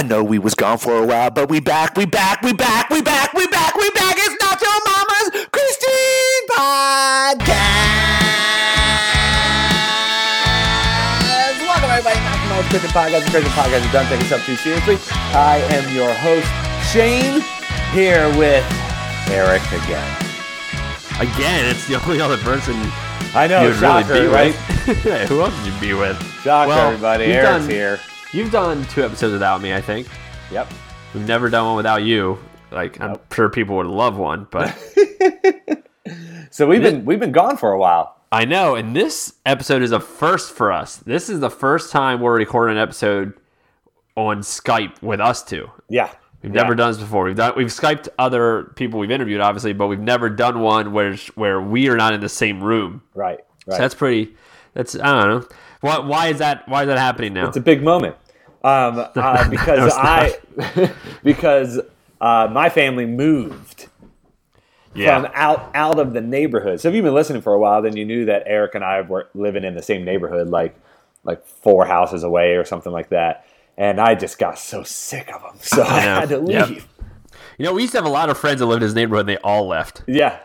I 0.00 0.02
know 0.02 0.24
we 0.24 0.38
was 0.38 0.54
gone 0.54 0.78
for 0.78 0.96
a 0.96 1.06
while, 1.06 1.30
but 1.30 1.50
we 1.50 1.60
back, 1.60 1.94
we 1.94 2.06
back, 2.06 2.40
we 2.40 2.54
back, 2.54 2.88
we 2.88 3.02
back, 3.02 3.34
we 3.34 3.46
back, 3.48 3.76
we 3.76 3.90
back. 3.90 4.14
It's 4.16 4.42
not 4.42 4.58
your 4.58 4.80
mama's 4.88 5.46
Christian 5.52 6.40
podcast. 6.48 7.44
Welcome 11.60 11.90
everybody 11.90 12.16
back 12.16 12.40
to 12.40 12.48
my 12.48 12.62
Christian 12.70 12.90
podcast. 12.96 13.24
The 13.26 13.30
Christian 13.30 13.52
podcast 13.52 13.84
is 13.84 13.92
done 13.92 14.06
taking 14.08 14.26
stuff 14.26 14.46
too 14.46 14.56
seriously. 14.56 14.96
I 15.36 15.58
am 15.68 15.94
your 15.94 16.14
host 16.14 16.48
Shane 16.90 17.42
here 17.92 18.26
with 18.38 18.64
Eric 19.28 19.60
again. 19.84 20.16
Again, 21.20 21.68
it's 21.68 21.86
the 21.86 22.02
only 22.06 22.22
other 22.22 22.38
person 22.38 22.72
I 23.34 23.46
know, 23.46 23.60
you 23.64 23.68
would 23.68 23.76
shocker, 23.78 24.14
really 24.14 24.28
be 24.28 24.32
right? 24.32 24.54
with. 24.88 24.96
Who 25.28 25.42
else 25.42 25.54
would 25.62 25.66
you 25.74 25.78
be 25.78 25.92
with? 25.92 26.16
Shocker, 26.42 26.68
Well, 26.68 26.88
everybody. 26.88 27.24
Eric's 27.24 27.66
done- 27.66 27.68
here. 27.70 28.00
You've 28.32 28.52
done 28.52 28.84
two 28.86 29.02
episodes 29.04 29.32
without 29.32 29.60
me, 29.60 29.74
I 29.74 29.80
think. 29.80 30.06
Yep. 30.52 30.70
We've 31.14 31.26
never 31.26 31.50
done 31.50 31.66
one 31.66 31.76
without 31.76 32.02
you. 32.02 32.38
Like 32.70 33.00
I'm 33.00 33.16
sure 33.32 33.48
people 33.48 33.76
would 33.76 33.86
love 33.86 34.16
one, 34.16 34.46
but 34.50 34.68
So 36.50 36.66
we've 36.68 36.82
been 36.82 37.04
we've 37.04 37.18
been 37.18 37.32
gone 37.32 37.56
for 37.56 37.72
a 37.72 37.78
while. 37.78 38.16
I 38.30 38.44
know. 38.44 38.76
And 38.76 38.94
this 38.94 39.34
episode 39.44 39.82
is 39.82 39.90
a 39.90 39.98
first 39.98 40.52
for 40.52 40.70
us. 40.70 40.96
This 40.98 41.28
is 41.28 41.40
the 41.40 41.50
first 41.50 41.90
time 41.90 42.20
we're 42.20 42.36
recording 42.36 42.76
an 42.76 42.82
episode 42.82 43.34
on 44.16 44.40
Skype 44.42 45.02
with 45.02 45.20
us 45.20 45.42
two. 45.42 45.68
Yeah. 45.88 46.12
We've 46.42 46.54
Yeah. 46.54 46.62
never 46.62 46.76
done 46.76 46.92
this 46.92 47.00
before. 47.00 47.24
We've 47.24 47.36
done 47.36 47.54
we've 47.56 47.66
Skyped 47.66 48.08
other 48.18 48.72
people 48.76 49.00
we've 49.00 49.10
interviewed, 49.10 49.40
obviously, 49.40 49.72
but 49.72 49.88
we've 49.88 49.98
never 49.98 50.28
done 50.30 50.60
one 50.60 50.92
where 50.92 51.16
where 51.34 51.60
we 51.60 51.88
are 51.88 51.96
not 51.96 52.14
in 52.14 52.20
the 52.20 52.28
same 52.28 52.62
room. 52.62 53.02
Right. 53.14 53.40
Right. 53.66 53.74
So 53.76 53.78
that's 53.78 53.94
pretty. 53.96 54.36
That's 54.74 54.94
I 54.94 55.20
don't 55.20 55.40
know. 55.40 55.48
Why, 55.80 55.98
why 55.98 56.26
is 56.28 56.38
that? 56.38 56.68
Why 56.68 56.82
is 56.82 56.86
that 56.88 56.98
happening 56.98 57.32
now? 57.32 57.48
It's 57.48 57.56
a 57.56 57.60
big 57.60 57.82
moment 57.82 58.14
um, 58.62 58.98
uh, 59.14 59.48
because 59.48 59.92
I 59.94 60.38
because 61.24 61.80
uh, 62.20 62.48
my 62.50 62.68
family 62.68 63.06
moved 63.06 63.88
yeah. 64.94 65.20
from 65.22 65.30
out 65.34 65.70
out 65.74 65.98
of 65.98 66.12
the 66.12 66.20
neighborhood. 66.20 66.80
So 66.80 66.88
if 66.88 66.94
you've 66.94 67.04
been 67.04 67.14
listening 67.14 67.42
for 67.42 67.54
a 67.54 67.58
while, 67.58 67.82
then 67.82 67.96
you 67.96 68.04
knew 68.04 68.24
that 68.26 68.44
Eric 68.46 68.74
and 68.74 68.84
I 68.84 69.00
were 69.02 69.28
living 69.34 69.64
in 69.64 69.74
the 69.74 69.82
same 69.82 70.04
neighborhood, 70.04 70.48
like 70.48 70.74
like 71.24 71.46
four 71.46 71.84
houses 71.86 72.22
away 72.22 72.56
or 72.56 72.64
something 72.64 72.92
like 72.92 73.10
that. 73.10 73.46
And 73.76 74.00
I 74.00 74.14
just 74.14 74.38
got 74.38 74.58
so 74.58 74.82
sick 74.82 75.32
of 75.32 75.42
them, 75.42 75.56
so 75.60 75.82
I, 75.86 76.04
know. 76.04 76.20
had 76.20 76.28
to 76.30 76.44
Yep. 76.46 76.68
leave. 76.68 76.88
You 77.56 77.66
know, 77.66 77.72
we 77.74 77.82
used 77.82 77.92
to 77.92 77.98
have 77.98 78.06
a 78.06 78.10
lot 78.10 78.30
of 78.30 78.38
friends 78.38 78.60
that 78.60 78.66
lived 78.66 78.82
in 78.82 78.88
this 78.88 78.94
neighborhood, 78.94 79.28
and 79.28 79.28
they 79.28 79.36
all 79.42 79.66
left. 79.66 80.02
Yeah. 80.06 80.38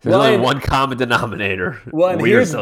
There's 0.00 0.12
Well, 0.12 0.20
only 0.22 0.34
and- 0.34 0.42
one 0.44 0.60
common 0.60 0.96
denominator. 0.96 1.80
Well, 1.90 2.10
and 2.10 2.22
we 2.22 2.30
here's 2.30 2.54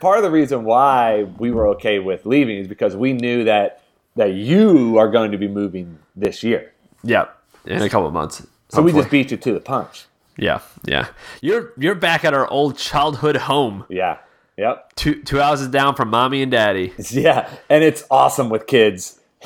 part 0.00 0.16
of 0.18 0.24
the 0.24 0.30
reason 0.30 0.64
why 0.64 1.24
we 1.38 1.50
were 1.50 1.68
okay 1.68 1.98
with 1.98 2.26
leaving 2.26 2.56
is 2.58 2.66
because 2.66 2.96
we 2.96 3.12
knew 3.12 3.44
that 3.44 3.79
that 4.16 4.32
you 4.34 4.98
are 4.98 5.08
going 5.08 5.32
to 5.32 5.38
be 5.38 5.48
moving 5.48 5.98
this 6.16 6.42
year. 6.42 6.72
Yeah, 7.02 7.26
in 7.66 7.80
a 7.82 7.88
couple 7.88 8.06
of 8.06 8.12
months. 8.12 8.46
So 8.68 8.82
we 8.82 8.92
just 8.92 9.10
beat 9.10 9.30
you 9.30 9.36
to 9.36 9.52
the 9.54 9.60
punch. 9.60 10.06
yeah, 10.36 10.60
yeah. 10.84 11.08
You're 11.40 11.72
you're 11.76 11.94
back 11.94 12.24
at 12.24 12.34
our 12.34 12.46
old 12.48 12.76
childhood 12.78 13.36
home, 13.36 13.84
Yeah. 13.88 14.18
Yep. 14.56 14.94
two 14.96 15.22
two 15.22 15.38
houses 15.38 15.68
down 15.68 15.94
from 15.94 16.10
mommy 16.10 16.42
and 16.42 16.50
daddy. 16.52 16.92
Yeah, 17.10 17.48
and 17.68 17.82
it's 17.82 18.04
awesome 18.10 18.48
with 18.50 18.66
kids. 18.66 19.18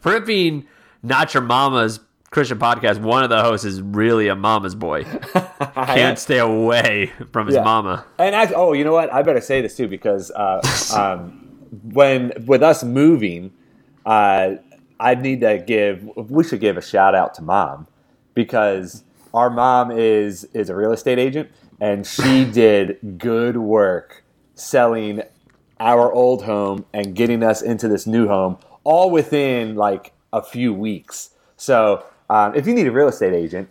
For 0.00 0.16
it 0.16 0.24
being 0.26 0.66
not 1.02 1.34
your 1.34 1.42
mama's 1.42 2.00
Christian 2.30 2.58
podcast, 2.58 3.00
one 3.02 3.24
of 3.24 3.30
the 3.30 3.42
hosts 3.42 3.66
is 3.66 3.82
really 3.82 4.28
a 4.28 4.34
mama's 4.36 4.74
boy. 4.74 5.04
Can't 5.74 6.18
stay 6.18 6.38
away 6.38 7.12
from 7.32 7.46
his 7.46 7.56
Yeah. 7.56 7.62
mama. 7.64 8.04
And 8.18 8.34
I, 8.34 8.50
oh, 8.54 8.72
you 8.72 8.84
know 8.84 8.92
what? 8.92 9.12
I 9.12 9.22
better 9.22 9.40
say 9.40 9.60
this 9.60 9.76
too 9.76 9.88
because 9.88 10.30
uh, 10.30 10.60
um, 10.96 11.41
when 11.82 12.32
with 12.46 12.62
us 12.62 12.84
moving, 12.84 13.52
uh, 14.04 14.56
I 15.00 15.14
need 15.14 15.40
to 15.40 15.58
give. 15.58 16.08
We 16.16 16.44
should 16.44 16.60
give 16.60 16.76
a 16.76 16.82
shout 16.82 17.14
out 17.14 17.34
to 17.34 17.42
mom 17.42 17.86
because 18.34 19.04
our 19.34 19.50
mom 19.50 19.90
is 19.90 20.44
is 20.52 20.68
a 20.70 20.76
real 20.76 20.92
estate 20.92 21.18
agent 21.18 21.50
and 21.80 22.06
she 22.06 22.44
did 22.52 23.18
good 23.18 23.56
work 23.56 24.22
selling 24.54 25.22
our 25.80 26.12
old 26.12 26.44
home 26.44 26.84
and 26.92 27.14
getting 27.14 27.42
us 27.42 27.62
into 27.62 27.88
this 27.88 28.06
new 28.06 28.28
home 28.28 28.56
all 28.84 29.10
within 29.10 29.74
like 29.74 30.12
a 30.32 30.42
few 30.42 30.72
weeks. 30.72 31.30
So 31.56 32.04
um, 32.30 32.54
if 32.54 32.66
you 32.66 32.74
need 32.74 32.86
a 32.86 32.92
real 32.92 33.08
estate 33.08 33.34
agent, 33.34 33.68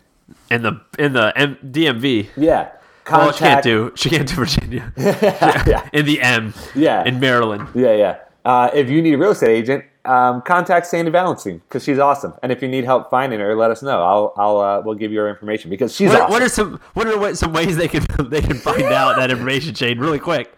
In 0.49 0.63
the 0.63 0.81
in 0.99 1.13
the 1.13 1.31
M- 1.37 1.57
DMV. 1.63 2.27
yeah, 2.35 2.71
Well, 3.09 3.31
she 3.31 3.39
can't 3.39 3.63
do. 3.63 3.91
She 3.95 4.09
can't 4.09 4.27
do 4.27 4.35
Virginia. 4.35 4.91
yeah, 4.97 5.87
In 5.93 6.05
the 6.05 6.21
M. 6.21 6.53
Yeah. 6.75 7.03
In 7.05 7.19
Maryland. 7.19 7.67
Yeah, 7.73 7.93
yeah. 7.93 8.17
Uh, 8.45 8.69
if 8.73 8.89
you 8.89 9.01
need 9.01 9.13
a 9.13 9.17
real 9.17 9.31
estate 9.31 9.51
agent, 9.55 9.85
um, 10.03 10.41
contact 10.41 10.87
Sandy 10.87 11.11
Valenstein 11.11 11.61
because 11.67 11.83
she's 11.83 11.99
awesome. 11.99 12.33
And 12.41 12.51
if 12.51 12.61
you 12.63 12.67
need 12.67 12.85
help 12.85 13.11
finding 13.11 13.39
her, 13.39 13.55
let 13.55 13.69
us 13.69 13.83
know. 13.83 14.01
I'll, 14.03 14.33
I'll, 14.35 14.57
uh, 14.59 14.81
we'll 14.83 14.95
give 14.95 15.11
you 15.11 15.19
her 15.19 15.29
information 15.29 15.69
because 15.69 15.95
she's 15.95 16.09
What, 16.09 16.21
awesome. 16.21 16.31
what 16.31 16.41
are 16.41 16.49
some 16.49 16.79
what 16.93 17.07
are 17.07 17.35
some 17.35 17.53
ways 17.53 17.77
they 17.77 17.87
can 17.87 18.03
they 18.29 18.41
can 18.41 18.57
find 18.57 18.81
out 18.85 19.17
that 19.17 19.29
information, 19.29 19.75
Shane, 19.75 19.99
really 19.99 20.17
quick? 20.19 20.51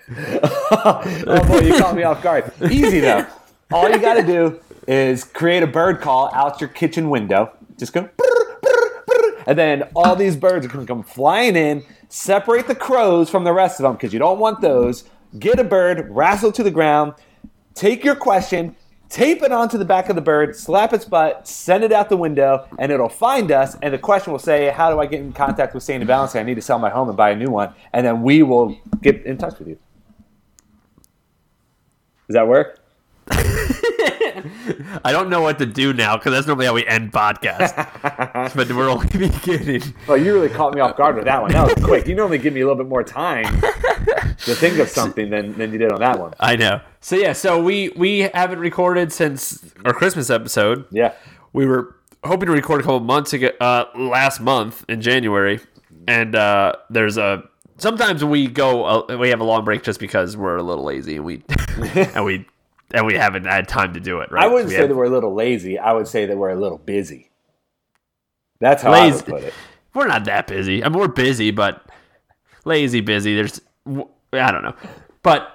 oh 0.72 1.44
boy, 1.48 1.60
you 1.60 1.78
caught 1.78 1.96
me 1.96 2.04
off 2.04 2.22
guard. 2.24 2.52
Easy 2.72 3.00
though. 3.02 3.26
All 3.72 3.90
you 3.90 3.98
got 4.00 4.14
to 4.16 4.24
do 4.24 4.60
is 4.88 5.24
create 5.24 5.64
a 5.64 5.68
bird 5.68 6.00
call 6.00 6.30
out 6.34 6.62
your 6.62 6.70
kitchen 6.70 7.10
window. 7.10 7.52
Just 7.78 7.92
go. 7.94 8.02
brr, 8.04 8.60
brr, 8.62 9.04
brr, 9.08 9.44
And 9.48 9.58
then 9.58 9.84
all 9.96 10.16
these 10.16 10.36
birds 10.38 10.66
are 10.66 10.70
going 10.70 10.86
to 10.86 10.94
come 10.94 11.04
flying 11.04 11.56
in, 11.56 11.84
separate 12.14 12.68
the 12.68 12.76
crows 12.76 13.28
from 13.28 13.44
the 13.44 13.52
rest 13.52 13.80
of 13.80 13.84
them 13.84 13.94
because 13.94 14.14
you 14.14 14.20
don't 14.20 14.38
want 14.38 14.62
those. 14.62 15.04
Get 15.40 15.60
a 15.60 15.64
bird, 15.64 16.08
wrestle 16.12 16.52
to 16.52 16.62
the 16.62 16.70
ground, 16.70 17.14
take 17.74 18.04
your 18.04 18.14
question, 18.14 18.76
tape 19.10 19.42
it 19.42 19.52
onto 19.52 19.80
the 19.80 19.86
back 19.86 20.10
of 20.10 20.16
the 20.16 20.22
bird, 20.22 20.56
slap 20.56 20.94
its 20.94 21.06
butt, 21.06 21.48
send 21.48 21.84
it 21.84 21.92
out 21.92 22.10
the 22.10 22.18
window, 22.18 22.68
and 22.78 22.92
it'll 22.92 23.10
find 23.10 23.52
us. 23.52 23.76
And 23.82 23.92
the 23.92 23.98
question 23.98 24.32
will 24.32 24.40
say, 24.40 24.70
How 24.70 24.92
do 24.92 25.00
I 25.00 25.08
get 25.08 25.22
in 25.22 25.34
contact 25.34 25.74
with 25.74 25.82
Sandy 25.82 26.06
Valentine? 26.06 26.42
I 26.42 26.46
need 26.46 26.56
to 26.56 26.62
sell 26.62 26.78
my 26.78 26.92
home 26.92 27.08
and 27.08 27.18
buy 27.18 27.32
a 27.32 27.36
new 27.36 27.50
one. 27.50 27.74
And 27.94 28.06
then 28.06 28.22
we 28.22 28.44
will 28.44 28.78
get 29.02 29.26
in 29.26 29.40
touch 29.40 29.58
with 29.58 29.70
you. 29.70 29.80
Does 32.28 32.36
that 32.36 32.48
work? 32.48 32.80
I 35.06 35.12
don't 35.12 35.30
know 35.30 35.42
what 35.42 35.58
to 35.60 35.66
do 35.66 35.94
now 35.94 36.18
because 36.18 36.32
that's 36.34 36.48
normally 36.48 36.66
how 36.66 36.74
we 36.74 36.86
end 36.86 37.12
podcasts. 37.12 37.76
but 38.56 38.72
we're 38.72 38.90
only 38.90 39.08
beginning. 39.30 39.82
Well, 40.08 40.18
you 40.18 40.34
really 40.34 40.50
caught 40.50 40.74
me 40.74 40.82
off 40.82 40.98
guard 40.98 41.16
with 41.16 41.26
that 41.26 41.42
one. 41.42 41.52
That 41.52 41.66
was 41.76 41.86
quick. 41.86 42.08
You 42.08 42.16
normally 42.16 42.38
give 42.38 42.54
me 42.54 42.62
a 42.62 42.66
little 42.66 42.82
bit 42.82 42.90
more 42.90 43.04
time 43.04 43.62
to 43.62 44.56
think 44.56 44.80
of 44.80 44.90
something 44.90 45.30
than, 45.30 45.54
than 45.54 45.72
you 45.72 45.78
did 45.78 45.92
on 45.92 46.00
that 46.00 46.20
one. 46.20 46.34
I 46.40 46.56
know. 46.56 46.82
So 47.00 47.16
yeah, 47.16 47.34
so 47.34 47.62
we 47.62 47.90
we 47.90 48.22
haven't 48.34 48.60
recorded 48.60 49.12
since 49.12 49.74
our 49.86 49.94
Christmas 49.94 50.30
episode. 50.30 50.86
Yeah. 50.92 51.14
We 51.54 51.66
were 51.66 51.96
hoping 52.24 52.48
to 52.48 52.52
record 52.52 52.82
a 52.82 52.84
couple 52.84 53.00
months 53.02 53.34
ago, 53.34 53.50
uh, 53.60 53.86
last 53.96 54.40
month 54.40 54.86
in 54.88 55.02
January, 55.02 55.60
and 56.08 56.36
uh, 56.36 56.74
there's 56.90 57.18
a 57.18 57.44
sometimes 57.78 58.24
we 58.24 58.48
go 58.48 58.86
uh, 58.86 59.18
we 59.18 59.30
have 59.30 59.42
a 59.42 59.44
long 59.44 59.64
break 59.66 59.84
just 59.84 60.00
because 60.00 60.38
we're 60.38 60.58
a 60.58 60.64
little 60.64 60.84
lazy 60.84 61.18
and 61.18 61.26
we 61.26 61.44
and 62.16 62.26
we 62.26 62.46
and 62.94 63.06
we 63.06 63.16
haven't 63.16 63.46
had 63.46 63.68
time 63.68 63.94
to 63.94 64.00
do 64.00 64.20
it. 64.22 64.32
Right? 64.32 64.44
I 64.44 64.48
wouldn't 64.48 64.68
We 64.70 64.76
say 64.76 64.82
have- 64.82 64.90
that 64.90 64.96
we're 64.96 65.06
a 65.06 65.10
little 65.10 65.34
lazy. 65.34 65.78
I 65.80 65.92
would 65.94 66.08
say 66.08 66.26
that 66.26 66.38
we're 66.38 66.50
a 66.52 66.56
little 66.60 66.78
busy. 66.78 67.32
That's 68.60 68.84
how 68.84 68.92
Lazy. 68.92 69.12
I 69.12 69.16
would 69.16 69.26
put 69.26 69.44
it. 69.44 69.54
we're 69.94 70.08
not 70.08 70.26
that 70.26 70.48
busy. 70.48 70.84
I 70.84 70.90
mean, 70.90 71.00
we're 71.00 71.08
busy, 71.10 71.52
but 71.52 71.86
lazy 72.66 73.02
busy. 73.02 73.36
There's, 73.36 73.60
I 74.32 74.52
don't 74.52 74.64
know, 74.64 74.76
but 75.22 75.50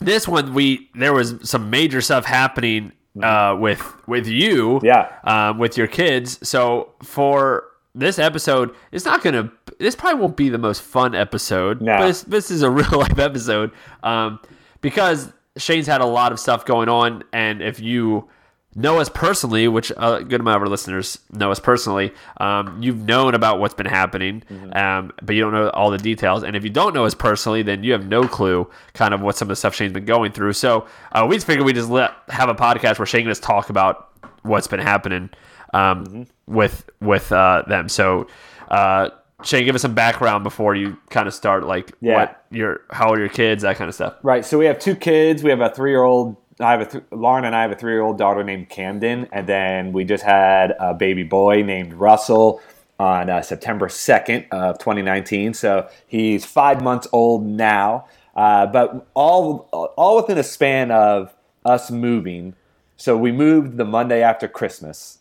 this 0.00 0.28
one 0.28 0.54
we 0.54 0.88
there 0.94 1.12
was 1.12 1.34
some 1.42 1.70
major 1.70 2.00
stuff 2.00 2.24
happening 2.24 2.92
uh, 3.22 3.56
with 3.58 3.82
with 4.06 4.26
you, 4.28 4.80
Yeah. 4.84 5.10
um, 5.24 5.58
with 5.58 5.76
your 5.76 5.88
kids. 5.88 6.38
So 6.48 6.92
for 7.02 7.64
this 7.94 8.18
episode, 8.20 8.72
it's 8.92 9.04
not 9.04 9.22
gonna. 9.22 9.50
This 9.80 9.96
probably 9.96 10.20
won't 10.20 10.36
be 10.36 10.48
the 10.48 10.58
most 10.58 10.82
fun 10.82 11.14
episode, 11.16 11.80
No. 11.82 11.96
but 11.98 12.06
this, 12.06 12.22
this 12.22 12.50
is 12.52 12.62
a 12.62 12.70
real 12.70 12.98
life 13.00 13.18
episode 13.18 13.72
um, 14.04 14.38
because 14.80 15.32
Shane's 15.58 15.86
had 15.86 16.00
a 16.00 16.06
lot 16.06 16.32
of 16.32 16.40
stuff 16.40 16.64
going 16.64 16.88
on, 16.88 17.24
and 17.32 17.60
if 17.60 17.80
you 17.80 18.28
know 18.74 19.00
us 19.00 19.08
personally, 19.08 19.66
which 19.66 19.90
a 19.96 20.22
good 20.22 20.40
amount 20.40 20.56
of 20.56 20.62
our 20.62 20.68
listeners 20.68 21.18
know 21.32 21.50
us 21.50 21.58
personally, 21.58 22.12
um, 22.38 22.80
you've 22.82 22.98
known 22.98 23.34
about 23.34 23.58
what's 23.58 23.74
been 23.74 23.86
happening, 23.86 24.42
um, 24.72 25.12
but 25.22 25.34
you 25.34 25.42
don't 25.42 25.52
know 25.52 25.68
all 25.70 25.90
the 25.90 25.98
details. 25.98 26.44
And 26.44 26.54
if 26.54 26.64
you 26.64 26.70
don't 26.70 26.94
know 26.94 27.04
us 27.04 27.14
personally, 27.14 27.62
then 27.62 27.82
you 27.82 27.92
have 27.92 28.06
no 28.06 28.28
clue 28.28 28.70
kind 28.94 29.14
of 29.14 29.20
what 29.20 29.36
some 29.36 29.46
of 29.46 29.50
the 29.50 29.56
stuff 29.56 29.74
Shane's 29.74 29.92
been 29.92 30.04
going 30.04 30.32
through. 30.32 30.52
So 30.52 30.86
uh, 31.12 31.26
we 31.28 31.36
just 31.36 31.46
figured 31.46 31.66
we 31.66 31.72
just 31.72 31.90
let 31.90 32.12
have 32.28 32.48
a 32.48 32.54
podcast 32.54 32.98
where 32.98 33.06
Shane 33.06 33.22
can 33.22 33.30
just 33.30 33.42
talk 33.42 33.70
about 33.70 34.10
what's 34.42 34.68
been 34.68 34.80
happening 34.80 35.30
um, 35.74 36.26
with 36.46 36.88
with 37.00 37.32
uh, 37.32 37.64
them. 37.66 37.88
So. 37.88 38.26
Uh, 38.68 39.10
Shane, 39.44 39.64
give 39.64 39.74
us 39.74 39.82
some 39.82 39.94
background 39.94 40.42
before 40.44 40.74
you 40.74 40.96
kind 41.10 41.28
of 41.28 41.34
start, 41.34 41.64
like 41.64 41.92
Yeah. 42.00 42.14
what 42.16 42.44
your, 42.50 42.80
how 42.90 43.10
are 43.12 43.18
your 43.18 43.28
kids, 43.28 43.62
that 43.62 43.76
kind 43.76 43.88
of 43.88 43.94
stuff. 43.94 44.14
Right. 44.22 44.44
So 44.44 44.58
we 44.58 44.66
have 44.66 44.78
two 44.78 44.96
kids. 44.96 45.42
We 45.42 45.50
have 45.50 45.60
a 45.60 45.70
three 45.70 45.90
year 45.90 46.02
old. 46.02 46.36
I 46.60 46.72
have 46.72 46.80
a 46.80 46.86
th- 46.86 47.04
Lauren 47.12 47.44
and 47.44 47.54
I 47.54 47.62
have 47.62 47.70
a 47.70 47.76
three 47.76 47.92
year 47.92 48.02
old 48.02 48.18
daughter 48.18 48.42
named 48.42 48.68
Camden, 48.68 49.28
and 49.30 49.46
then 49.46 49.92
we 49.92 50.02
just 50.04 50.24
had 50.24 50.74
a 50.80 50.92
baby 50.92 51.22
boy 51.22 51.62
named 51.62 51.94
Russell 51.94 52.60
on 52.98 53.30
uh, 53.30 53.40
September 53.42 53.88
second 53.88 54.46
of 54.50 54.76
2019. 54.80 55.54
So 55.54 55.88
he's 56.08 56.44
five 56.44 56.82
months 56.82 57.06
old 57.12 57.46
now. 57.46 58.06
Uh, 58.34 58.66
but 58.66 59.06
all 59.14 59.68
all 59.96 60.16
within 60.16 60.36
a 60.38 60.42
span 60.42 60.90
of 60.90 61.32
us 61.64 61.90
moving 61.92 62.54
So 62.96 63.16
we 63.16 63.30
moved 63.30 63.76
the 63.76 63.84
Monday 63.84 64.22
after 64.22 64.48
Christmas. 64.48 65.17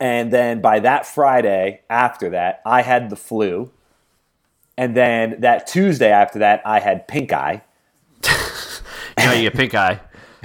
And 0.00 0.32
then 0.32 0.60
by 0.60 0.80
that 0.80 1.06
Friday 1.06 1.80
after 1.88 2.30
that, 2.30 2.60
I 2.66 2.82
had 2.82 3.10
the 3.10 3.16
flu. 3.16 3.70
And 4.76 4.96
then 4.96 5.40
that 5.40 5.66
Tuesday 5.68 6.10
after 6.10 6.40
that, 6.40 6.62
I 6.66 6.80
had 6.80 7.06
pink 7.08 7.32
eye. 7.32 7.62
You 9.16 9.26
know, 9.26 9.32
you 9.32 9.42
get 9.42 9.54
pink 9.54 9.74
eye. 9.74 10.00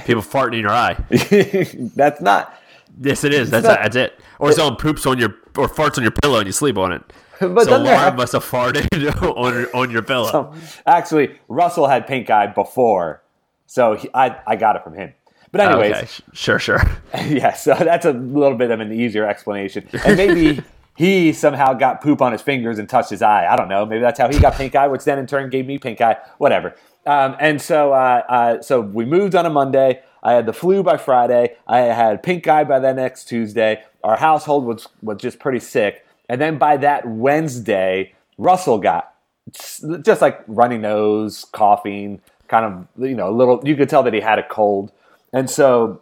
People 0.05 0.21
farting 0.21 0.53
in 0.53 0.59
your 0.61 0.69
eye. 0.69 0.93
That's 1.95 2.21
not. 2.21 2.53
Yes, 3.01 3.23
it 3.23 3.33
is. 3.33 3.49
That's 3.49 3.65
not- 3.65 3.79
that's 3.81 3.95
it. 3.95 4.19
Or 4.37 4.51
someone 4.51 4.75
poops 4.77 5.05
on 5.07 5.17
your 5.17 5.29
or 5.57 5.67
farts 5.67 5.97
on 5.97 6.03
your 6.03 6.11
pillow 6.11 6.37
and 6.37 6.45
you 6.45 6.51
sleep 6.53 6.77
on 6.77 6.91
it. 6.93 7.01
But 7.39 7.63
so 7.65 7.71
Lauren 7.71 7.85
have- 7.97 8.15
must 8.15 8.33
have 8.33 8.45
farted 8.45 8.87
on 9.23 9.65
on 9.73 9.89
your 9.91 10.01
pillow. 10.03 10.53
Actually, 10.85 11.39
Russell 11.47 11.87
had 11.87 12.05
pink 12.05 12.29
eye 12.29 12.47
before. 12.47 13.21
So 13.65 13.95
he, 13.95 14.09
I, 14.13 14.39
I 14.45 14.55
got 14.55 14.75
it 14.75 14.83
from 14.83 14.93
him. 14.93 15.13
But, 15.51 15.61
anyways, 15.61 15.95
okay, 15.95 16.07
sure, 16.33 16.59
sure. 16.59 16.81
yeah, 17.27 17.53
so 17.53 17.73
that's 17.73 18.05
a 18.05 18.13
little 18.13 18.57
bit 18.57 18.71
of 18.71 18.79
an 18.79 18.91
easier 18.91 19.27
explanation. 19.27 19.87
And 20.05 20.17
maybe 20.17 20.61
he 20.95 21.33
somehow 21.33 21.73
got 21.73 22.01
poop 22.01 22.21
on 22.21 22.31
his 22.31 22.41
fingers 22.41 22.77
and 22.77 22.87
touched 22.87 23.09
his 23.09 23.21
eye. 23.21 23.47
I 23.47 23.55
don't 23.55 23.69
know. 23.69 23.85
Maybe 23.85 24.01
that's 24.01 24.19
how 24.19 24.29
he 24.29 24.39
got 24.39 24.55
pink 24.55 24.75
eye, 24.75 24.87
which 24.87 25.03
then 25.03 25.17
in 25.17 25.27
turn 25.27 25.49
gave 25.49 25.65
me 25.65 25.79
pink 25.79 26.01
eye. 26.01 26.17
Whatever. 26.37 26.75
Um, 27.05 27.35
and 27.39 27.61
so, 27.61 27.93
uh, 27.93 28.23
uh, 28.29 28.61
so 28.61 28.81
we 28.81 29.05
moved 29.05 29.33
on 29.33 29.45
a 29.45 29.49
Monday. 29.49 30.01
I 30.21 30.33
had 30.33 30.45
the 30.45 30.53
flu 30.53 30.83
by 30.83 30.97
Friday. 30.97 31.55
I 31.67 31.79
had 31.79 32.21
pink 32.21 32.47
eye 32.47 32.63
by 32.63 32.79
the 32.79 32.93
next 32.93 33.25
Tuesday. 33.25 33.83
Our 34.03 34.17
household 34.17 34.65
was 34.65 34.87
was 35.01 35.17
just 35.19 35.39
pretty 35.39 35.59
sick. 35.59 36.05
And 36.27 36.39
then 36.39 36.57
by 36.57 36.77
that 36.77 37.07
Wednesday, 37.07 38.13
Russell 38.37 38.77
got 38.77 39.13
just 39.51 40.21
like 40.21 40.41
runny 40.47 40.77
nose, 40.77 41.45
coughing, 41.51 42.21
kind 42.47 42.65
of 42.65 43.07
you 43.07 43.15
know 43.15 43.29
a 43.29 43.35
little. 43.35 43.61
You 43.63 43.75
could 43.75 43.89
tell 43.89 44.03
that 44.03 44.13
he 44.13 44.19
had 44.19 44.39
a 44.39 44.47
cold. 44.47 44.91
And 45.33 45.49
so 45.49 46.01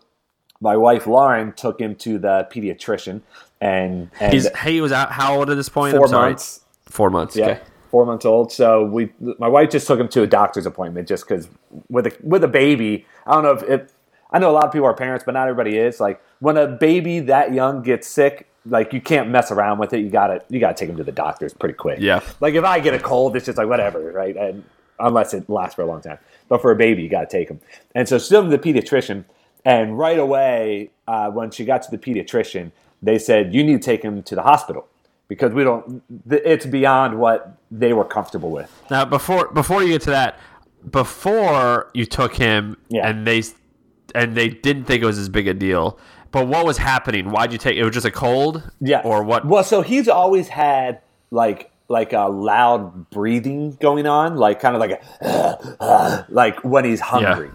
my 0.61 0.75
wife 0.77 1.07
Lauren 1.07 1.53
took 1.53 1.79
him 1.79 1.95
to 1.95 2.17
the 2.17 2.47
pediatrician, 2.51 3.21
and, 3.61 4.09
and 4.19 4.33
he 4.63 4.81
was 4.81 4.91
out. 4.91 5.11
How 5.11 5.37
old 5.37 5.49
at 5.49 5.55
this 5.57 5.69
point? 5.69 5.95
4 5.95 6.03
I'm 6.05 6.09
sorry. 6.09 6.29
months. 6.31 6.61
Four 6.85 7.09
months. 7.09 7.35
Yeah, 7.35 7.45
Okay. 7.47 7.59
four 7.91 8.05
months 8.05 8.25
old. 8.25 8.51
So 8.51 8.83
we, 8.85 9.11
my 9.39 9.47
wife 9.49 9.69
just 9.69 9.87
took 9.87 9.99
him 9.99 10.07
to 10.09 10.23
a 10.23 10.27
doctor's 10.27 10.65
appointment 10.65 11.07
just 11.07 11.27
because 11.27 11.49
with 11.89 12.07
a 12.07 12.17
with 12.23 12.43
a 12.43 12.47
baby, 12.47 13.05
I 13.25 13.33
don't 13.33 13.43
know 13.43 13.51
if 13.51 13.63
it. 13.63 13.91
I 14.31 14.39
know 14.39 14.49
a 14.49 14.53
lot 14.53 14.65
of 14.65 14.71
people 14.71 14.87
are 14.87 14.93
parents, 14.93 15.23
but 15.25 15.33
not 15.33 15.47
everybody 15.47 15.77
is. 15.77 15.99
Like 15.99 16.21
when 16.39 16.55
a 16.57 16.67
baby 16.67 17.19
that 17.21 17.53
young 17.53 17.81
gets 17.81 18.07
sick, 18.07 18.47
like 18.65 18.93
you 18.93 19.01
can't 19.01 19.29
mess 19.29 19.51
around 19.51 19.79
with 19.79 19.93
it. 19.93 19.99
You 19.99 20.09
gotta 20.09 20.41
you 20.49 20.59
gotta 20.61 20.75
take 20.75 20.89
him 20.89 20.95
to 20.97 21.03
the 21.03 21.11
doctors 21.11 21.53
pretty 21.53 21.75
quick. 21.75 21.99
Yeah. 21.99 22.21
Like 22.39 22.53
if 22.55 22.63
I 22.63 22.79
get 22.79 22.93
a 22.93 22.99
cold, 22.99 23.35
it's 23.35 23.45
just 23.45 23.57
like 23.57 23.67
whatever, 23.67 24.11
right? 24.13 24.35
And 24.35 24.63
unless 24.99 25.33
it 25.33 25.49
lasts 25.49 25.75
for 25.75 25.81
a 25.81 25.85
long 25.85 26.01
time. 26.01 26.17
But 26.49 26.61
for 26.61 26.71
a 26.71 26.75
baby, 26.75 27.03
you 27.03 27.09
gotta 27.09 27.27
take 27.27 27.49
him. 27.49 27.59
And 27.95 28.07
so 28.07 28.17
she 28.19 28.29
took 28.29 28.45
to 28.45 28.49
the 28.49 28.59
pediatrician, 28.59 29.25
and 29.65 29.97
right 29.97 30.17
away, 30.19 30.91
uh, 31.07 31.29
when 31.31 31.51
she 31.51 31.65
got 31.65 31.81
to 31.83 31.91
the 31.91 31.97
pediatrician, 31.97 32.71
they 33.01 33.19
said 33.19 33.53
you 33.53 33.63
need 33.63 33.81
to 33.81 33.85
take 33.85 34.01
him 34.03 34.23
to 34.23 34.35
the 34.35 34.41
hospital 34.43 34.87
because 35.27 35.53
we 35.53 35.63
don't. 35.63 36.01
th- 36.29 36.41
It's 36.45 36.65
beyond 36.65 37.19
what 37.19 37.57
they 37.69 37.91
were 37.93 38.05
comfortable 38.05 38.49
with. 38.51 38.71
Now 38.89 39.03
before 39.05 39.49
before 39.51 39.83
you 39.83 39.89
get 39.89 40.01
to 40.03 40.09
that, 40.11 40.39
before 40.89 41.89
you 41.93 42.05
took 42.05 42.35
him 42.35 42.77
Yeah. 42.89 43.07
and 43.07 43.25
they 43.27 43.43
and 44.15 44.35
they 44.35 44.47
didn't 44.49 44.85
think 44.85 45.03
it 45.03 45.05
was 45.05 45.17
as 45.17 45.29
big 45.29 45.47
a 45.47 45.53
deal. 45.53 45.97
But 46.31 46.47
what 46.47 46.65
was 46.65 46.77
happening? 46.77 47.31
Why'd 47.31 47.51
you 47.51 47.57
take 47.57 47.77
it? 47.77 47.83
Was 47.83 47.93
just 47.93 48.05
a 48.05 48.11
cold? 48.11 48.61
Yeah. 48.81 49.01
Or 49.03 49.23
what? 49.23 49.45
Well, 49.45 49.63
so 49.63 49.81
he's 49.81 50.07
always 50.07 50.47
had 50.49 50.99
like 51.31 51.71
like 51.89 52.13
a 52.13 52.27
loud 52.27 53.09
breathing 53.09 53.77
going 53.79 54.05
on, 54.07 54.35
like 54.35 54.59
kind 54.59 54.75
of 54.75 54.79
like 54.79 55.01
a 55.21 56.25
like 56.29 56.63
when 56.63 56.85
he's 56.85 56.99
hungry. 56.99 57.51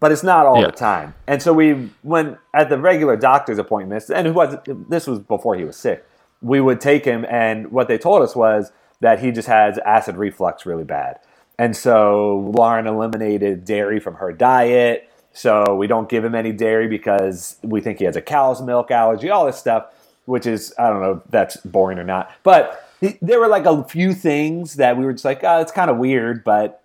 But 0.00 0.10
it's 0.10 0.22
not 0.24 0.46
all 0.46 0.60
Yeah. 0.60 0.66
the 0.66 0.72
time. 0.72 1.14
And 1.28 1.40
so 1.40 1.52
we 1.52 1.90
when 2.02 2.38
at 2.54 2.68
the 2.68 2.78
regular 2.78 3.16
doctor's 3.16 3.58
appointments, 3.58 4.10
and 4.10 4.26
it 4.26 4.34
was 4.34 4.56
this 4.66 5.06
was 5.06 5.20
before 5.20 5.54
he 5.54 5.64
was 5.64 5.76
sick, 5.76 6.04
we 6.40 6.60
would 6.60 6.80
take 6.80 7.04
him 7.04 7.24
and 7.28 7.70
what 7.70 7.88
they 7.88 7.98
told 7.98 8.22
us 8.22 8.34
was 8.34 8.72
that 9.00 9.20
he 9.20 9.30
just 9.32 9.48
has 9.48 9.78
acid 9.78 10.16
reflux 10.16 10.64
really 10.66 10.84
bad. 10.84 11.18
And 11.58 11.76
so 11.76 12.50
Lauren 12.56 12.86
eliminated 12.86 13.64
dairy 13.64 14.00
from 14.00 14.14
her 14.14 14.32
diet. 14.32 15.08
So 15.32 15.74
we 15.76 15.86
don't 15.86 16.08
give 16.08 16.24
him 16.24 16.34
any 16.34 16.52
dairy 16.52 16.88
because 16.88 17.56
we 17.62 17.80
think 17.80 17.98
he 17.98 18.04
has 18.04 18.16
a 18.16 18.20
cow's 18.22 18.60
milk 18.60 18.90
allergy, 18.90 19.30
all 19.30 19.46
this 19.46 19.56
stuff, 19.56 19.86
which 20.26 20.46
is, 20.46 20.74
I 20.78 20.88
don't 20.90 21.00
know 21.00 21.22
if 21.24 21.30
that's 21.30 21.56
boring 21.58 21.98
or 21.98 22.04
not. 22.04 22.30
But 22.42 22.81
there 23.20 23.40
were 23.40 23.48
like 23.48 23.66
a 23.66 23.84
few 23.84 24.14
things 24.14 24.74
that 24.74 24.96
we 24.96 25.04
were 25.04 25.12
just 25.12 25.24
like, 25.24 25.42
oh, 25.44 25.60
it's 25.60 25.72
kind 25.72 25.90
of 25.90 25.98
weird, 25.98 26.44
but 26.44 26.82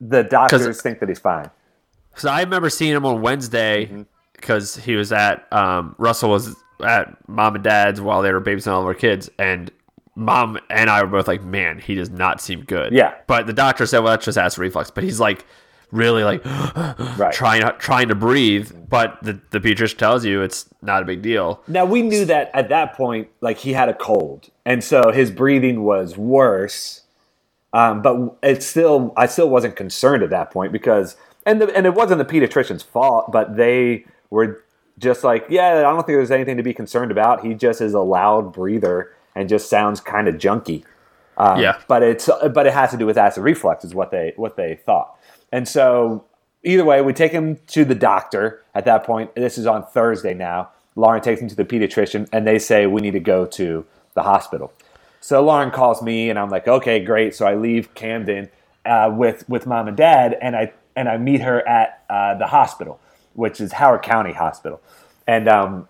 the 0.00 0.22
doctors 0.22 0.80
think 0.80 1.00
that 1.00 1.08
he's 1.08 1.18
fine. 1.18 1.50
So 2.16 2.28
I 2.30 2.40
remember 2.40 2.70
seeing 2.70 2.92
him 2.94 3.04
on 3.06 3.20
Wednesday 3.22 3.86
Mm-hmm. 3.86 4.02
because 4.32 4.76
he 4.76 4.96
was 4.96 5.12
at 5.12 5.46
um, 5.52 5.94
Russell 5.98 6.30
was 6.30 6.56
at 6.84 7.16
mom 7.28 7.54
and 7.56 7.64
dad's 7.64 8.00
while 8.00 8.22
they 8.22 8.32
were 8.32 8.40
babysitting 8.40 8.72
all 8.72 8.80
of 8.80 8.86
our 8.86 8.94
kids, 8.94 9.30
and 9.38 9.70
mom 10.16 10.58
and 10.70 10.88
I 10.90 11.02
were 11.02 11.08
both 11.10 11.28
like, 11.28 11.42
"Man, 11.44 11.78
he 11.78 11.94
does 11.94 12.10
not 12.10 12.40
seem 12.40 12.64
good." 12.64 12.92
Yeah. 12.92 13.14
But 13.26 13.46
the 13.46 13.52
doctor 13.52 13.84
said, 13.86 13.98
"Well, 14.00 14.12
that's 14.12 14.24
just 14.24 14.38
acid 14.38 14.58
reflux." 14.58 14.90
But 14.90 15.04
he's 15.04 15.20
like, 15.20 15.44
really 15.92 16.24
like 16.24 16.44
Right. 17.18 17.32
trying 17.32 17.62
trying 17.78 18.08
to 18.08 18.14
breathe. 18.14 18.72
But 18.88 19.18
the 19.22 19.38
the 19.50 19.60
pediatrician 19.60 19.96
tells 19.98 20.24
you 20.24 20.42
it's 20.42 20.66
not 20.82 21.02
a 21.02 21.04
big 21.04 21.22
deal. 21.22 21.62
Now 21.68 21.84
we 21.84 22.02
knew 22.02 22.24
that 22.26 22.50
at 22.54 22.68
that 22.70 22.94
point, 22.94 23.28
like 23.40 23.58
he 23.58 23.72
had 23.72 23.88
a 23.88 23.94
cold, 23.94 24.50
and 24.64 24.82
so 24.82 25.10
his 25.12 25.30
breathing 25.30 25.82
was 25.84 26.16
worse. 26.16 27.02
Um, 27.72 28.02
but 28.02 28.36
it 28.42 28.64
still, 28.64 29.12
I 29.16 29.26
still 29.26 29.48
wasn't 29.48 29.76
concerned 29.76 30.24
at 30.24 30.30
that 30.30 30.50
point 30.50 30.72
because, 30.72 31.16
and 31.46 31.60
the, 31.62 31.68
and 31.76 31.86
it 31.86 31.94
wasn't 31.94 32.18
the 32.18 32.24
pediatrician's 32.24 32.82
fault, 32.82 33.30
but 33.30 33.56
they 33.56 34.06
were 34.28 34.64
just 34.98 35.22
like, 35.22 35.46
yeah, 35.48 35.74
I 35.78 35.82
don't 35.82 36.04
think 36.04 36.16
there's 36.16 36.32
anything 36.32 36.56
to 36.56 36.64
be 36.64 36.74
concerned 36.74 37.12
about. 37.12 37.44
He 37.46 37.54
just 37.54 37.80
is 37.80 37.94
a 37.94 38.00
loud 38.00 38.52
breather 38.52 39.12
and 39.36 39.48
just 39.48 39.70
sounds 39.70 40.00
kind 40.00 40.26
of 40.26 40.34
junky. 40.34 40.84
Um, 41.36 41.60
Yeah. 41.60 41.78
but 41.86 42.02
it's 42.02 42.28
but 42.52 42.66
it 42.66 42.72
has 42.72 42.90
to 42.90 42.96
do 42.96 43.06
with 43.06 43.16
acid 43.16 43.44
reflux 43.44 43.84
is 43.84 43.94
what 43.94 44.10
they 44.10 44.32
what 44.34 44.56
they 44.56 44.74
thought. 44.84 45.16
And 45.52 45.66
so 45.66 46.24
either 46.62 46.84
way, 46.84 47.02
we 47.02 47.12
take 47.12 47.32
him 47.32 47.58
to 47.68 47.84
the 47.84 47.94
doctor 47.94 48.64
at 48.74 48.84
that 48.84 49.04
point. 49.04 49.34
This 49.34 49.58
is 49.58 49.66
on 49.66 49.84
Thursday 49.86 50.34
now. 50.34 50.70
Lauren 50.96 51.22
takes 51.22 51.40
him 51.40 51.48
to 51.48 51.56
the 51.56 51.64
pediatrician 51.64 52.28
and 52.32 52.46
they 52.46 52.58
say 52.58 52.86
we 52.86 53.00
need 53.00 53.12
to 53.12 53.20
go 53.20 53.46
to 53.46 53.86
the 54.14 54.22
hospital. 54.22 54.72
So 55.20 55.42
Lauren 55.42 55.70
calls 55.70 56.02
me 56.02 56.30
and 56.30 56.38
I'm 56.38 56.50
like, 56.50 56.66
okay, 56.66 57.04
great. 57.04 57.34
So 57.34 57.46
I 57.46 57.54
leave 57.54 57.94
Camden 57.94 58.48
uh, 58.84 59.12
with 59.14 59.48
with 59.48 59.66
mom 59.66 59.88
and 59.88 59.96
dad 59.96 60.36
and 60.40 60.56
I 60.56 60.72
and 60.96 61.08
I 61.08 61.18
meet 61.18 61.42
her 61.42 61.66
at 61.68 62.02
uh, 62.10 62.34
the 62.34 62.46
hospital, 62.46 62.98
which 63.34 63.60
is 63.60 63.72
Howard 63.72 64.02
County 64.02 64.32
Hospital. 64.32 64.80
And 65.26 65.48
um, 65.48 65.88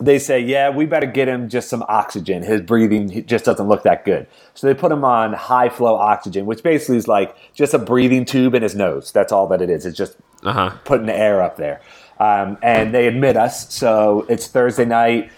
they 0.00 0.18
say, 0.18 0.40
yeah, 0.40 0.70
we 0.70 0.86
better 0.86 1.06
get 1.06 1.28
him 1.28 1.48
just 1.48 1.68
some 1.68 1.84
oxygen. 1.88 2.42
His 2.42 2.60
breathing 2.60 3.24
just 3.26 3.44
doesn't 3.44 3.66
look 3.66 3.82
that 3.82 4.04
good. 4.04 4.26
So 4.54 4.66
they 4.66 4.74
put 4.74 4.92
him 4.92 5.04
on 5.04 5.32
high 5.32 5.68
flow 5.68 5.94
oxygen, 5.96 6.46
which 6.46 6.62
basically 6.62 6.98
is 6.98 7.08
like 7.08 7.34
just 7.54 7.74
a 7.74 7.78
breathing 7.78 8.24
tube 8.24 8.54
in 8.54 8.62
his 8.62 8.74
nose. 8.74 9.10
That's 9.12 9.32
all 9.32 9.46
that 9.48 9.60
it 9.62 9.70
is. 9.70 9.86
It's 9.86 9.96
just 9.96 10.16
Uh 10.44 10.52
huh. 10.52 10.70
putting 10.84 11.06
the 11.06 11.16
air 11.16 11.42
up 11.42 11.56
there. 11.56 11.80
Um, 12.20 12.58
and 12.62 12.92
they 12.94 13.06
admit 13.08 13.36
us. 13.36 13.72
So 13.72 14.26
it's 14.28 14.46
Thursday 14.46 14.84
night. 14.84 15.30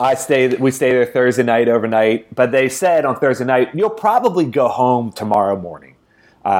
I 0.00 0.14
stay. 0.14 0.48
We 0.56 0.70
stay 0.70 0.90
there 0.90 1.06
Thursday 1.06 1.42
night 1.42 1.68
overnight. 1.68 2.34
But 2.34 2.52
they 2.52 2.68
said 2.68 3.04
on 3.04 3.18
Thursday 3.18 3.44
night, 3.44 3.74
you'll 3.74 3.90
probably 3.90 4.44
go 4.46 4.68
home 4.68 5.12
tomorrow 5.12 5.58
morning. 5.60 5.95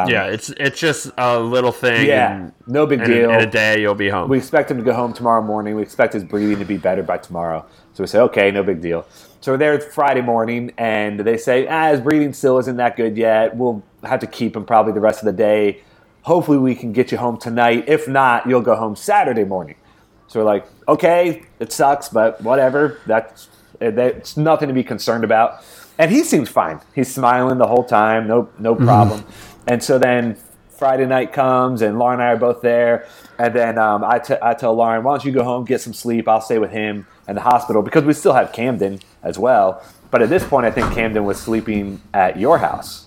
Yeah, 0.09 0.26
it's 0.26 0.50
it's 0.50 0.81
just 0.81 1.11
a 1.16 1.38
little 1.38 1.73
thing. 1.73 2.07
Yeah, 2.07 2.50
no 2.66 2.87
big 2.87 3.05
deal. 3.05 3.31
in 3.31 3.40
a 3.40 3.50
day 3.50 3.81
you'll 3.81 3.95
be 3.95 4.09
home. 4.09 4.28
We 4.28 4.38
expect 4.38 4.71
him 4.71 4.78
to 4.78 4.83
go 4.83 4.93
home 4.93 5.12
tomorrow 5.12 5.43
morning. 5.43 5.76
We 5.76 5.83
expect 5.83 6.12
his 6.12 6.25
breathing 6.25 6.59
to 6.59 6.64
be 6.64 6.76
better 6.76 7.02
by 7.02 7.19
tomorrow. 7.19 7.64
So 7.95 8.02
we 8.02 8.09
say, 8.09 8.21
okay, 8.21 8.50
no 8.50 8.62
big 8.62 8.81
deal. 8.81 9.07
So 9.40 9.52
we're 9.52 9.59
there 9.59 9.81
Friday 9.81 10.23
morning, 10.23 10.73
and 10.76 11.21
they 11.21 11.37
say, 11.37 11.69
ah, 11.69 11.90
his 11.93 12.00
breathing 12.00 12.33
still 12.33 12.59
isn't 12.59 12.76
that 12.76 12.97
good 12.97 13.16
yet. 13.16 13.57
We'll 13.57 13.83
have 14.02 14.21
to 14.21 14.26
keep 14.26 14.57
him 14.57 14.64
probably 14.64 14.93
the 14.93 15.00
rest 15.00 15.21
of 15.21 15.26
the 15.26 15.33
day. 15.33 15.83
Hopefully, 16.23 16.59
we 16.59 16.75
can 16.75 16.93
get 16.93 17.12
you 17.12 17.19
home 17.19 17.38
tonight. 17.38 17.85
If 17.87 18.09
not, 18.09 18.47
you'll 18.49 18.62
go 18.62 18.75
home 18.75 18.97
Saturday 18.97 19.45
morning. 19.45 19.76
So 20.26 20.40
we're 20.40 20.47
like, 20.47 20.66
okay, 20.88 21.45
it 21.61 21.73
sucks, 21.73 22.09
but 22.09 22.40
whatever. 22.43 22.99
That's 23.07 23.49
it's 23.81 24.37
nothing 24.37 24.69
to 24.69 24.75
be 24.75 24.83
concerned 24.83 25.23
about. 25.25 25.62
And 25.99 26.11
he 26.11 26.25
seems 26.25 26.49
fine. 26.49 26.81
He's 26.95 27.12
smiling 27.12 27.59
the 27.59 27.66
whole 27.66 27.85
time. 27.85 28.26
No, 28.26 28.49
no 28.59 28.75
problem. 28.88 29.25
And 29.66 29.82
so 29.82 29.99
then 29.99 30.37
Friday 30.70 31.06
night 31.06 31.32
comes, 31.32 31.82
and 31.82 31.99
Lauren 31.99 32.20
and 32.20 32.28
I 32.28 32.32
are 32.32 32.37
both 32.37 32.61
there. 32.61 33.06
And 33.38 33.54
then 33.54 33.78
um, 33.78 34.04
I, 34.04 34.18
t- 34.18 34.37
I 34.40 34.54
tell 34.54 34.75
Lauren, 34.75 35.02
why 35.02 35.12
don't 35.12 35.25
you 35.25 35.32
go 35.32 35.42
home, 35.42 35.64
get 35.64 35.80
some 35.80 35.92
sleep? 35.92 36.28
I'll 36.28 36.40
stay 36.40 36.58
with 36.58 36.70
him 36.70 37.06
in 37.28 37.35
the 37.35 37.40
hospital 37.40 37.82
because 37.82 38.04
we 38.04 38.12
still 38.12 38.35
have 38.35 38.52
Camden 38.52 39.00
as 39.23 39.38
well. 39.38 39.82
But 40.11 40.23
at 40.23 40.28
this 40.28 40.44
point, 40.44 40.66
I 40.66 40.70
think 40.70 40.92
Camden 40.92 41.25
was 41.25 41.40
sleeping 41.40 42.00
at 42.14 42.38
your 42.38 42.58
house. 42.58 43.06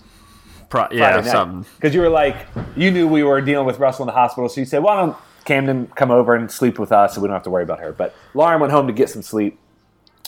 Pro- 0.68 0.88
yeah, 0.92 1.22
something. 1.22 1.70
Because 1.76 1.94
you 1.94 2.00
were 2.00 2.10
like, 2.10 2.36
you 2.76 2.90
knew 2.90 3.08
we 3.08 3.22
were 3.22 3.40
dealing 3.40 3.66
with 3.66 3.78
Russell 3.78 4.04
in 4.04 4.06
the 4.06 4.12
hospital, 4.12 4.48
so 4.48 4.60
you 4.60 4.66
said, 4.66 4.82
why 4.82 4.96
don't 4.96 5.16
Camden 5.44 5.88
come 5.96 6.10
over 6.10 6.34
and 6.34 6.50
sleep 6.50 6.78
with 6.78 6.92
us 6.92 7.14
so 7.14 7.20
we 7.20 7.26
don't 7.26 7.34
have 7.34 7.42
to 7.44 7.50
worry 7.50 7.64
about 7.64 7.80
her. 7.80 7.92
But 7.92 8.14
Lauren 8.34 8.60
went 8.60 8.72
home 8.72 8.86
to 8.86 8.92
get 8.92 9.08
some 9.08 9.22
sleep. 9.22 9.58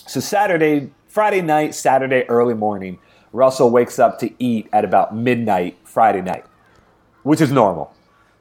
So 0.07 0.19
Saturday, 0.19 0.91
Friday 1.07 1.41
night, 1.41 1.75
Saturday 1.75 2.23
early 2.27 2.55
morning, 2.55 2.99
Russell 3.31 3.69
wakes 3.69 3.99
up 3.99 4.19
to 4.19 4.31
eat 4.37 4.67
at 4.73 4.83
about 4.83 5.15
midnight 5.15 5.77
Friday 5.93 6.21
night, 6.21 6.45
which 7.23 7.41
is 7.41 7.51
normal. 7.51 7.93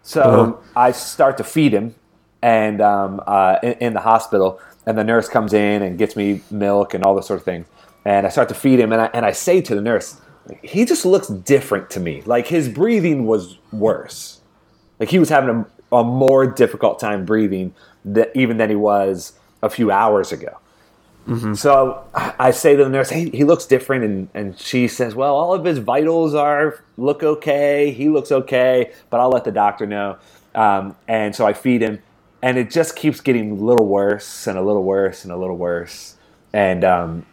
So 0.02 0.22
Uh-huh. 0.22 0.52
I 0.86 0.92
start 0.92 1.36
to 1.36 1.44
feed 1.44 1.72
him, 1.72 1.94
and 2.40 2.80
um, 2.80 3.20
uh, 3.26 3.56
in, 3.62 3.72
in 3.86 3.92
the 3.94 4.00
hospital, 4.00 4.58
and 4.86 4.96
the 4.98 5.04
nurse 5.04 5.28
comes 5.28 5.52
in 5.52 5.82
and 5.82 5.98
gets 5.98 6.16
me 6.16 6.40
milk 6.50 6.94
and 6.94 7.04
all 7.04 7.14
those 7.14 7.26
sort 7.26 7.40
of 7.40 7.44
things, 7.44 7.66
and 8.04 8.26
I 8.26 8.30
start 8.30 8.48
to 8.48 8.54
feed 8.54 8.78
him, 8.80 8.92
and 8.92 9.00
I, 9.02 9.10
and 9.14 9.24
I 9.24 9.32
say 9.32 9.60
to 9.62 9.74
the 9.74 9.80
nurse, 9.80 10.20
he 10.62 10.84
just 10.84 11.04
looks 11.04 11.28
different 11.28 11.88
to 11.90 12.00
me. 12.00 12.22
Like 12.26 12.48
his 12.48 12.68
breathing 12.68 13.26
was 13.26 13.58
worse. 13.70 14.40
Like 14.98 15.10
he 15.10 15.20
was 15.20 15.28
having 15.28 15.50
a, 15.92 15.96
a 15.96 16.02
more 16.02 16.46
difficult 16.46 16.98
time 16.98 17.24
breathing 17.24 17.74
that 18.04 18.32
even 18.34 18.56
than 18.56 18.70
he 18.70 18.76
was 18.76 19.34
a 19.62 19.70
few 19.70 19.90
hours 19.92 20.32
ago. 20.32 20.58
So 21.54 22.04
I 22.14 22.34
I 22.38 22.50
say 22.50 22.74
to 22.76 22.82
the 22.84 22.90
nurse, 22.90 23.10
"Hey, 23.10 23.30
he 23.30 23.44
looks 23.44 23.66
different," 23.66 24.04
and, 24.04 24.28
and 24.34 24.58
she 24.58 24.88
says, 24.88 25.14
"Well, 25.14 25.34
all 25.36 25.54
of 25.54 25.64
his 25.64 25.78
vitals 25.78 26.34
are 26.34 26.82
look 26.96 27.22
okay. 27.22 27.92
He 27.92 28.08
looks 28.08 28.32
okay, 28.32 28.92
but 29.08 29.20
I'll 29.20 29.30
let 29.30 29.44
the 29.44 29.52
doctor 29.52 29.86
know." 29.86 30.16
Um, 30.54 30.96
and 31.06 31.34
so 31.34 31.46
I 31.46 31.52
feed 31.52 31.80
him, 31.80 32.00
and 32.42 32.58
it 32.58 32.70
just 32.70 32.96
keeps 32.96 33.20
getting 33.20 33.52
a 33.52 33.54
little 33.54 33.86
worse 33.86 34.46
and 34.46 34.58
a 34.58 34.62
little 34.62 34.82
worse 34.82 35.22
and 35.22 35.32
a 35.32 35.36
little 35.36 35.56
worse. 35.56 36.16
And 36.52 36.84
um, 36.84 37.26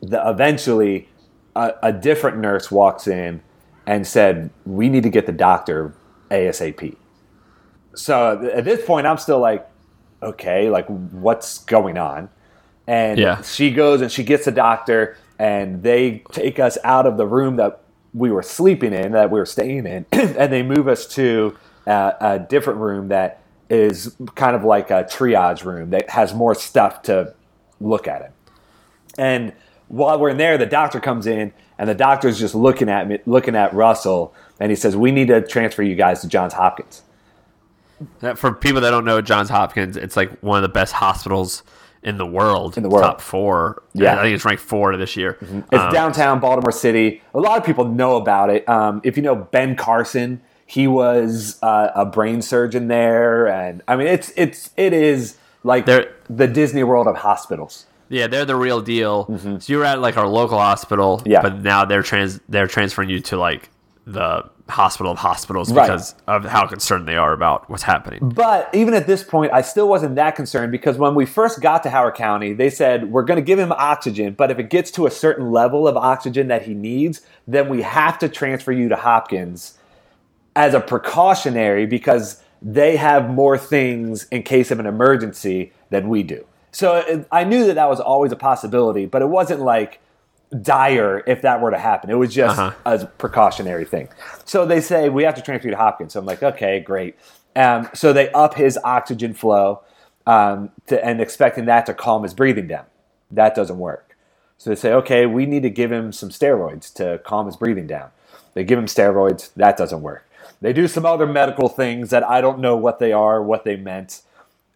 the, 0.00 0.22
eventually, 0.28 1.08
a, 1.56 1.74
a 1.82 1.92
different 1.92 2.38
nurse 2.38 2.70
walks 2.70 3.08
in 3.08 3.42
and 3.86 4.06
said, 4.06 4.50
"We 4.64 4.88
need 4.88 5.02
to 5.02 5.10
get 5.10 5.26
the 5.26 5.32
doctor 5.32 5.94
ASAP." 6.30 6.96
So 7.96 8.50
at 8.54 8.64
this 8.64 8.86
point, 8.86 9.06
I'm 9.06 9.18
still 9.18 9.40
like, 9.40 9.68
"Okay, 10.22 10.70
like 10.70 10.86
what's 10.86 11.64
going 11.64 11.98
on?" 11.98 12.28
And 12.86 13.18
Yeah. 13.18 13.42
she 13.42 13.70
goes 13.72 14.00
and 14.00 14.10
she 14.12 14.22
gets 14.24 14.46
a 14.46 14.52
doctor, 14.52 15.16
and 15.38 15.82
they 15.82 16.22
take 16.32 16.58
us 16.58 16.78
out 16.84 17.06
of 17.06 17.16
the 17.16 17.26
room 17.26 17.56
that 17.56 17.80
we 18.14 18.30
were 18.30 18.42
sleeping 18.42 18.92
in, 18.92 19.12
that 19.12 19.30
we 19.30 19.38
were 19.38 19.46
staying 19.46 19.86
in, 19.86 20.06
and 20.12 20.52
they 20.52 20.62
move 20.62 20.88
us 20.88 21.06
to 21.06 21.56
uh, 21.86 22.12
a 22.20 22.38
different 22.38 22.78
room 22.80 23.08
that 23.08 23.40
is 23.68 24.14
kind 24.36 24.54
of 24.56 24.64
like 24.64 24.90
a 24.90 25.04
triage 25.04 25.64
room 25.64 25.90
that 25.90 26.08
has 26.10 26.32
more 26.32 26.54
stuff 26.54 27.02
to 27.02 27.34
look 27.80 28.06
at 28.08 28.22
it. 28.22 28.30
And 29.18 29.52
while 29.88 30.18
we're 30.18 30.30
in 30.30 30.36
there, 30.36 30.56
the 30.56 30.66
doctor 30.66 31.00
comes 31.00 31.26
in, 31.26 31.52
and 31.78 31.88
the 31.88 31.94
doctor's 31.94 32.38
just 32.38 32.54
looking 32.54 32.88
at 32.88 33.06
me, 33.08 33.18
looking 33.26 33.54
at 33.56 33.74
Russell, 33.74 34.32
and 34.60 34.70
he 34.70 34.76
says, 34.76 34.96
"We 34.96 35.10
need 35.12 35.28
to 35.28 35.42
transfer 35.46 35.82
you 35.82 35.94
guys 35.96 36.20
to 36.22 36.28
Johns 36.28 36.54
Hopkins." 36.54 37.02
That- 38.20 38.38
For 38.38 38.52
people 38.52 38.80
that 38.80 38.90
don't 38.90 39.04
know, 39.04 39.20
Johns 39.20 39.48
Hopkins, 39.50 39.96
it's 39.96 40.16
like 40.16 40.30
one 40.40 40.56
of 40.56 40.62
the 40.62 40.68
best 40.72 40.94
hospitals 40.94 41.62
in 42.06 42.16
the 42.16 42.24
world. 42.26 42.76
In 42.78 42.82
the 42.82 42.88
world. 42.88 43.02
top 43.04 43.20
four. 43.20 43.82
Yeah. 43.92 44.18
I 44.18 44.22
think 44.22 44.34
it's 44.34 44.44
ranked 44.44 44.62
four 44.62 44.96
this 44.96 45.16
year. 45.16 45.36
It's 45.42 45.82
Um, 45.82 45.92
downtown 45.92 46.40
Baltimore 46.40 46.72
City. 46.72 47.20
A 47.34 47.38
lot 47.40 47.58
of 47.58 47.64
people 47.64 47.84
know 47.84 48.16
about 48.16 48.48
it. 48.48 48.66
Um, 48.68 49.00
if 49.04 49.16
you 49.18 49.22
know 49.22 49.34
Ben 49.36 49.76
Carson, 49.76 50.40
he 50.64 50.86
was 50.88 51.58
uh, 51.62 51.88
a 51.94 52.06
brain 52.06 52.40
surgeon 52.42 52.88
there, 52.88 53.46
and 53.46 53.82
I 53.86 53.96
mean, 53.96 54.06
it's 54.06 54.32
it's 54.36 54.70
it 54.76 54.92
is 54.92 55.36
like 55.64 55.84
the 55.86 56.46
Disney 56.46 56.82
World 56.84 57.06
of 57.08 57.16
hospitals. 57.16 57.86
Yeah, 58.08 58.28
they're 58.28 58.44
the 58.44 58.54
real 58.56 58.80
deal. 58.80 59.26
So 59.60 59.72
you 59.72 59.78
were 59.78 59.84
at 59.84 60.00
like 60.00 60.16
our 60.16 60.28
local 60.28 60.58
hospital, 60.58 61.18
Mm-hmm. 61.18 61.28
Yeah. 61.30 61.42
but 61.42 61.60
now 61.62 61.84
they're 61.84 62.02
trans 62.04 62.40
they're 62.48 62.68
transferring 62.68 63.10
you 63.10 63.20
to 63.20 63.36
like 63.36 63.68
the 64.06 64.48
hospital 64.68 65.10
of 65.10 65.18
hospitals 65.18 65.72
Right. 65.72 65.86
because 65.86 66.14
of 66.28 66.44
how 66.44 66.66
concerned 66.66 67.08
they 67.08 67.16
are 67.16 67.32
about 67.32 67.68
what's 67.68 67.82
happening. 67.82 68.20
But 68.34 68.68
even 68.72 68.94
at 68.94 69.06
this 69.06 69.24
point, 69.24 69.52
I 69.52 69.62
still 69.62 69.88
wasn't 69.88 70.14
that 70.14 70.36
concerned 70.36 70.70
because 70.72 70.96
when 70.96 71.14
we 71.14 71.26
first 71.26 71.60
got 71.60 71.82
to 71.82 71.90
Howard 71.90 72.14
County, 72.14 72.52
they 72.52 72.70
said 72.70 73.10
we're 73.10 73.24
going 73.24 73.36
to 73.36 73.42
give 73.42 73.58
him 73.58 73.72
oxygen, 73.72 74.34
but 74.34 74.50
if 74.50 74.58
it 74.58 74.70
gets 74.70 74.90
to 74.92 75.06
a 75.06 75.10
certain 75.10 75.50
level 75.50 75.88
of 75.88 75.96
oxygen 75.96 76.48
that 76.48 76.62
he 76.62 76.74
needs, 76.74 77.20
then 77.48 77.68
we 77.68 77.82
have 77.82 78.18
to 78.20 78.28
transfer 78.28 78.72
you 78.72 78.88
to 78.88 78.96
Hopkins 78.96 79.76
as 80.54 80.72
a 80.72 80.80
precautionary 80.80 81.84
because 81.86 82.42
they 82.62 82.96
have 82.96 83.28
more 83.28 83.58
things 83.58 84.26
in 84.30 84.42
case 84.42 84.70
of 84.70 84.80
an 84.80 84.86
emergency 84.86 85.72
than 85.90 86.08
we 86.08 86.22
do. 86.22 86.44
So 86.70 87.24
I 87.32 87.44
knew 87.44 87.66
that 87.66 87.74
that 87.74 87.88
was 87.88 88.00
always 88.00 88.32
a 88.32 88.36
possibility, 88.36 89.06
but 89.06 89.22
it 89.22 89.28
wasn't 89.28 89.60
like 89.60 90.00
dire 90.62 91.22
if 91.26 91.42
that 91.42 91.60
were 91.60 91.70
to 91.70 91.78
happen. 91.78 92.10
It 92.10 92.14
was 92.14 92.32
just 92.32 92.58
Uh-huh. 92.58 92.72
a 92.84 93.06
precautionary 93.06 93.84
thing. 93.84 94.08
So 94.44 94.64
they 94.64 94.80
say 94.80 95.08
we 95.08 95.24
have 95.24 95.34
to 95.34 95.42
transfer 95.42 95.68
you 95.68 95.72
to 95.72 95.76
Hopkins. 95.76 96.12
So 96.12 96.20
I'm 96.20 96.26
like, 96.26 96.42
okay, 96.42 96.80
great. 96.80 97.16
Um, 97.54 97.88
so 97.94 98.12
they 98.12 98.30
up 98.32 98.54
his 98.54 98.78
oxygen 98.84 99.34
flow 99.34 99.80
um, 100.26 100.70
to, 100.86 101.04
and 101.04 101.20
expecting 101.20 101.64
that 101.66 101.86
to 101.86 101.94
calm 101.94 102.22
his 102.22 102.34
breathing 102.34 102.66
down. 102.68 102.84
That 103.30 103.54
doesn't 103.54 103.78
work. 103.78 104.16
So 104.58 104.70
they 104.70 104.76
say, 104.76 104.92
okay, 104.92 105.26
we 105.26 105.46
need 105.46 105.62
to 105.62 105.70
give 105.70 105.90
him 105.92 106.12
some 106.12 106.30
steroids 106.30 106.92
to 106.94 107.20
calm 107.24 107.46
his 107.46 107.56
breathing 107.56 107.86
down. 107.86 108.10
They 108.54 108.64
give 108.64 108.78
him 108.78 108.86
steroids. 108.86 109.52
That 109.54 109.76
doesn't 109.76 110.00
work. 110.02 110.28
They 110.60 110.72
do 110.72 110.88
some 110.88 111.04
other 111.04 111.26
medical 111.26 111.68
things 111.68 112.10
that 112.10 112.24
I 112.24 112.40
don't 112.40 112.60
know 112.60 112.76
what 112.76 112.98
they 112.98 113.12
are, 113.12 113.42
what 113.42 113.64
they 113.64 113.76
meant, 113.76 114.22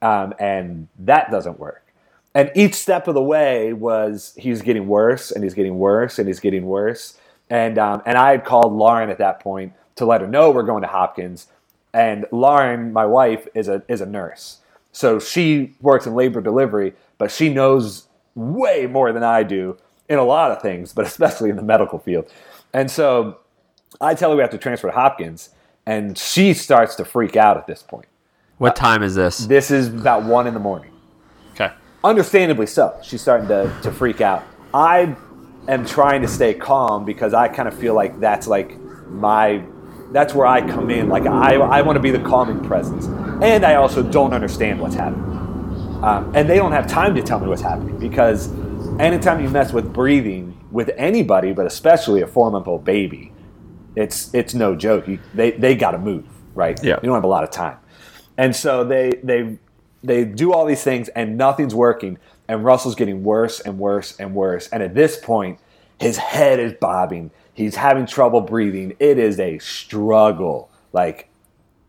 um, 0.02 0.34
and 0.38 0.88
that 0.98 1.30
doesn't 1.30 1.58
work. 1.58 1.82
And 2.34 2.50
each 2.54 2.75
step 2.75 3.08
of 3.08 3.14
the 3.14 3.22
way 3.22 3.72
was 3.72 4.34
he's 4.37 4.62
getting 4.62 4.87
worse 4.87 5.30
and 5.30 5.42
he's 5.42 5.54
getting 5.54 5.78
worse 5.78 6.18
and 6.18 6.28
he's 6.28 6.40
getting 6.40 6.66
worse. 6.66 7.18
And 7.49 7.78
um, 7.78 8.02
and 8.06 8.16
I 8.16 8.30
had 8.30 8.44
called 8.44 8.72
Lauren 8.72 9.10
at 9.10 9.18
that 9.18 9.40
point 9.40 9.72
to 9.96 10.06
let 10.06 10.20
her 10.20 10.26
know 10.28 10.50
we're 10.50 10.62
going 10.62 10.82
to 10.82 10.88
Hopkins. 10.88 11.49
And 11.92 12.26
Lauren, 12.30 12.92
my 12.92 13.04
wife, 13.04 13.49
is 13.54 13.68
a 13.68 13.82
is 13.88 14.00
a 14.00 14.06
nurse, 14.06 14.58
so 14.92 15.18
she 15.18 15.75
works 15.80 16.06
in 16.06 16.14
labor 16.14 16.40
delivery, 16.40 16.94
but 17.18 17.32
she 17.32 17.52
knows 17.52 18.06
way 18.37 18.87
more 18.87 19.12
than 19.12 19.25
I 19.25 19.42
do 19.42 19.76
in 20.08 20.18
a 20.18 20.25
lot 20.25 20.52
of 20.52 20.62
things, 20.62 20.92
but 20.92 21.04
especially 21.06 21.50
in 21.50 21.56
the 21.56 21.62
medical 21.62 21.99
field. 21.99 22.32
And 22.72 22.88
so 22.88 23.38
I 24.00 24.14
tell 24.14 24.30
her 24.30 24.37
we 24.37 24.42
have 24.42 24.50
to 24.50 24.58
transfer 24.58 24.87
to 24.87 24.94
Hopkins, 24.94 25.50
and 25.84 26.16
she 26.16 26.54
starts 26.54 26.94
to 26.96 27.04
freak 27.04 27.34
out 27.34 27.56
at 27.56 27.66
this 27.66 27.82
point. 27.82 28.06
What 28.58 28.76
time 28.76 29.02
is 29.02 29.16
this? 29.16 29.38
This 29.46 29.70
is 29.72 29.88
about 29.88 30.22
one 30.25 30.46
in 30.46 30.54
the 30.54 30.60
morning. 30.60 30.92
Understandably 32.02 32.66
so. 32.66 32.99
She's 33.02 33.21
starting 33.21 33.49
to, 33.49 33.75
to 33.83 33.92
freak 33.92 34.21
out. 34.21 34.45
I 34.73 35.16
am 35.69 35.85
trying 35.85 36.23
to 36.23 36.28
stay 36.28 36.54
calm 36.54 37.04
because 37.04 37.35
I 37.35 37.49
kind 37.49 37.69
of 37.69 37.78
feel 37.78 37.95
like 37.95 38.21
that's 38.21 38.47
like 38.47 38.78
my 39.09 39.64
that's 40.12 40.35
where 40.35 40.47
I 40.47 40.61
come 40.61 40.90
in. 40.90 41.09
Like 41.09 41.26
I, 41.26 41.54
I 41.54 41.83
want 41.83 41.97
to 41.97 42.00
be 42.00 42.11
the 42.11 42.21
calming 42.21 42.62
presence, 42.64 43.07
and 43.07 43.64
I 43.64 43.75
also 43.75 44.02
don't 44.02 44.33
understand 44.33 44.80
what's 44.80 44.95
happening. 44.95 45.28
Um, 46.02 46.33
and 46.35 46.49
they 46.49 46.57
don't 46.57 46.73
have 46.73 46.87
time 46.87 47.14
to 47.14 47.23
tell 47.23 47.38
me 47.38 47.47
what's 47.47 47.61
happening 47.62 47.99
because 47.99 48.50
anytime 48.99 49.42
you 49.42 49.50
mess 49.50 49.73
with 49.73 49.92
breathing 49.92 50.57
with 50.71 50.90
anybody, 50.97 51.52
but 51.52 51.66
especially 51.66 52.23
a 52.23 52.26
four 52.26 52.50
month 52.50 52.66
old 52.66 52.85
baby, 52.85 53.33
it's 53.97 54.33
it's 54.35 54.54
no 54.54 54.75
joke. 54.75 55.07
You, 55.07 55.19
they 55.35 55.52
they 55.52 55.75
got 55.75 55.92
to 55.92 55.99
move, 55.99 56.25
right? 56.54 56.83
Yeah. 56.83 56.97
You 56.97 57.07
don't 57.07 57.14
have 57.14 57.25
a 57.25 57.28
lot 57.28 57.45
of 57.45 57.50
time, 57.50 57.76
and 58.38 58.54
so 58.54 58.85
they 58.85 59.12
they 59.23 59.59
they 60.02 60.25
do 60.25 60.52
all 60.52 60.64
these 60.66 60.83
things 60.83 61.09
and 61.11 61.37
nothing's 61.37 61.75
working. 61.75 62.19
And 62.49 62.64
Russell's 62.64 62.95
getting 62.95 63.23
worse 63.23 63.61
and 63.61 63.78
worse 63.78 64.16
and 64.19 64.35
worse. 64.35 64.69
And 64.69 64.83
at 64.83 64.95
this 64.95 65.16
point, 65.16 65.59
his 66.00 66.16
head 66.16 66.59
is 66.59 66.73
bobbing. 66.73 67.30
He's 67.52 67.76
having 67.76 68.07
trouble 68.07 68.40
breathing. 68.40 68.97
It 68.99 69.19
is 69.19 69.38
a 69.38 69.59
struggle. 69.59 70.71
Like 70.92 71.28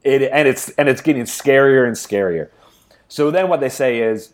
it, 0.04 0.24
and 0.24 0.48
it's 0.48 0.70
and 0.72 0.90
it's 0.90 1.02
getting 1.02 1.24
scarier 1.24 1.88
and 1.88 1.96
scarier. 1.96 2.50
So 3.08 3.32
then 3.32 3.50
what 3.50 3.60
they 3.60 3.70
say 3.70 4.00
is, 4.00 4.34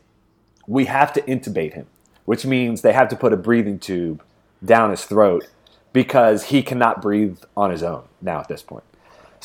we 0.68 0.86
have 0.86 1.14
to 1.14 1.22
intubate 1.22 1.74
him, 1.74 1.88
which 2.26 2.46
means 2.46 2.82
they 2.82 2.94
have 2.94 3.08
to 3.10 3.16
put 3.16 3.34
a 3.34 3.38
breathing 3.38 3.80
tube 3.80 4.24
down 4.64 4.92
his 4.92 5.06
throat 5.06 5.48
because 5.94 6.46
he 6.46 6.62
cannot 6.62 7.02
breathe 7.02 7.40
on 7.56 7.72
his 7.72 7.84
own 7.84 8.04
now 8.22 8.40
at 8.40 8.48
this 8.48 8.62
point. 8.62 8.84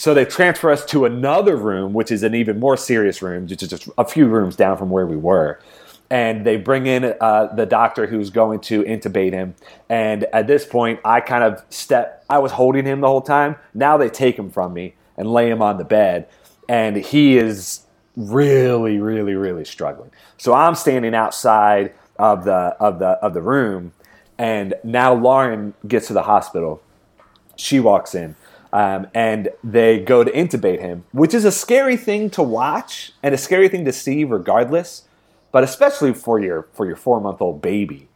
So 0.02 0.14
they 0.14 0.24
transfer 0.24 0.68
us 0.68 0.84
to 0.86 1.04
another 1.04 1.54
room, 1.54 1.92
which 1.92 2.10
is 2.10 2.24
an 2.24 2.34
even 2.34 2.58
more 2.58 2.76
serious 2.76 3.22
room, 3.22 3.44
which 3.44 3.62
is 3.62 3.68
just 3.68 3.88
a 3.96 4.04
few 4.04 4.26
rooms 4.26 4.56
down 4.56 4.76
from 4.76 4.90
where 4.90 5.06
we 5.06 5.14
were. 5.16 5.60
And 6.10 6.44
they 6.44 6.56
bring 6.56 6.86
in 6.86 7.14
uh, 7.20 7.54
the 7.54 7.66
doctor 7.66 8.08
who's 8.08 8.28
going 8.28 8.58
to 8.62 8.82
intubate 8.82 9.32
him. 9.32 9.54
And 9.88 10.24
at 10.32 10.48
this 10.48 10.66
point, 10.66 10.98
I 11.04 11.20
kind 11.20 11.44
of 11.44 11.62
step, 11.70 12.24
I 12.28 12.40
was 12.40 12.50
holding 12.50 12.84
him 12.84 13.00
the 13.00 13.06
whole 13.06 13.20
time. 13.20 13.54
Now 13.74 13.96
they 13.96 14.08
take 14.08 14.36
him 14.36 14.50
from 14.50 14.74
me 14.74 14.96
and 15.16 15.32
lay 15.32 15.48
him 15.48 15.62
on 15.62 15.78
the 15.78 15.84
bed. 15.84 16.26
And 16.68 16.96
he 16.96 17.38
is 17.38 17.86
really, 18.16 18.98
really, 18.98 19.36
really 19.36 19.64
struggling. 19.64 20.10
So 20.36 20.52
I'm 20.52 20.74
standing 20.74 21.14
outside 21.14 21.94
of 22.18 22.44
the, 22.44 22.74
of 22.80 22.98
the, 22.98 23.10
of 23.22 23.34
the 23.34 23.40
room. 23.40 23.92
And 24.36 24.74
now 24.82 25.14
Lauren 25.14 25.74
gets 25.86 26.08
to 26.08 26.12
the 26.12 26.24
hospital 26.24 26.82
she 27.54 27.78
walks 27.78 28.14
in 28.14 28.34
um, 28.72 29.06
and 29.14 29.50
they 29.62 29.98
go 30.00 30.24
to 30.24 30.30
intubate 30.30 30.80
him, 30.80 31.04
which 31.12 31.34
is 31.34 31.44
a 31.44 31.52
scary 31.52 31.96
thing 31.96 32.30
to 32.30 32.42
watch 32.42 33.12
and 33.22 33.34
a 33.34 33.38
scary 33.38 33.68
thing 33.68 33.84
to 33.84 33.92
see, 33.92 34.24
regardless. 34.24 35.04
But 35.50 35.64
especially 35.64 36.14
for 36.14 36.38
your 36.40 36.68
for 36.72 36.86
your 36.86 36.96
four 36.96 37.20
month 37.20 37.42
old 37.42 37.60
baby, 37.60 38.08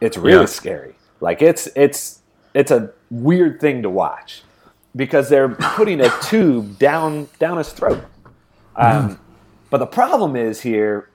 it's 0.00 0.16
really 0.16 0.40
Yeah. 0.40 0.46
scary. 0.46 0.94
Like 1.20 1.42
it's 1.42 1.68
it's 1.76 2.20
it's 2.54 2.70
a 2.70 2.90
weird 3.10 3.60
thing 3.60 3.82
to 3.82 3.90
watch 3.90 4.42
because 4.96 5.28
they're 5.28 5.50
putting 5.50 6.00
a 6.00 6.10
tube 6.22 6.78
down 6.78 7.28
down 7.38 7.58
his 7.58 7.70
throat. 7.72 8.02
Um, 8.76 9.18
but 9.70 9.78
the 9.78 9.86
problem 9.86 10.34
is 10.36 10.62
here, 10.62 11.10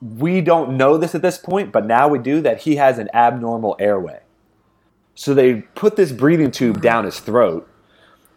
we 0.00 0.40
don't 0.40 0.76
know 0.76 0.96
this 0.96 1.14
at 1.14 1.22
this 1.22 1.38
point, 1.38 1.72
but 1.72 1.86
now 1.86 2.06
we 2.06 2.18
do 2.20 2.40
that 2.42 2.60
he 2.60 2.76
has 2.76 2.98
an 2.98 3.08
abnormal 3.12 3.74
airway. 3.80 4.20
So 5.16 5.34
they 5.34 5.54
put 5.74 5.96
this 5.96 6.12
breathing 6.12 6.50
tube 6.52 6.80
down 6.80 7.04
his 7.04 7.18
throat, 7.18 7.68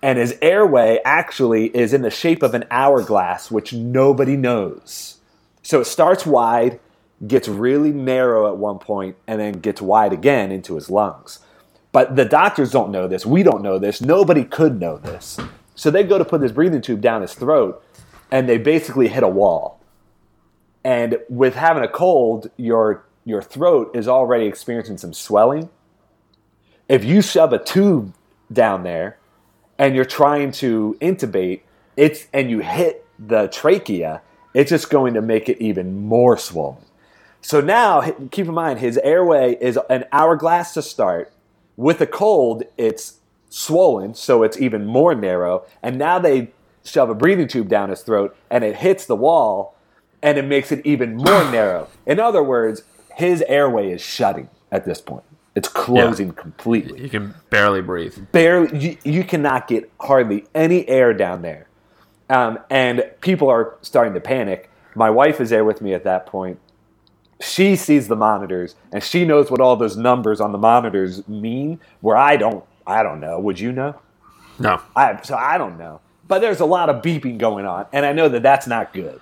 and 0.03 0.19
his 0.19 0.37
airway 0.41 0.99
actually 1.05 1.67
is 1.67 1.93
in 1.93 2.01
the 2.01 2.11
shape 2.11 2.43
of 2.43 2.53
an 2.53 2.65
hourglass, 2.69 3.49
which 3.49 3.71
nobody 3.71 4.35
knows. 4.35 5.19
So 5.61 5.79
it 5.79 5.85
starts 5.85 6.25
wide, 6.25 6.81
gets 7.25 7.47
really 7.47 7.93
narrow 7.93 8.51
at 8.51 8.57
one 8.57 8.79
point, 8.79 9.15
and 9.27 9.39
then 9.39 9.53
gets 9.53 9.81
wide 9.81 10.11
again 10.11 10.51
into 10.51 10.75
his 10.75 10.89
lungs. 10.89 11.39
But 11.93 12.17
the 12.17 12.25
doctors 12.25 12.69
don't 12.69 12.91
know 12.91 13.07
this. 13.07 13.25
We 13.25 13.43
don't 13.43 13.61
know 13.61 13.79
this. 13.79 14.01
Nobody 14.01 14.43
could 14.43 14.77
know 14.77 14.97
this. 14.97 15.39
So 15.73 15.89
they 15.89 16.03
go 16.03 16.17
to 16.17 16.25
put 16.25 16.41
this 16.41 16.51
breathing 16.51 16.81
tube 16.81 16.99
down 16.99 17.21
his 17.21 17.33
throat, 17.33 17.81
and 18.29 18.49
they 18.49 18.57
basically 18.57 19.07
hit 19.07 19.23
a 19.23 19.29
wall. 19.29 19.79
And 20.83 21.17
with 21.29 21.55
having 21.55 21.81
a 21.83 21.87
cold, 21.87 22.51
your 22.57 23.05
your 23.23 23.41
throat 23.41 23.95
is 23.95 24.09
already 24.09 24.47
experiencing 24.47 24.97
some 24.97 25.13
swelling. 25.13 25.69
If 26.89 27.05
you 27.05 27.21
shove 27.21 27.53
a 27.53 27.63
tube 27.63 28.13
down 28.51 28.83
there 28.83 29.17
and 29.83 29.97
you're 29.97 30.05
trying 30.05 30.49
to 30.49 30.97
intubate, 31.01 31.59
it's 31.97 32.27
and 32.31 32.49
you 32.49 32.59
hit 32.59 33.05
the 33.19 33.49
trachea, 33.49 34.21
it's 34.53 34.69
just 34.69 34.89
going 34.89 35.13
to 35.13 35.21
make 35.21 35.49
it 35.49 35.57
even 35.59 36.07
more 36.07 36.37
swollen. 36.37 36.85
So 37.41 37.59
now, 37.59 37.99
keep 38.31 38.47
in 38.47 38.53
mind, 38.53 38.79
his 38.79 38.97
airway 38.99 39.57
is 39.59 39.77
an 39.89 40.05
hourglass 40.13 40.73
to 40.75 40.81
start. 40.81 41.33
With 41.75 41.99
a 41.99 42.07
cold, 42.07 42.63
it's 42.77 43.19
swollen, 43.49 44.13
so 44.13 44.43
it's 44.43 44.57
even 44.57 44.85
more 44.85 45.13
narrow. 45.15 45.65
And 45.81 45.97
now 45.97 46.17
they 46.17 46.51
shove 46.85 47.09
a 47.09 47.15
breathing 47.15 47.49
tube 47.49 47.67
down 47.67 47.89
his 47.89 48.03
throat, 48.03 48.37
and 48.49 48.63
it 48.63 48.77
hits 48.77 49.05
the 49.05 49.17
wall, 49.17 49.75
and 50.21 50.37
it 50.37 50.45
makes 50.45 50.71
it 50.71 50.85
even 50.85 51.17
more 51.17 51.43
narrow. 51.51 51.89
In 52.05 52.21
other 52.21 52.41
words, 52.41 52.83
his 53.17 53.41
airway 53.49 53.91
is 53.91 54.01
shutting 54.01 54.47
at 54.71 54.85
this 54.85 55.01
point. 55.01 55.25
It's 55.55 55.67
closing 55.69 56.27
Yeah. 56.27 56.33
completely. 56.33 57.01
You 57.01 57.09
can 57.09 57.35
barely 57.49 57.81
breathe. 57.81 58.17
Barely, 58.31 58.77
you, 58.77 58.97
you 59.03 59.23
cannot 59.23 59.67
get 59.67 59.91
hardly 60.01 60.45
any 60.55 60.87
air 60.89 61.13
down 61.13 61.41
there. 61.43 61.67
Um, 62.29 62.59
and 62.69 63.03
people 63.21 63.49
are 63.49 63.75
starting 63.81 64.13
to 64.15 64.19
panic. 64.19 64.69
My 64.95 65.09
wife 65.09 65.39
is 65.39 65.49
there 65.51 65.63
with 65.63 65.81
me 65.81 65.93
at 65.93 66.03
that 66.05 66.25
point. 66.25 66.59
She 67.39 67.75
sees 67.75 68.07
the 68.07 68.15
monitors 68.15 68.75
and 68.91 69.03
she 69.03 69.25
knows 69.25 69.51
what 69.51 69.59
all 69.59 69.75
those 69.75 69.97
numbers 69.97 70.39
on 70.41 70.51
the 70.53 70.57
monitors 70.57 71.27
mean. 71.27 71.79
Where 72.01 72.15
I 72.17 72.37
don't, 72.37 72.63
I 72.87 73.03
don't 73.03 73.19
know. 73.19 73.39
Would 73.39 73.59
you 73.59 73.71
know? 73.71 73.99
No. 74.59 74.81
I, 74.95 75.19
so 75.21 75.35
I 75.35 75.57
don't 75.57 75.77
know. 75.77 75.99
But 76.27 76.39
there's 76.39 76.61
a 76.61 76.65
lot 76.65 76.89
of 76.89 77.01
beeping 77.03 77.37
going 77.37 77.65
on, 77.65 77.85
and 77.91 78.05
I 78.05 78.13
know 78.13 78.29
that 78.29 78.41
that's 78.43 78.65
not 78.65 78.93
good. 78.93 79.19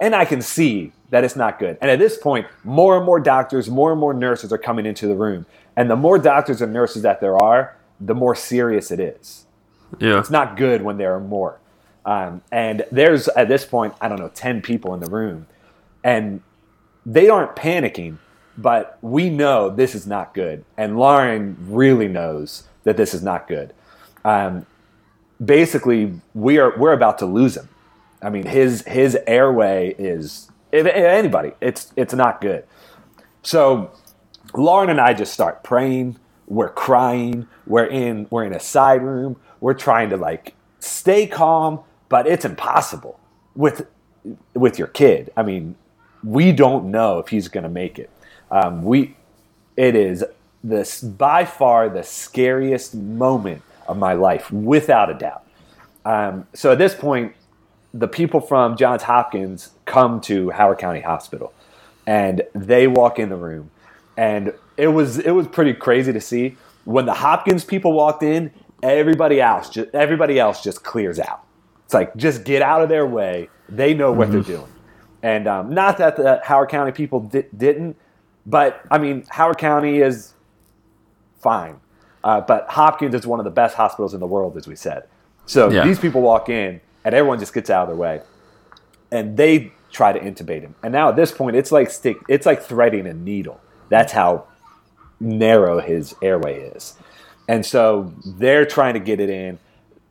And 0.00 0.14
I 0.14 0.24
can 0.24 0.40
see 0.40 0.92
that 1.10 1.24
it's 1.24 1.36
not 1.36 1.58
good. 1.58 1.78
And 1.80 1.90
at 1.90 1.98
this 1.98 2.16
point, 2.16 2.46
more 2.64 2.96
and 2.96 3.06
more 3.06 3.20
doctors, 3.20 3.70
more 3.70 3.92
and 3.92 4.00
more 4.00 4.14
nurses 4.14 4.52
are 4.52 4.58
coming 4.58 4.86
into 4.86 5.06
the 5.06 5.14
room. 5.14 5.46
And 5.76 5.90
the 5.90 5.96
more 5.96 6.18
doctors 6.18 6.60
and 6.60 6.72
nurses 6.72 7.02
that 7.02 7.20
there 7.20 7.36
are, 7.36 7.76
the 8.00 8.14
more 8.14 8.34
serious 8.34 8.90
it 8.90 9.00
is. 9.00 9.46
Yeah. 9.98 10.18
It's 10.18 10.30
not 10.30 10.56
good 10.56 10.82
when 10.82 10.96
there 10.96 11.14
are 11.14 11.20
more. 11.20 11.60
Um, 12.04 12.42
and 12.50 12.84
there's, 12.90 13.28
at 13.28 13.48
this 13.48 13.64
point, 13.64 13.94
I 14.00 14.08
don't 14.08 14.18
know, 14.18 14.28
10 14.28 14.62
people 14.62 14.94
in 14.94 15.00
the 15.00 15.10
room. 15.10 15.46
And 16.02 16.42
they 17.04 17.28
aren't 17.28 17.56
panicking, 17.56 18.18
but 18.58 18.98
we 19.00 19.30
know 19.30 19.70
this 19.70 19.94
is 19.94 20.06
not 20.06 20.34
good. 20.34 20.64
And 20.76 20.98
Lauren 20.98 21.56
really 21.60 22.08
knows 22.08 22.64
that 22.84 22.96
this 22.96 23.14
is 23.14 23.22
not 23.22 23.48
good. 23.48 23.72
Um, 24.24 24.66
basically, 25.44 26.20
we 26.34 26.58
are 26.58 26.76
we're 26.76 26.92
about 26.92 27.18
to 27.18 27.26
lose 27.26 27.56
him. 27.56 27.68
I 28.22 28.30
mean, 28.30 28.46
his 28.46 28.82
his 28.86 29.16
airway 29.26 29.94
is 29.98 30.50
if, 30.76 30.86
if 30.86 30.94
anybody, 30.94 31.52
it's 31.60 31.92
it's 31.96 32.14
not 32.14 32.40
good. 32.40 32.64
So 33.42 33.90
Lauren 34.54 34.90
and 34.90 35.00
I 35.00 35.14
just 35.14 35.32
start 35.32 35.62
praying. 35.62 36.18
We're 36.46 36.70
crying. 36.70 37.48
We're 37.66 37.86
in 37.86 38.26
we're 38.30 38.44
in 38.44 38.52
a 38.52 38.60
side 38.60 39.02
room. 39.02 39.36
We're 39.60 39.74
trying 39.74 40.10
to 40.10 40.16
like 40.16 40.54
stay 40.80 41.26
calm, 41.26 41.80
but 42.08 42.26
it's 42.26 42.44
impossible 42.44 43.18
with 43.54 43.86
with 44.54 44.78
your 44.78 44.88
kid. 44.88 45.32
I 45.36 45.42
mean, 45.42 45.76
we 46.22 46.52
don't 46.52 46.90
know 46.90 47.18
if 47.18 47.28
he's 47.28 47.48
going 47.48 47.64
to 47.64 47.70
make 47.70 47.98
it. 47.98 48.10
Um, 48.50 48.84
we 48.84 49.16
it 49.76 49.94
is 49.94 50.24
this 50.62 51.00
by 51.00 51.44
far 51.44 51.88
the 51.88 52.02
scariest 52.02 52.94
moment 52.94 53.62
of 53.86 53.96
my 53.96 54.14
life, 54.14 54.50
without 54.50 55.10
a 55.10 55.14
doubt. 55.14 55.44
Um, 56.04 56.46
so 56.54 56.72
at 56.72 56.78
this 56.78 56.94
point, 56.94 57.34
the 57.94 58.08
people 58.08 58.40
from 58.40 58.76
Johns 58.76 59.02
Hopkins 59.04 59.70
come 59.86 60.20
to 60.22 60.50
Howard 60.50 60.78
County 60.78 61.00
Hospital, 61.00 61.52
and 62.06 62.42
they 62.54 62.86
walk 62.86 63.18
in 63.18 63.28
the 63.30 63.36
room, 63.36 63.70
and 64.16 64.52
it 64.76 64.88
was 64.88 65.18
it 65.18 65.30
was 65.30 65.48
pretty 65.48 65.72
crazy 65.72 66.12
to 66.12 66.20
see 66.20 66.56
when 66.84 67.06
the 67.06 67.14
Hopkins 67.14 67.64
people 67.64 67.92
walked 67.92 68.22
in. 68.22 68.52
Everybody 68.82 69.40
else, 69.40 69.70
just, 69.70 69.88
everybody 69.94 70.38
else 70.38 70.62
just 70.62 70.84
clears 70.84 71.18
out. 71.18 71.42
It's 71.86 71.94
like 71.94 72.14
just 72.16 72.44
get 72.44 72.60
out 72.62 72.82
of 72.82 72.88
their 72.90 73.06
way. 73.06 73.48
They 73.68 73.94
know 73.94 74.12
what 74.12 74.30
they're 74.30 74.42
doing, 74.42 74.68
and 75.22 75.48
um, 75.48 75.70
not 75.72 75.96
that 75.98 76.16
the 76.16 76.40
Howard 76.44 76.68
County 76.68 76.92
people 76.92 77.20
di- 77.20 77.46
didn't, 77.56 77.96
but 78.44 78.84
I 78.90 78.98
mean 78.98 79.24
Howard 79.30 79.58
County 79.58 79.98
is 79.98 80.34
fine. 81.40 81.80
Uh, 82.22 82.40
but 82.40 82.66
Hopkins 82.68 83.14
is 83.14 83.26
one 83.26 83.38
of 83.38 83.44
the 83.44 83.50
best 83.52 83.76
hospitals 83.76 84.12
in 84.12 84.18
the 84.20 84.26
world, 84.26 84.56
as 84.56 84.66
we 84.66 84.74
said. 84.74 85.04
So 85.46 85.70
Yeah. 85.70 85.84
these 85.84 85.98
people 85.98 86.20
walk 86.22 86.48
in, 86.48 86.80
and 87.04 87.14
everyone 87.14 87.38
just 87.38 87.54
gets 87.54 87.70
out 87.70 87.82
of 87.82 87.88
their 87.88 87.96
way, 87.96 88.20
and 89.12 89.36
they 89.36 89.72
try 89.96 90.12
to 90.12 90.20
intubate 90.20 90.60
him. 90.60 90.74
And 90.82 90.92
now 90.92 91.08
at 91.08 91.16
this 91.16 91.32
point, 91.32 91.56
it's 91.56 91.72
like 91.72 91.90
stick, 91.90 92.18
it's 92.28 92.44
like 92.44 92.62
threading 92.62 93.06
a 93.06 93.14
needle. 93.14 93.60
That's 93.88 94.12
how 94.12 94.46
narrow 95.18 95.80
his 95.80 96.14
airway 96.22 96.60
is. 96.60 96.94
And 97.48 97.64
so 97.64 98.12
they're 98.24 98.66
trying 98.66 98.94
to 98.94 99.00
get 99.00 99.20
it 99.20 99.30
in. 99.30 99.58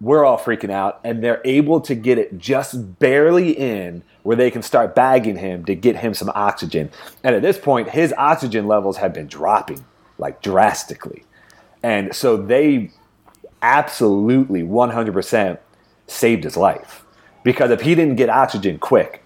We're 0.02 0.26
all 0.26 0.38
freaking 0.38 0.72
out, 0.72 1.00
and 1.04 1.24
they're 1.24 1.42
able 1.46 1.80
to 1.82 1.96
get 1.96 2.18
it 2.18 2.38
just 2.38 3.00
barely 3.00 3.52
in 3.52 4.04
where 4.24 4.36
they 4.36 4.52
can 4.52 4.62
start 4.62 4.94
bagging 4.94 5.38
him 5.38 5.64
to 5.66 5.76
get 5.76 5.96
him 5.98 6.14
some 6.14 6.32
oxygen. 6.36 6.92
And 7.24 7.36
at 7.36 7.42
this 7.42 7.58
point, 7.58 7.90
his 7.90 8.14
oxygen 8.18 8.68
levels 8.68 8.98
have 8.98 9.14
been 9.14 9.28
dropping 9.28 9.86
like 10.18 10.42
drastically. 10.42 11.24
And 11.84 12.14
so 12.14 12.36
they 12.36 12.92
absolutely 13.62 14.64
100% 14.64 15.60
saved 16.08 16.44
his 16.44 16.58
life. 16.58 17.06
Because 17.44 17.72
if 17.72 17.82
he 17.82 17.96
didn't 17.96 18.16
get 18.16 18.30
oxygen 18.30 18.80
quick, 18.80 19.24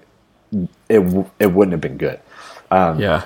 it, 0.89 1.27
it 1.39 1.53
wouldn't 1.53 1.71
have 1.71 1.81
been 1.81 1.97
good. 1.97 2.19
Um, 2.71 2.99
yeah. 2.99 3.25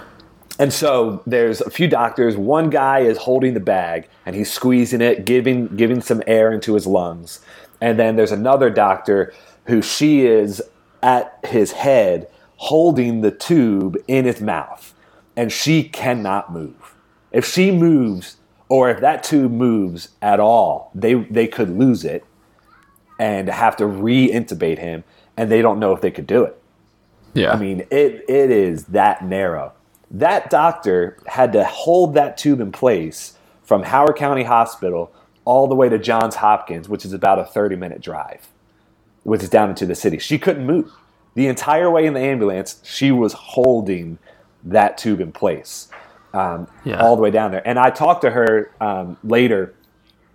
And 0.60 0.72
so 0.72 1.24
there's 1.26 1.62
a 1.62 1.70
few 1.70 1.88
doctors. 1.88 2.38
One 2.38 2.70
guy 2.70 3.00
is 3.00 3.18
holding 3.18 3.54
the 3.54 3.60
bag 3.60 4.08
and 4.26 4.36
he's 4.36 4.52
squeezing 4.52 5.02
it, 5.02 5.26
giving 5.26 5.68
giving 5.76 6.02
some 6.02 6.22
air 6.28 6.52
into 6.52 6.76
his 6.76 6.86
lungs. 6.86 7.40
And 7.82 7.98
then 7.98 8.16
there's 8.16 8.32
another 8.32 8.70
doctor 8.70 9.34
who 9.66 9.82
she 9.82 10.26
is 10.26 10.62
at 11.02 11.40
his 11.44 11.72
head 11.72 12.30
holding 12.58 13.22
the 13.22 13.32
tube 13.32 13.98
in 14.08 14.26
his 14.26 14.40
mouth. 14.42 14.94
And 15.36 15.52
she 15.52 15.84
cannot 15.84 16.54
move. 16.54 16.96
If 17.32 17.46
she 17.46 17.72
moves 17.72 18.38
or 18.70 18.90
if 18.90 19.02
that 19.02 19.24
tube 19.24 19.52
moves 19.52 20.10
at 20.22 20.40
all, 20.40 20.92
they 20.94 21.16
they 21.16 21.48
could 21.48 21.70
lose 21.70 22.06
it 22.06 22.24
and 23.20 23.48
have 23.48 23.76
to 23.78 23.86
re-intubate 23.86 24.78
him 24.78 25.04
and 25.36 25.52
they 25.52 25.62
don't 25.62 25.80
know 25.80 25.94
if 25.94 26.02
they 26.02 26.12
could 26.12 26.28
do 26.28 26.44
it. 26.44 26.62
Yeah. 27.34 27.54
I 27.54 27.58
mean, 27.58 27.82
it 27.92 28.26
it 28.28 28.52
is 28.52 28.86
that 28.86 29.24
narrow. 29.26 29.74
That 30.12 30.50
doctor 30.50 31.18
had 31.26 31.54
to 31.54 31.64
hold 31.64 32.14
that 32.14 32.38
tube 32.38 32.60
in 32.60 32.72
place 32.72 33.34
from 33.64 33.84
Howard 33.84 34.16
County 34.16 34.44
Hospital 34.44 35.12
all 35.46 35.68
the 35.68 35.76
way 35.76 35.90
to 35.90 35.98
Johns 35.98 36.36
Hopkins, 36.36 36.88
which 36.88 37.04
is 37.06 37.14
about 37.14 37.40
a 37.40 37.44
30 37.46 37.76
minute 37.76 38.02
drive, 38.02 38.48
which 39.24 39.42
is 39.44 39.50
down 39.50 39.70
into 39.70 39.86
the 39.86 39.96
city. 39.96 40.20
She 40.20 40.38
couldn't 40.38 40.66
move. 40.66 40.92
The 41.36 41.48
entire 41.48 41.90
way 41.90 42.06
in 42.06 42.14
the 42.14 42.20
ambulance, 42.20 42.80
she 42.84 43.12
was 43.12 43.34
holding 43.34 44.20
that 44.64 44.98
tube 45.00 45.20
in 45.20 45.32
place 45.32 45.88
um, 46.34 46.68
Yeah. 46.86 47.00
all 47.02 47.16
the 47.16 47.22
way 47.24 47.32
down 47.32 47.52
there. 47.52 47.68
And 47.68 47.80
I 47.80 47.90
talked 47.90 48.22
to 48.22 48.30
her 48.32 48.70
um, 48.80 49.18
later. 49.24 49.74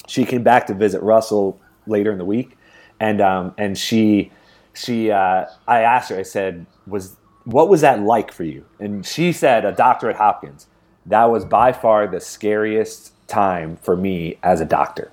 She 0.08 0.24
came 0.24 0.42
back 0.42 0.66
to 0.66 0.74
visit 0.74 1.00
Russell 1.02 1.60
later 1.86 2.10
in 2.10 2.18
the 2.18 2.24
week, 2.24 2.56
and 2.98 3.20
um, 3.20 3.54
and 3.58 3.78
she 3.78 4.32
she 4.74 5.10
uh, 5.12 5.46
I 5.68 5.80
asked 5.82 6.10
her. 6.10 6.18
I 6.18 6.22
said, 6.22 6.66
"Was 6.88 7.16
what 7.44 7.68
was 7.68 7.80
that 7.82 8.00
like 8.02 8.32
for 8.32 8.44
you?" 8.44 8.64
And 8.80 9.04
she 9.04 9.32
said, 9.32 9.64
"A 9.64 9.72
doctor 9.72 10.08
at 10.10 10.16
Hopkins. 10.16 10.66
That 11.06 11.24
was 11.30 11.44
by 11.44 11.72
far 11.72 12.06
the 12.06 12.20
scariest 12.20 13.12
time 13.28 13.78
for 13.82 13.96
me 13.96 14.38
as 14.42 14.60
a 14.60 14.64
doctor. 14.64 15.10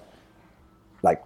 Like 1.03 1.23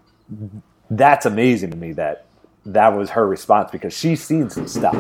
that's 0.90 1.26
amazing 1.26 1.72
to 1.72 1.78
me 1.78 1.94
that 1.94 2.26
that 2.66 2.90
was 2.90 3.12
her 3.12 3.28
response 3.28 3.72
because 3.72 3.94
she's 3.98 4.24
seen 4.24 4.50
some 4.50 4.68
stuff. 4.68 4.96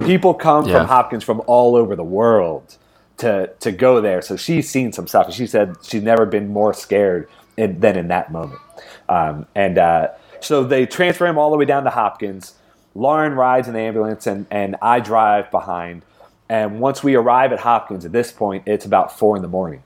People 0.00 0.34
come 0.34 0.66
Yeah. 0.66 0.78
from 0.78 0.86
Hopkins 0.88 1.24
from 1.24 1.42
all 1.46 1.74
over 1.74 1.96
the 1.96 2.04
world 2.04 2.76
to 3.18 3.48
to 3.60 3.72
go 3.72 4.00
there, 4.00 4.22
so 4.22 4.36
she's 4.36 4.68
seen 4.70 4.92
some 4.92 5.06
stuff. 5.06 5.26
And 5.26 5.34
she 5.34 5.46
said 5.46 5.76
she's 5.82 6.02
never 6.02 6.26
been 6.26 6.52
more 6.52 6.72
scared 6.74 7.28
in, 7.56 7.80
than 7.80 7.96
in 7.96 8.08
that 8.08 8.30
moment. 8.30 8.60
Um, 9.08 9.46
and 9.54 9.78
uh, 9.78 10.08
so 10.40 10.62
they 10.62 10.86
transfer 10.86 11.26
him 11.26 11.38
all 11.38 11.50
the 11.50 11.56
way 11.56 11.64
down 11.64 11.84
to 11.84 11.90
Hopkins. 11.90 12.54
Lauren 12.96 13.34
rides 13.34 13.68
in 13.68 13.74
the 13.74 13.80
ambulance, 13.80 14.26
and 14.26 14.46
and 14.50 14.76
I 14.80 15.00
drive 15.00 15.50
behind. 15.50 16.02
And 16.48 16.80
once 16.80 17.02
we 17.02 17.14
arrive 17.14 17.52
at 17.52 17.60
Hopkins, 17.60 18.04
at 18.04 18.12
this 18.12 18.32
point, 18.32 18.62
it's 18.66 18.86
about 18.86 19.16
four 19.18 19.36
in 19.36 19.42
the 19.42 19.48
morning. 19.48 19.82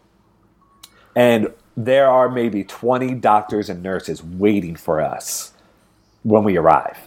And 1.17 1.53
there 1.77 2.09
are 2.09 2.29
maybe 2.29 2.65
20 2.65 3.15
doctors 3.15 3.71
and 3.71 3.83
nurses 3.83 4.23
waiting 4.23 4.77
for 4.77 5.01
us 5.01 5.55
when 6.23 6.45
we 6.45 6.59
arrive. 6.59 6.99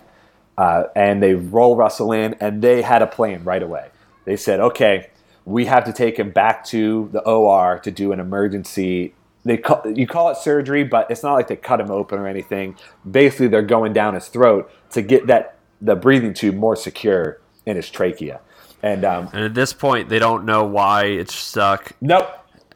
Uh, 0.58 0.86
and 0.96 1.22
they 1.22 1.36
roll 1.36 1.76
Russell 1.76 2.12
in, 2.12 2.36
and 2.40 2.62
they 2.62 2.82
had 2.82 3.02
a 3.04 3.08
plan 3.08 3.44
right 3.44 3.62
away. 3.62 3.90
They 4.26 4.36
said, 4.36 4.60
okay, 4.60 5.10
we 5.46 5.66
have 5.66 5.84
to 5.86 5.94
take 5.94 6.18
him 6.18 6.32
back 6.32 6.66
to 6.66 7.10
the 7.12 7.22
OR 7.22 7.80
to 7.80 7.92
do 7.92 8.12
an 8.12 8.20
emergency. 8.20 9.14
They 9.46 9.58
call, 9.58 9.84
you 9.86 10.08
call 10.08 10.30
it 10.30 10.38
surgery, 10.38 10.84
but 10.84 11.12
it's 11.12 11.22
not 11.22 11.34
like 11.34 11.48
they 11.48 11.56
cut 11.56 11.80
him 11.80 11.92
open 11.92 12.18
or 12.18 12.28
anything. 12.28 12.76
Basically, 13.10 13.48
they're 13.48 13.62
going 13.62 13.94
down 13.94 14.16
his 14.16 14.28
throat 14.28 14.72
to 14.92 15.02
get 15.02 15.28
that 15.28 15.58
the 15.84 15.96
breathing 15.96 16.34
tube 16.34 16.56
more 16.56 16.76
secure 16.76 17.40
in 17.66 17.76
his 17.76 17.90
trachea. 17.90 18.40
And 18.82 19.06
um, 19.06 19.30
And 19.34 19.44
at 19.46 19.54
this 19.54 19.72
point, 19.74 20.10
they 20.10 20.20
don't 20.20 20.46
know 20.46 20.64
why 20.66 21.06
it's 21.06 21.34
stuck. 21.36 21.92
nope, 22.02 22.28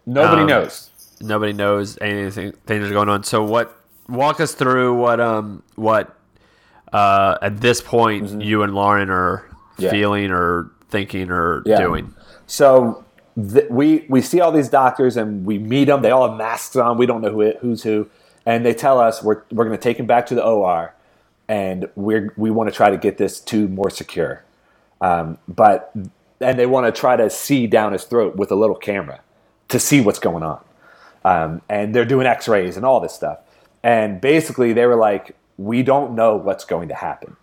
nobody 0.06 0.42
Um, 0.44 0.48
knows. 0.48 0.92
Nobody 1.20 1.54
knows 1.54 1.98
anything 2.00 2.52
things 2.66 2.88
are 2.90 2.94
going 2.94 3.10
on. 3.10 3.24
So 3.24 3.44
what? 3.44 3.74
Walk 4.08 4.40
us 4.40 4.54
through 4.54 4.94
what 4.96 5.20
um 5.20 5.64
what 5.76 6.16
uh 6.94 7.38
at 7.42 7.60
this 7.60 7.82
point 7.82 8.42
you 8.42 8.64
and 8.64 8.74
Lauren 8.74 9.10
are 9.10 9.44
Mm-hmm. 9.78 9.84
Yeah. 9.84 9.92
feeling 9.92 10.32
or 10.32 10.72
thinking 10.90 11.30
or 11.30 11.62
Yeah. 11.66 11.78
doing. 11.82 12.12
So 12.48 13.04
th- 13.36 13.70
we 13.70 14.06
we 14.10 14.22
see 14.22 14.40
all 14.42 14.52
these 14.52 14.70
doctors 14.70 15.18
and 15.18 15.46
we 15.46 15.60
meet 15.60 15.86
them. 15.86 16.02
They 16.02 16.10
all 16.10 16.28
have 16.28 16.36
masks 16.38 16.76
on. 16.76 16.98
We 16.98 17.06
don't 17.06 17.22
know 17.22 17.30
who 17.32 17.42
it, 17.42 17.58
who's 17.62 17.84
who, 17.84 18.08
and 18.46 18.66
they 18.66 18.74
tell 18.74 19.00
us 19.00 19.22
we're 19.22 19.44
we're 19.52 19.66
going 19.66 19.78
to 19.78 19.84
take 19.84 19.98
him 20.00 20.08
back 20.08 20.26
to 20.28 20.36
the 20.36 20.44
OR, 20.44 20.96
and 21.48 21.90
we're 21.96 22.34
we 22.38 22.52
want 22.52 22.70
to 22.70 22.76
try 22.76 22.90
to 22.90 22.98
get 22.98 23.18
this 23.18 23.40
tube 23.40 23.72
more 23.72 23.90
secure. 23.90 24.44
Um, 25.02 25.38
but 25.48 25.92
and 26.40 26.60
they 26.60 26.66
want 26.66 26.94
to 26.94 27.00
try 27.00 27.16
to 27.16 27.30
see 27.30 27.68
down 27.68 27.94
his 27.94 28.04
throat 28.04 28.36
with 28.36 28.52
a 28.52 28.56
little 28.56 28.76
camera 28.76 29.22
to 29.70 29.80
see 29.80 30.02
what's 30.02 30.20
going 30.20 30.44
on. 30.44 30.64
Um, 31.26 31.62
and 31.68 31.94
they're 31.94 32.06
doing 32.06 32.28
X-rays 32.28 32.78
and 32.78 32.86
all 32.86 33.00
this 33.00 33.14
stuff. 33.14 33.40
And 33.84 34.22
basically, 34.22 34.74
they 34.74 34.86
were 34.86 34.96
like, 34.96 35.36
we 35.58 35.84
don't 35.84 36.14
know 36.14 36.36
what's 36.36 36.66
going 36.66 36.88
to 36.90 36.96
happen, 36.96 37.36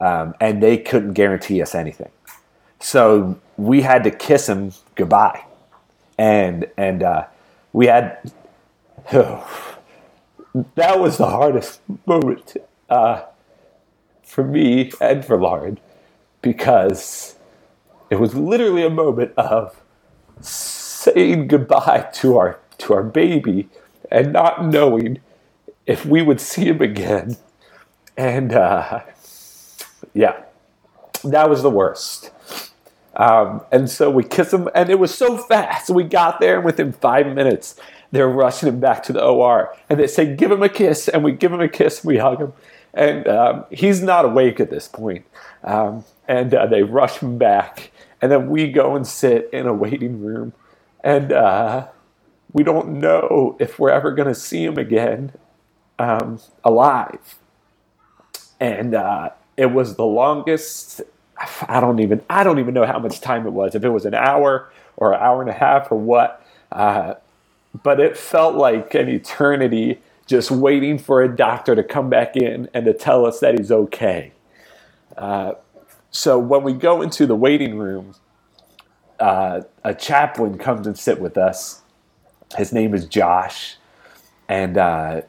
um, 0.00 0.34
and 0.40 0.62
they 0.62 0.76
couldn't 0.76 1.12
guarantee 1.12 1.62
us 1.62 1.74
anything. 1.74 2.10
So 2.80 3.38
we 3.56 3.82
had 3.82 4.04
to 4.04 4.10
kiss 4.10 4.48
him 4.48 4.72
goodbye, 4.94 5.44
and 6.18 6.68
and 6.76 7.02
uh, 7.02 7.26
we 7.72 7.86
had 7.86 8.32
that 9.12 10.98
was 10.98 11.18
the 11.18 11.26
hardest 11.26 11.80
moment 12.06 12.56
uh, 12.90 13.24
for 14.22 14.44
me 14.44 14.92
and 15.00 15.24
for 15.24 15.40
Lauren 15.40 15.78
because 16.42 17.36
it 18.10 18.16
was 18.20 18.34
literally 18.34 18.84
a 18.84 18.90
moment 18.90 19.32
of 19.36 19.80
saying 20.40 21.48
goodbye 21.48 22.08
to 22.14 22.36
our 22.36 22.58
to 22.78 22.94
our 22.94 23.02
baby 23.02 23.68
and 24.10 24.32
not 24.32 24.64
knowing 24.64 25.20
if 25.86 26.06
we 26.06 26.22
would 26.22 26.40
see 26.40 26.66
him 26.66 26.80
again, 26.80 27.36
and 28.16 28.52
uh, 28.52 29.00
yeah, 30.14 30.42
that 31.24 31.50
was 31.50 31.62
the 31.62 31.70
worst. 31.70 32.30
Um, 33.16 33.62
and 33.72 33.90
so 33.90 34.10
we 34.10 34.22
kiss 34.24 34.52
him, 34.52 34.68
and 34.74 34.88
it 34.88 34.98
was 34.98 35.14
so 35.14 35.36
fast. 35.36 35.90
We 35.90 36.04
got 36.04 36.40
there, 36.40 36.56
and 36.56 36.64
within 36.64 36.92
five 36.92 37.26
minutes, 37.34 37.74
they're 38.12 38.28
rushing 38.28 38.68
him 38.68 38.80
back 38.80 39.02
to 39.04 39.12
the 39.12 39.24
OR. 39.24 39.74
And 39.88 39.98
they 39.98 40.06
say, 40.06 40.34
Give 40.34 40.50
him 40.52 40.62
a 40.62 40.68
kiss. 40.68 41.08
And 41.08 41.24
we 41.24 41.32
give 41.32 41.52
him 41.52 41.60
a 41.60 41.68
kiss, 41.68 42.00
and 42.00 42.08
we 42.08 42.18
hug 42.18 42.40
him. 42.40 42.52
And 42.92 43.26
um, 43.28 43.64
he's 43.70 44.02
not 44.02 44.24
awake 44.24 44.60
at 44.60 44.70
this 44.70 44.88
point. 44.88 45.24
Um, 45.62 46.04
and 46.26 46.54
uh, 46.54 46.66
they 46.66 46.82
rush 46.82 47.18
him 47.18 47.38
back. 47.38 47.92
And 48.20 48.30
then 48.30 48.50
we 48.50 48.70
go 48.70 48.96
and 48.96 49.06
sit 49.06 49.48
in 49.52 49.66
a 49.66 49.72
waiting 49.72 50.20
room. 50.20 50.52
And 51.02 51.32
uh, 51.32 51.88
we 52.52 52.62
don't 52.62 53.00
know 53.00 53.56
if 53.58 53.78
we're 53.78 53.90
ever 53.90 54.12
going 54.12 54.28
to 54.28 54.34
see 54.34 54.64
him 54.64 54.76
again 54.76 55.32
um, 55.98 56.40
alive. 56.64 57.38
And 58.58 58.94
uh, 58.94 59.30
it 59.56 59.66
was 59.66 59.96
the 59.96 60.04
longest 60.04 61.00
I 61.68 61.80
don't 61.80 62.00
even 62.00 62.22
I 62.28 62.44
don't 62.44 62.58
even 62.58 62.74
know 62.74 62.86
how 62.86 62.98
much 62.98 63.20
time 63.20 63.46
it 63.46 63.50
was. 63.50 63.74
If 63.74 63.84
it 63.84 63.88
was 63.88 64.04
an 64.04 64.14
hour 64.14 64.70
or 64.96 65.14
an 65.14 65.20
hour 65.20 65.40
and 65.40 65.50
a 65.50 65.54
half 65.54 65.90
or 65.90 65.98
what, 65.98 66.44
uh, 66.70 67.14
but 67.82 68.00
it 68.00 68.16
felt 68.16 68.56
like 68.56 68.94
an 68.94 69.08
eternity 69.08 70.00
just 70.30 70.52
waiting 70.52 70.96
for 70.98 71.22
a 71.22 71.36
doctor 71.36 71.76
to 71.76 71.84
come 71.84 72.08
back 72.10 72.36
in 72.36 72.70
and 72.72 72.86
to 72.86 72.94
tell 72.94 73.26
us 73.26 73.40
that 73.40 73.58
he's 73.58 73.72
okay. 73.72 74.32
Uh, 75.16 75.54
so 76.10 76.38
when 76.38 76.62
we 76.62 76.72
go 76.72 77.02
into 77.02 77.26
the 77.26 77.36
waiting 77.36 77.78
room, 77.78 78.14
uh, 79.20 79.62
a 79.84 79.94
chaplain 79.94 80.58
comes 80.58 80.86
and 80.86 80.98
sit 80.98 81.20
with 81.20 81.38
us. 81.38 81.82
His 82.56 82.72
name 82.72 82.94
is 82.94 83.06
Josh, 83.06 83.76
and 84.48 84.78
uh, 84.78 85.22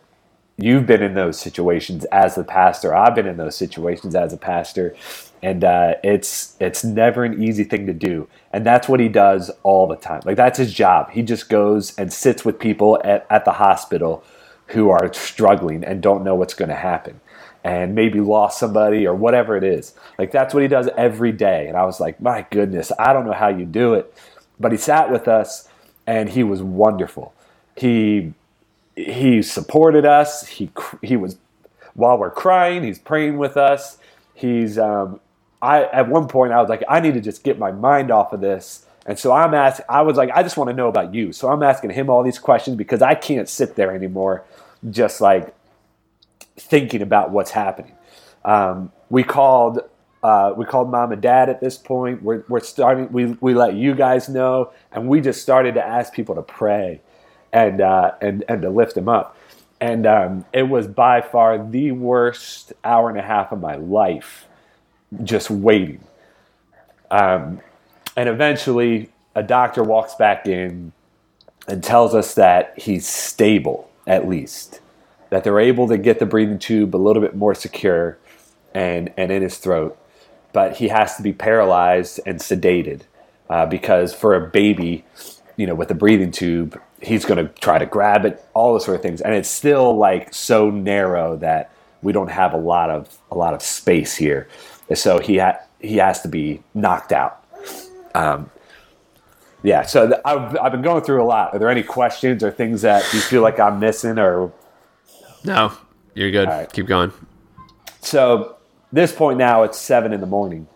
you've 0.58 0.86
been 0.88 1.04
in 1.04 1.16
those 1.16 1.40
situations 1.40 2.06
as 2.06 2.38
a 2.38 2.44
pastor. 2.44 2.96
I've 2.96 3.16
been 3.16 3.28
in 3.28 3.38
those 3.38 3.56
situations 3.58 4.16
as 4.16 4.34
a 4.34 4.38
pastor, 4.38 4.96
and 5.44 5.64
uh, 5.64 5.96
it's 6.04 6.56
it's 6.60 6.84
never 6.84 7.24
an 7.26 7.44
easy 7.44 7.64
thing 7.66 7.88
to 7.88 7.94
do. 7.94 8.28
And 8.54 8.66
that's 8.66 8.90
what 8.90 9.00
he 9.00 9.10
does 9.10 9.52
all 9.64 9.88
the 9.88 9.98
time. 9.98 10.22
Like 10.26 10.38
that's 10.38 10.60
his 10.60 10.74
job. 10.74 11.12
He 11.12 11.24
just 11.24 11.50
goes 11.50 11.96
and 11.98 12.14
sits 12.14 12.46
with 12.46 12.60
people 12.60 13.02
at, 13.04 13.28
at 13.30 13.46
the 13.46 13.54
hospital 13.54 14.24
who 14.71 14.89
are 14.89 15.12
struggling 15.13 15.84
and 15.84 16.01
don't 16.01 16.23
know 16.23 16.36
what's 16.36 16.53
going 16.53 16.69
to 16.69 16.75
happen, 16.75 17.19
and 17.63 17.95
maybe 17.95 18.19
lost 18.19 18.60
somebody 18.60 19.05
or 19.05 19.13
whatever 19.15 19.55
it 19.57 19.63
is. 19.63 19.93
Like 20.17 20.31
that's 20.31 20.53
what 20.53 20.63
he 20.63 20.69
does 20.69 20.89
every 20.97 21.31
day. 21.31 21.67
And 21.67 21.77
I 21.77 21.86
was 21.86 21.99
like, 21.99 22.21
my 22.21 22.45
goodness, 22.49 22.91
I 22.99 23.13
don't 23.13 23.25
know 23.25 23.34
how 23.34 23.49
you 23.49 23.65
do 23.65 23.93
it, 23.93 24.13
but 24.60 24.71
he 24.71 24.77
sat 24.77 25.12
with 25.12 25.27
us, 25.27 25.67
and 26.07 26.29
he 26.29 26.43
was 26.43 26.62
wonderful. 26.62 27.34
He 27.75 28.34
he 28.95 29.41
supported 29.41 30.05
us. 30.05 30.47
He 30.47 30.71
he 31.01 31.15
was 31.15 31.38
while 31.93 32.17
we're 32.17 32.31
crying, 32.31 32.84
he's 32.84 32.99
praying 32.99 33.38
with 33.38 33.57
us. 33.57 33.97
He's 34.34 34.77
um, 34.77 35.19
I 35.62 35.84
at 35.86 36.07
one 36.10 36.27
point 36.27 36.53
I 36.53 36.62
was 36.62 36.69
like, 36.69 36.84
I 36.89 36.99
need 36.99 37.13
to 37.13 37.21
just 37.21 37.43
get 37.43 37.60
my 37.60 37.71
mind 37.71 38.12
off 38.12 38.34
of 38.34 38.41
this. 38.41 38.86
And 39.06 39.18
so 39.18 39.32
I'm 39.32 39.54
asking, 39.54 39.86
I 39.90 40.02
was 40.04 40.18
like, 40.18 40.30
I 40.32 40.44
just 40.44 40.58
want 40.58 40.70
to 40.70 40.76
know 40.76 40.88
about 40.88 41.14
you. 41.14 41.34
So 41.34 41.50
I'm 41.50 41.64
asking 41.64 41.92
him 41.92 42.10
all 42.10 42.24
these 42.24 42.40
questions 42.40 42.78
because 42.78 43.02
I 43.02 43.16
can't 43.16 43.50
sit 43.50 43.76
there 43.76 43.96
anymore, 43.96 44.46
just 44.90 45.22
like 45.22 45.56
thinking 46.58 47.02
about 47.02 47.32
what's 47.32 47.52
happening. 47.52 47.94
Um, 48.46 48.92
we 49.10 49.24
called, 49.24 49.80
uh, 50.22 50.54
we 50.56 50.66
called 50.66 50.92
mom 50.92 51.12
and 51.12 51.22
dad 51.22 51.50
at 51.50 51.62
this 51.62 51.78
point. 51.78 52.22
We're, 52.22 52.44
we're 52.48 52.60
starting, 52.60 53.12
we, 53.12 53.26
we 53.42 53.56
let 53.56 53.74
you 53.74 53.96
guys 53.96 54.30
know, 54.30 54.72
and 54.92 55.08
we 55.08 55.20
just 55.20 55.42
started 55.42 55.74
to 55.76 55.86
ask 55.86 56.14
people 56.14 56.36
to 56.36 56.44
pray 56.44 57.02
and, 57.52 57.82
uh, 57.82 58.12
and, 58.22 58.44
and 58.48 58.62
to 58.62 58.70
lift 58.70 58.94
them 58.96 59.10
up. 59.10 59.36
And 59.80 60.06
um, 60.06 60.46
it 60.54 60.64
was 60.64 60.86
by 60.86 61.22
far 61.22 61.58
the 61.58 61.92
worst 61.92 62.72
hour 62.84 63.10
and 63.10 63.18
a 63.18 63.24
half 63.24 63.52
of 63.52 63.60
my 63.60 63.76
life 63.76 64.46
just 65.24 65.50
waiting. 65.50 66.04
Um, 67.10 67.62
and 68.15 68.28
eventually, 68.28 69.10
a 69.36 69.43
doctor 69.43 69.84
walks 69.84 70.15
back 70.15 70.47
in 70.47 70.91
and 71.67 71.84
tells 71.84 72.13
us 72.13 72.34
that 72.36 72.74
he's 72.78 73.08
stable, 73.08 73.89
at 74.06 74.28
least, 74.28 74.80
that 75.30 75.43
they're 75.43 75.60
able 75.60 75.88
to 75.88 75.97
get 75.97 76.19
the 76.19 76.26
breathing 76.26 76.60
tube 76.60 76.95
a 76.95 76.97
little 76.97 77.21
bit 77.21 77.36
more 77.36 77.56
secure 77.56 78.17
and, 78.74 79.13
and 79.17 79.32
in 79.32 79.41
his 79.41 79.58
throat. 79.58 79.97
But 80.54 80.78
he 80.78 80.89
has 80.89 81.15
to 81.15 81.24
be 81.24 81.32
paralyzed 81.32 82.19
and 82.26 82.39
sedated 82.39 83.02
uh, 83.50 83.65
because 83.65 84.13
for 84.13 84.36
a 84.36 84.50
baby, 84.50 85.06
you 85.56 85.65
know, 85.65 85.76
with 85.76 85.91
a 85.91 85.95
breathing 85.95 86.32
tube, 86.32 86.80
he's 87.02 87.24
going 87.24 87.45
to 87.45 87.54
try 87.62 87.78
to 87.78 87.86
grab 87.86 88.26
it, 88.26 88.43
all 88.54 88.74
those 88.74 88.86
sort 88.86 88.95
of 88.95 89.02
things. 89.02 89.21
And 89.21 89.34
it's 89.34 89.50
still 89.50 89.95
like 89.95 90.34
so 90.34 90.69
narrow 90.69 91.38
that 91.38 91.71
we 92.02 92.12
don't 92.12 92.32
have 92.32 92.54
a 92.54 92.58
lot 92.58 92.89
of 92.89 93.17
a 93.30 93.38
lot 93.38 93.54
of 93.54 93.62
space 93.62 94.15
here. 94.15 94.47
So 94.95 95.19
he 95.19 95.38
ha- 95.38 95.60
he 95.80 95.97
has 95.97 96.21
to 96.24 96.28
be 96.28 96.63
knocked 96.74 97.12
out. 97.12 97.38
Um, 98.15 98.50
yeah, 99.63 99.84
so 99.84 100.08
th- 100.08 100.21
I've, 100.26 100.58
I've 100.58 100.71
been 100.71 100.82
going 100.82 101.04
through 101.04 101.21
a 101.21 101.26
lot. 101.26 101.54
Are 101.54 101.60
there 101.60 101.69
any 101.69 101.84
questions 101.84 102.43
or 102.43 102.52
things 102.52 102.82
that 102.82 103.02
you 103.13 103.19
feel 103.19 103.41
like 103.41 103.60
I'm 103.60 103.80
missing? 103.80 104.17
Or 104.17 104.52
No, 105.43 105.71
you're 106.15 106.32
good. 106.32 106.47
right. 106.47 106.71
Keep 106.71 106.88
going. 106.88 107.12
so 108.02 108.58
this 108.91 109.13
point 109.13 109.38
now 109.38 109.63
it's 109.63 109.78
seven 109.78 110.13
in 110.13 110.19
the 110.19 110.26
morning. 110.28 110.67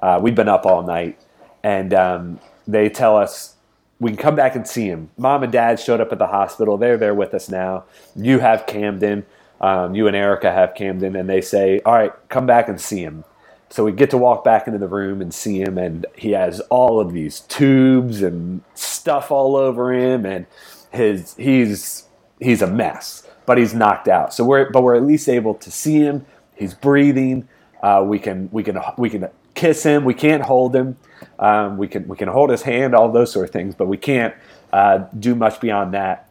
Uh, 0.00 0.18
we've 0.22 0.34
been 0.36 0.48
up 0.48 0.64
all 0.64 0.82
night, 0.82 1.18
and 1.64 1.92
um, 1.92 2.40
they 2.68 2.88
tell 2.88 3.16
us 3.16 3.56
we 3.98 4.10
can 4.10 4.16
come 4.16 4.36
back 4.36 4.54
and 4.54 4.66
see 4.66 4.86
him. 4.86 5.10
Mom 5.18 5.42
and 5.42 5.52
Dad 5.52 5.80
showed 5.80 6.00
up 6.00 6.12
at 6.12 6.18
the 6.18 6.28
hospital. 6.28 6.78
They're 6.78 6.96
there 6.96 7.14
with 7.14 7.34
us 7.34 7.48
now. 7.48 7.84
You 8.14 8.38
have 8.38 8.66
Camden. 8.66 9.26
Um, 9.60 9.96
you 9.96 10.06
and 10.06 10.14
Erica 10.14 10.52
have 10.52 10.76
Camden, 10.76 11.16
and 11.16 11.28
they 11.28 11.40
say, 11.40 11.80
"All 11.84 11.92
right, 11.94 12.12
come 12.28 12.46
back 12.46 12.68
and 12.68 12.80
see 12.80 13.00
him." 13.02 13.24
So 13.70 13.84
we 13.84 13.92
get 13.92 14.10
to 14.10 14.18
walk 14.18 14.44
back 14.44 14.66
into 14.66 14.78
the 14.78 14.88
room 14.88 15.20
and 15.20 15.32
see 15.32 15.60
him, 15.60 15.78
and 15.78 16.06
he 16.16 16.32
has 16.32 16.60
all 16.70 17.00
of 17.00 17.12
these 17.12 17.40
tubes 17.40 18.22
and 18.22 18.62
stuff 18.74 19.30
all 19.30 19.56
over 19.56 19.92
him, 19.92 20.24
and 20.26 20.46
his 20.90 21.34
he's 21.36 22.04
he's 22.40 22.62
a 22.62 22.66
mess, 22.66 23.26
but 23.46 23.58
he's 23.58 23.74
knocked 23.74 24.08
out. 24.08 24.32
So 24.34 24.44
we're 24.44 24.70
but 24.70 24.82
we're 24.82 24.96
at 24.96 25.04
least 25.04 25.28
able 25.28 25.54
to 25.54 25.70
see 25.70 25.98
him. 25.98 26.24
He's 26.56 26.74
breathing. 26.74 27.48
Uh, 27.82 28.04
we 28.06 28.18
can 28.18 28.48
we 28.52 28.62
can 28.64 28.78
we 28.96 29.10
can 29.10 29.28
kiss 29.54 29.82
him. 29.82 30.04
We 30.04 30.14
can't 30.14 30.42
hold 30.42 30.74
him. 30.74 30.96
Um, 31.38 31.76
we 31.76 31.88
can 31.88 32.08
we 32.08 32.16
can 32.16 32.28
hold 32.28 32.50
his 32.50 32.62
hand, 32.62 32.94
all 32.94 33.10
those 33.12 33.32
sort 33.32 33.46
of 33.46 33.52
things, 33.52 33.74
but 33.74 33.86
we 33.86 33.96
can't 33.98 34.34
uh, 34.72 35.04
do 35.18 35.34
much 35.34 35.60
beyond 35.60 35.94
that. 35.94 36.30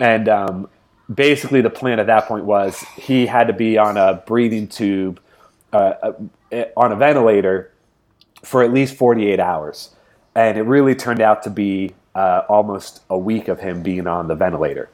and 0.00 0.28
um, 0.28 0.68
basically 1.12 1.60
the 1.60 1.70
plan 1.70 2.00
at 2.00 2.06
that 2.06 2.26
point 2.26 2.44
was 2.44 2.80
he 2.96 3.26
had 3.26 3.46
to 3.48 3.52
be 3.52 3.78
on 3.78 3.96
a 3.96 4.22
breathing 4.26 4.68
tube, 4.68 5.20
uh, 5.74 6.12
uh, 6.52 6.64
on 6.76 6.92
a 6.92 6.96
ventilator 6.96 7.70
for 8.42 8.62
at 8.62 8.72
least 8.72 8.94
48 8.96 9.40
hours. 9.40 9.90
And 10.34 10.56
it 10.58 10.62
really 10.62 10.94
turned 10.94 11.20
out 11.20 11.42
to 11.44 11.50
be 11.50 11.94
uh, 12.14 12.42
almost 12.48 13.02
a 13.10 13.18
week 13.18 13.48
of 13.48 13.60
him 13.60 13.82
being 13.82 14.06
on 14.06 14.28
the 14.28 14.34
ventilator. 14.34 14.88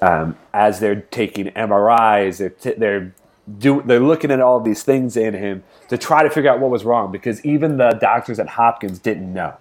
Um, 0.00 0.36
as 0.52 0.80
they're 0.80 1.00
taking 1.02 1.46
MRIs, 1.48 2.38
they're, 2.38 2.50
t- 2.50 2.74
they're, 2.76 3.14
do- 3.58 3.82
they're 3.84 4.00
looking 4.00 4.30
at 4.30 4.40
all 4.40 4.60
these 4.60 4.82
things 4.82 5.16
in 5.16 5.34
him 5.34 5.62
to 5.88 5.98
try 5.98 6.22
to 6.22 6.30
figure 6.30 6.50
out 6.50 6.60
what 6.60 6.70
was 6.70 6.84
wrong 6.84 7.12
because 7.12 7.44
even 7.44 7.76
the 7.76 7.90
doctors 8.00 8.38
at 8.38 8.48
Hopkins 8.48 8.98
didn't 8.98 9.32
know. 9.32 9.56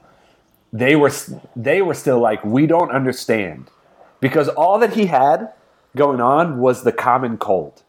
They 0.71 0.95
were, 0.95 1.11
they 1.55 1.81
were 1.81 1.93
still 1.93 2.19
like, 2.19 2.43
we 2.43 2.65
don't 2.67 2.91
understand. 2.91 3.69
Because 4.19 4.47
all 4.49 4.79
that 4.79 4.93
he 4.93 5.05
had 5.07 5.51
going 5.95 6.19
on 6.21 6.57
was 6.59 6.83
the 6.83 6.91
common 6.93 7.37
cold. 7.37 7.83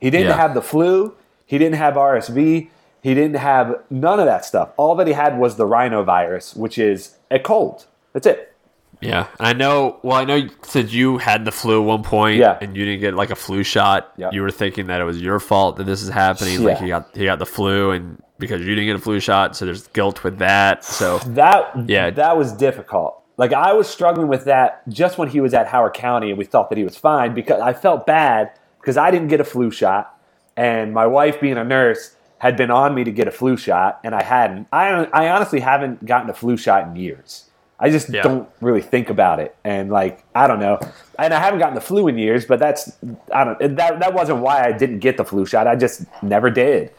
He 0.00 0.10
didn't 0.10 0.28
Yeah. 0.28 0.36
have 0.36 0.54
the 0.54 0.62
flu, 0.62 1.14
he 1.48 1.56
didn't 1.56 1.76
have 1.76 1.94
RSV, 1.94 2.68
he 3.00 3.14
didn't 3.14 3.36
have 3.36 3.80
none 3.90 4.20
of 4.20 4.26
that 4.26 4.44
stuff. 4.44 4.68
All 4.76 4.94
that 4.96 5.06
he 5.06 5.14
had 5.14 5.38
was 5.38 5.56
the 5.56 5.64
rhinovirus, 5.64 6.54
which 6.54 6.76
is 6.78 7.16
a 7.30 7.38
cold. 7.38 7.86
That's 8.12 8.26
it. 8.26 8.54
Yeah, 9.00 9.28
I 9.40 9.52
know. 9.52 9.98
Well, 10.02 10.16
I 10.16 10.24
know 10.24 10.34
you 10.34 10.50
said 10.62 10.90
you 10.90 11.18
had 11.18 11.44
the 11.44 11.52
flu 11.52 11.80
at 11.80 11.86
one 11.86 12.02
point, 12.02 12.36
Yeah. 12.38 12.58
and 12.60 12.76
you 12.76 12.84
didn't 12.84 13.00
get 13.00 13.14
like 13.14 13.30
a 13.30 13.36
flu 13.36 13.62
shot. 13.62 14.12
Yeah. 14.16 14.30
You 14.32 14.42
were 14.42 14.50
thinking 14.50 14.88
that 14.88 15.00
it 15.00 15.04
was 15.04 15.22
your 15.22 15.38
fault 15.40 15.76
that 15.76 15.84
this 15.84 16.02
is 16.02 16.08
happening. 16.08 16.62
Like 16.64 16.78
he 16.78 16.88
got 16.88 17.16
he 17.16 17.24
got 17.24 17.38
the 17.38 17.46
flu, 17.46 17.92
and 17.92 18.20
because 18.38 18.60
you 18.60 18.74
didn't 18.74 18.86
get 18.86 18.96
a 18.96 19.00
flu 19.00 19.20
shot, 19.20 19.56
so 19.56 19.64
there's 19.64 19.86
guilt 19.88 20.24
with 20.24 20.38
that. 20.38 20.84
So 20.84 21.18
That 21.20 21.88
Yeah. 21.88 22.10
that 22.10 22.36
was 22.36 22.52
difficult. 22.52 23.22
Like 23.36 23.52
I 23.52 23.72
was 23.72 23.88
struggling 23.88 24.26
with 24.26 24.44
that 24.46 24.82
just 24.88 25.16
when 25.16 25.28
he 25.28 25.40
was 25.40 25.54
at 25.54 25.68
Howard 25.68 25.94
County 25.94 26.30
and 26.30 26.36
we 26.36 26.44
thought 26.44 26.68
that 26.70 26.76
he 26.78 26.82
was 26.84 26.96
fine 26.96 27.34
because 27.34 27.60
I 27.60 27.72
felt 27.72 28.04
bad 28.04 28.50
because 28.80 28.96
I 28.96 29.12
didn't 29.12 29.28
get 29.28 29.38
a 29.40 29.44
flu 29.44 29.70
shot 29.70 30.17
and 30.58 30.92
my 30.92 31.06
wife 31.06 31.40
being 31.40 31.56
a 31.56 31.64
nurse 31.64 32.14
had 32.38 32.56
been 32.56 32.70
on 32.70 32.94
me 32.94 33.04
to 33.04 33.10
get 33.10 33.26
a 33.26 33.30
flu 33.30 33.56
shot 33.56 34.00
and 34.04 34.14
I 34.14 34.22
hadn't. 34.22 34.66
I 34.72 35.04
I 35.12 35.28
honestly 35.30 35.60
haven't 35.60 36.04
gotten 36.04 36.28
a 36.28 36.34
flu 36.34 36.56
shot 36.56 36.86
in 36.88 36.96
years. 36.96 37.44
I 37.80 37.90
just 37.90 38.08
Yeah. 38.10 38.22
don't 38.22 38.48
really 38.60 38.82
think 38.82 39.08
about 39.08 39.38
it 39.38 39.54
and 39.64 39.90
like 39.90 40.24
I 40.34 40.46
don't 40.48 40.58
know. 40.60 40.78
And 41.18 41.32
I 41.32 41.38
haven't 41.40 41.60
gotten 41.60 41.74
the 41.74 41.80
flu 41.80 42.08
in 42.08 42.18
years, 42.18 42.44
but 42.44 42.58
that's 42.58 42.92
I 43.32 43.44
don't 43.44 43.58
that 43.76 44.00
that 44.00 44.12
wasn't 44.14 44.40
why 44.40 44.64
I 44.64 44.72
didn't 44.72 44.98
get 44.98 45.16
the 45.16 45.24
flu 45.24 45.46
shot. 45.46 45.66
I 45.66 45.76
just 45.76 46.04
never 46.22 46.50
did. 46.50 46.90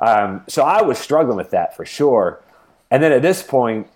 Um, 0.00 0.42
so 0.48 0.62
I 0.62 0.82
was 0.82 0.98
struggling 0.98 1.36
with 1.36 1.50
that 1.50 1.76
for 1.76 1.84
sure. 1.84 2.40
And 2.90 3.02
then 3.02 3.12
at 3.12 3.22
this 3.22 3.42
point, 3.42 3.86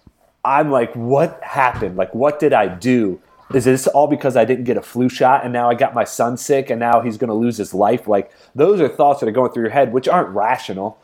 I'm 0.45 0.71
like, 0.71 0.93
what 0.95 1.41
happened? 1.43 1.97
Like, 1.97 2.15
what 2.15 2.39
did 2.39 2.53
I 2.53 2.67
do? 2.69 3.21
Is 3.53 3.65
this 3.67 3.87
all 3.87 4.07
because 4.07 4.37
I 4.37 4.45
didn't 4.45 4.65
get 4.65 4.77
a 4.77 4.83
flu 4.83 5.09
shot 5.09 5.45
and 5.45 5.53
now 5.53 5.69
I 5.69 5.75
got 5.75 5.93
my 5.95 6.05
son 6.05 6.37
sick 6.37 6.71
and 6.71 6.81
now 6.81 7.01
he's 7.03 7.17
going 7.19 7.29
to 7.29 7.35
lose 7.35 7.59
his 7.59 7.75
life? 7.75 8.09
Like, 8.09 8.31
those 8.55 8.81
are 8.81 8.89
thoughts 8.89 9.21
that 9.21 9.29
are 9.29 9.33
going 9.33 9.53
through 9.53 9.65
your 9.65 9.73
head, 9.73 9.93
which 9.93 10.09
aren't 10.09 10.31
rational. 10.31 10.99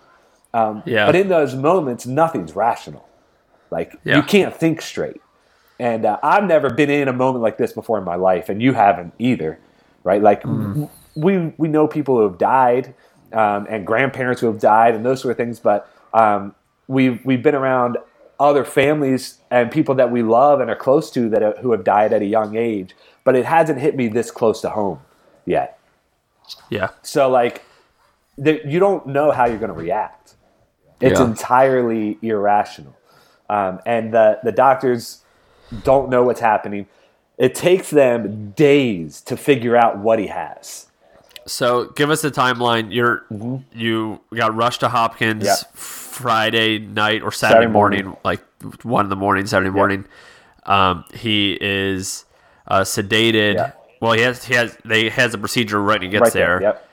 Um, 0.55 0.83
Yeah. 0.87 1.07
But 1.07 1.17
in 1.17 1.29
those 1.29 1.55
moments, 1.55 2.07
nothing's 2.07 2.57
rational. 2.57 3.07
Like, 3.71 3.95
Yeah. 4.05 4.17
you 4.17 4.23
can't 4.23 4.55
think 4.55 4.81
straight. 4.81 5.21
And 5.79 6.05
uh, 6.05 6.19
I've 6.23 6.45
never 6.45 6.71
been 6.71 6.91
in 6.91 7.09
a 7.09 7.13
moment 7.13 7.43
like 7.43 7.57
this 7.59 7.73
before 7.73 7.99
in 7.99 8.05
my 8.05 8.17
life, 8.17 8.49
and 8.49 8.61
you 8.61 8.73
haven't 8.73 9.15
either, 9.19 9.59
right? 10.03 10.21
Like, 10.23 10.43
we, 11.15 11.53
we 11.57 11.69
know 11.69 11.87
people 11.87 12.17
who 12.17 12.23
have 12.25 12.39
died 12.39 12.95
um, 13.33 13.67
and 13.71 13.87
grandparents 13.87 14.41
who 14.41 14.47
have 14.49 14.61
died 14.61 14.95
and 14.95 15.05
those 15.07 15.21
sort 15.23 15.33
of 15.33 15.37
things, 15.37 15.61
but 15.61 15.91
um, 16.13 16.55
we've, 16.89 17.25
we've 17.25 17.43
been 17.43 17.55
around 17.55 17.97
other 18.41 18.65
families 18.65 19.39
and 19.51 19.71
people 19.71 19.95
that 19.97 20.11
we 20.11 20.23
love 20.23 20.61
and 20.61 20.71
are 20.71 20.77
close 20.77 21.11
to 21.13 21.29
that 21.29 21.59
who 21.59 21.73
have 21.73 21.85
died 21.85 22.13
at 22.13 22.23
a 22.23 22.27
young 22.27 22.57
age, 22.57 22.97
but 23.23 23.37
it 23.37 23.45
hasn't 23.45 23.79
hit 23.79 23.95
me 23.95 24.09
this 24.09 24.31
close 24.31 24.61
to 24.63 24.71
home 24.71 25.01
yet. 25.47 25.79
yeah, 26.71 26.89
So 27.03 27.29
like, 27.31 27.63
the, 28.39 28.61
you 28.65 28.81
don't 28.81 29.07
know 29.07 29.31
how 29.31 29.45
you're 29.47 29.59
going 29.59 29.73
to 29.73 29.79
react. 29.79 30.35
It's 31.01 31.21
Yeah. 31.21 31.27
entirely 31.27 32.19
irrational, 32.23 32.95
um, 33.49 33.81
and 33.87 34.13
the 34.13 34.39
the 34.43 34.53
doctors 34.53 35.23
don't 35.83 36.11
know 36.11 36.23
what's 36.25 36.41
happening. 36.41 36.87
It 37.39 37.55
takes 37.55 37.89
them 37.91 38.51
days 38.53 39.23
to 39.23 39.37
figure 39.37 39.77
out 39.77 39.99
what 39.99 40.19
he 40.19 40.27
has. 40.27 40.87
So 41.51 41.87
give 41.87 42.11
us 42.11 42.23
a 42.25 42.31
timeline. 42.31 42.93
You're 42.95 43.25
you 43.75 44.21
got 44.35 44.55
rushed 44.55 44.81
to 44.81 44.89
Hopkins 44.89 45.45
Mm-hmm. 45.45 45.47
Yeah. 45.47 45.81
Friday 46.21 46.79
night 46.79 47.23
or 47.23 47.33
Saturday, 47.33 47.55
Saturday 47.63 47.73
morning, 47.73 48.05
morning. 48.05 48.21
like 48.25 48.43
one 48.83 49.07
in 49.07 49.09
the 49.11 49.17
morning, 49.17 49.47
Saturday 49.47 49.71
morning. 49.71 50.05
Um, 50.67 51.05
he 51.15 51.57
is 51.59 52.27
uh, 52.67 52.81
sedated. 52.83 53.55
Yeah. 53.55 53.73
Well, 54.03 54.13
he 54.13 54.21
has 54.23 54.45
he 54.45 54.55
has 54.55 54.77
they 54.85 55.09
has 55.09 55.33
a 55.35 55.39
procedure 55.39 55.81
right 55.81 55.95
when 56.01 56.03
he 56.03 56.09
gets 56.09 56.23
Right 56.23 56.33
there. 56.33 56.59
there. 56.59 56.69
Yep. 56.69 56.89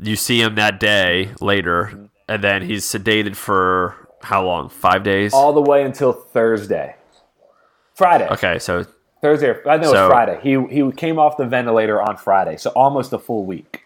You 0.00 0.16
see 0.16 0.40
him 0.40 0.54
that 0.54 0.80
day 0.80 1.30
later, 1.40 2.08
and 2.28 2.42
then 2.42 2.62
he's 2.62 2.84
sedated 2.84 3.36
for 3.36 4.08
how 4.22 4.44
long? 4.44 4.68
Five 4.70 5.02
days. 5.04 5.34
All 5.34 5.52
the 5.52 5.60
way 5.60 5.84
until 5.84 6.12
Thursday. 6.12 6.96
Friday. 7.94 8.26
okay, 8.28 8.58
so 8.58 8.86
Thursday. 9.24 9.48
Or, 9.48 9.68
I 9.68 9.76
know 9.78 9.90
So- 9.92 10.04
it's 10.06 10.12
Friday. 10.12 10.38
He 10.42 10.52
he 10.70 10.92
came 10.92 11.18
off 11.18 11.36
the 11.38 11.46
ventilator 11.46 12.00
on 12.00 12.16
Friday, 12.16 12.56
so 12.58 12.70
almost 12.76 13.12
a 13.12 13.18
full 13.18 13.44
week. 13.44 13.82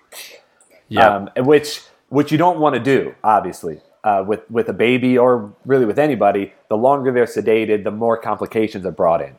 yeah, 0.88 1.14
um, 1.14 1.30
which 1.44 1.82
which 2.08 2.32
you 2.32 2.38
don't 2.38 2.58
want 2.58 2.74
to 2.74 2.80
do, 2.80 3.14
obviously, 3.22 3.80
uh, 4.04 4.24
with 4.26 4.40
with 4.50 4.68
a 4.68 4.72
baby 4.72 5.16
or 5.16 5.52
really 5.64 5.84
with 5.86 5.98
anybody. 5.98 6.52
The 6.68 6.76
longer 6.76 7.12
they're 7.12 7.24
sedated, 7.26 7.84
the 7.84 7.90
more 7.90 8.16
complications 8.16 8.84
are 8.84 8.90
brought 8.92 9.22
in. 9.22 9.34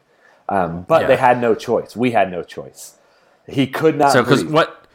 Um, 0.48 0.86
but 0.88 1.02
Yeah. 1.02 1.08
they 1.10 1.16
had 1.18 1.40
no 1.42 1.54
choice. 1.54 1.96
We 1.96 2.12
had 2.12 2.32
no 2.32 2.42
choice. 2.44 2.98
He 3.48 3.68
could 3.68 3.98
not. 3.98 4.12
so 4.14 4.24
because 4.24 4.46
what? 4.46 4.86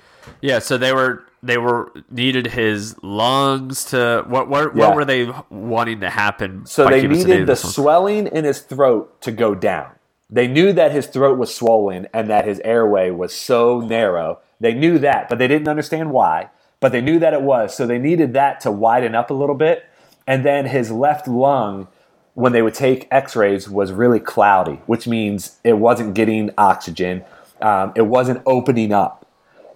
Yeah, 0.40 0.58
so 0.60 0.78
they 0.78 0.92
were 0.94 1.22
they 1.42 1.58
were 1.58 1.92
needed 2.10 2.46
his 2.46 2.96
lungs 3.02 3.84
to 3.86 4.24
what 4.26 4.48
what, 4.48 4.74
Yeah. 4.74 4.86
what 4.86 4.96
were 4.96 5.04
they 5.04 5.28
wanting 5.50 6.00
to 6.00 6.08
happen? 6.10 6.64
So 6.64 6.88
they 6.88 7.06
needed 7.06 7.46
the 7.46 7.56
swelling 7.56 8.26
in 8.28 8.44
his 8.44 8.60
throat 8.60 9.20
to 9.20 9.30
go 9.30 9.54
down. 9.54 9.88
They 10.34 10.48
knew 10.48 10.72
that 10.72 10.90
his 10.90 11.06
throat 11.06 11.38
was 11.38 11.54
swollen 11.54 12.08
and 12.12 12.28
that 12.28 12.44
his 12.44 12.58
airway 12.64 13.10
was 13.10 13.32
so 13.32 13.78
narrow. 13.78 14.40
They 14.58 14.74
knew 14.74 14.98
that, 14.98 15.28
but 15.28 15.38
they 15.38 15.46
didn't 15.46 15.68
understand 15.68 16.10
why. 16.10 16.50
But 16.80 16.90
they 16.90 17.00
knew 17.00 17.20
that 17.20 17.32
it 17.32 17.42
was. 17.42 17.76
So 17.76 17.86
they 17.86 18.00
needed 18.00 18.32
that 18.32 18.58
to 18.62 18.72
widen 18.72 19.14
up 19.14 19.30
a 19.30 19.34
little 19.34 19.54
bit. 19.54 19.84
And 20.26 20.44
then 20.44 20.66
his 20.66 20.90
left 20.90 21.28
lung, 21.28 21.86
when 22.34 22.50
they 22.50 22.62
would 22.62 22.74
take 22.74 23.06
x 23.12 23.36
rays, 23.36 23.70
was 23.70 23.92
really 23.92 24.18
cloudy, 24.18 24.80
which 24.86 25.06
means 25.06 25.60
it 25.62 25.74
wasn't 25.74 26.14
getting 26.14 26.50
oxygen. 26.58 27.24
Um, 27.62 27.92
it 27.94 28.08
wasn't 28.08 28.42
opening 28.44 28.92
up. 28.92 29.30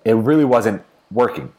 It 0.04 0.14
really 0.14 0.44
wasn't 0.44 0.82
working. 1.12 1.52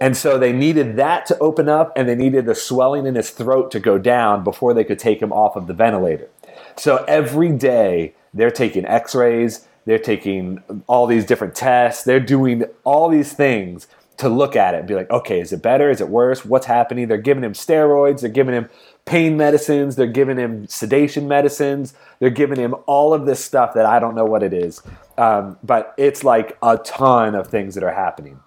And 0.00 0.16
so 0.16 0.38
they 0.38 0.52
needed 0.52 0.96
that 0.96 1.26
to 1.26 1.38
open 1.38 1.68
up 1.68 1.92
and 1.96 2.08
they 2.08 2.14
needed 2.14 2.46
the 2.46 2.54
swelling 2.54 3.06
in 3.06 3.14
his 3.14 3.30
throat 3.30 3.70
to 3.72 3.80
go 3.80 3.98
down 3.98 4.44
before 4.44 4.72
they 4.74 4.84
could 4.84 4.98
take 4.98 5.20
him 5.20 5.32
off 5.32 5.56
of 5.56 5.66
the 5.66 5.74
ventilator. 5.74 6.28
So 6.76 7.04
every 7.08 7.50
day 7.50 8.14
they're 8.32 8.50
taking 8.50 8.84
x 8.84 9.14
rays, 9.14 9.66
they're 9.86 9.98
taking 9.98 10.62
all 10.86 11.06
these 11.06 11.24
different 11.24 11.54
tests, 11.54 12.04
they're 12.04 12.20
doing 12.20 12.64
all 12.84 13.08
these 13.08 13.32
things 13.32 13.88
to 14.18 14.28
look 14.28 14.56
at 14.56 14.74
it 14.74 14.78
and 14.78 14.88
be 14.88 14.94
like, 14.94 15.10
okay, 15.10 15.40
is 15.40 15.52
it 15.52 15.62
better? 15.62 15.90
Is 15.90 16.00
it 16.00 16.08
worse? 16.08 16.44
What's 16.44 16.66
happening? 16.66 17.08
They're 17.08 17.18
giving 17.18 17.44
him 17.44 17.52
steroids, 17.52 18.20
they're 18.20 18.30
giving 18.30 18.54
him 18.54 18.68
pain 19.04 19.36
medicines, 19.36 19.96
they're 19.96 20.06
giving 20.06 20.36
him 20.36 20.66
sedation 20.68 21.26
medicines, 21.26 21.94
they're 22.18 22.30
giving 22.30 22.58
him 22.58 22.74
all 22.86 23.14
of 23.14 23.26
this 23.26 23.44
stuff 23.44 23.74
that 23.74 23.86
I 23.86 23.98
don't 23.98 24.14
know 24.14 24.24
what 24.24 24.42
it 24.42 24.52
is. 24.52 24.82
Um, 25.16 25.56
but 25.62 25.94
it's 25.96 26.22
like 26.22 26.58
a 26.62 26.78
ton 26.78 27.34
of 27.34 27.46
things 27.48 27.74
that 27.74 27.84
are 27.84 27.94
happening 27.94 28.40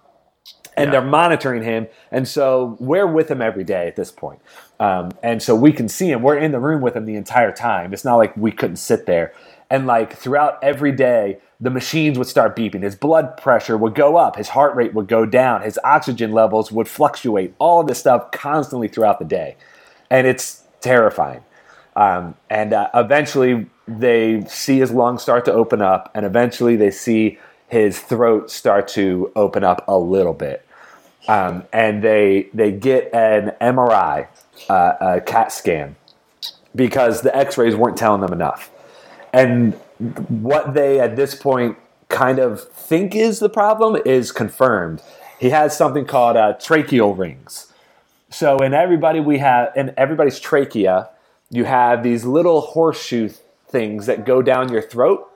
and 0.76 0.86
Yeah. 0.86 0.92
they're 0.92 1.08
monitoring 1.08 1.62
him. 1.62 1.86
And 2.10 2.26
so 2.26 2.76
we're 2.80 3.06
with 3.06 3.30
him 3.30 3.42
every 3.42 3.64
day 3.64 3.86
at 3.86 3.96
this 3.96 4.10
point. 4.10 4.40
Um, 4.80 5.12
and 5.22 5.42
so 5.42 5.54
we 5.54 5.72
can 5.72 5.88
see 5.88 6.10
him. 6.10 6.22
We're 6.22 6.38
in 6.38 6.52
the 6.52 6.58
room 6.60 6.80
with 6.80 6.96
him 6.96 7.04
the 7.04 7.14
entire 7.16 7.52
time. 7.52 7.92
It's 7.92 8.04
not 8.04 8.16
like 8.16 8.36
we 8.36 8.50
couldn't 8.52 8.76
sit 8.76 9.06
there. 9.06 9.32
And 9.70 9.86
like 9.86 10.14
throughout 10.16 10.58
every 10.62 10.92
day, 10.92 11.38
the 11.60 11.70
machines 11.70 12.18
would 12.18 12.26
start 12.26 12.56
beeping. 12.56 12.82
His 12.82 12.96
blood 12.96 13.36
pressure 13.36 13.76
would 13.76 13.94
go 13.94 14.16
up. 14.16 14.36
His 14.36 14.50
heart 14.50 14.74
rate 14.74 14.92
would 14.94 15.06
go 15.06 15.24
down. 15.24 15.62
His 15.62 15.78
oxygen 15.84 16.32
levels 16.32 16.72
would 16.72 16.88
fluctuate. 16.88 17.54
All 17.58 17.80
of 17.80 17.86
this 17.86 17.98
stuff 17.98 18.32
constantly 18.32 18.88
throughout 18.88 19.18
the 19.18 19.24
day. 19.24 19.56
And 20.10 20.26
it's 20.26 20.64
terrifying. 20.80 21.42
Um, 21.94 22.34
and 22.50 22.72
uh, 22.72 22.88
eventually 22.94 23.66
they 23.86 24.44
see 24.46 24.78
his 24.78 24.90
lungs 24.90 25.22
start 25.22 25.44
to 25.44 25.52
open 25.52 25.82
up, 25.82 26.10
and 26.14 26.24
eventually 26.24 26.76
they 26.76 26.90
see 26.90 27.38
his 27.72 27.98
throat 27.98 28.50
start 28.50 28.86
to 28.86 29.32
open 29.34 29.64
up 29.64 29.82
a 29.88 29.98
little 29.98 30.34
bit. 30.34 30.64
Um, 31.26 31.64
and 31.72 32.04
they 32.04 32.50
they 32.52 32.70
get 32.70 33.14
an 33.14 33.52
MRI, 33.62 34.28
uh, 34.68 34.92
a 35.00 35.20
CAT 35.22 35.50
scan, 35.50 35.96
because 36.74 37.22
the 37.22 37.34
X-rays 37.34 37.74
weren't 37.74 37.96
telling 37.96 38.20
them 38.20 38.32
enough. 38.32 38.70
And 39.32 39.72
what 40.28 40.74
they 40.74 41.00
at 41.00 41.16
this 41.16 41.34
point 41.34 41.78
kind 42.10 42.38
of 42.38 42.62
think 42.62 43.14
is 43.14 43.38
the 43.38 43.48
problem 43.48 43.96
is 44.04 44.32
confirmed. 44.32 45.00
He 45.40 45.48
has 45.48 45.74
something 45.74 46.04
called 46.04 46.36
uh, 46.36 46.54
tracheal 46.58 47.16
rings. 47.16 47.72
So 48.28 48.58
in 48.58 48.74
everybody 48.74 49.18
we 49.18 49.38
have 49.38 49.74
in 49.74 49.94
everybody's 49.96 50.38
trachea, 50.38 51.08
you 51.48 51.64
have 51.64 52.02
these 52.02 52.26
little 52.26 52.60
horseshoe 52.60 53.30
things 53.66 54.04
that 54.06 54.26
go 54.26 54.42
down 54.42 54.70
your 54.70 54.82
throat. 54.82 55.31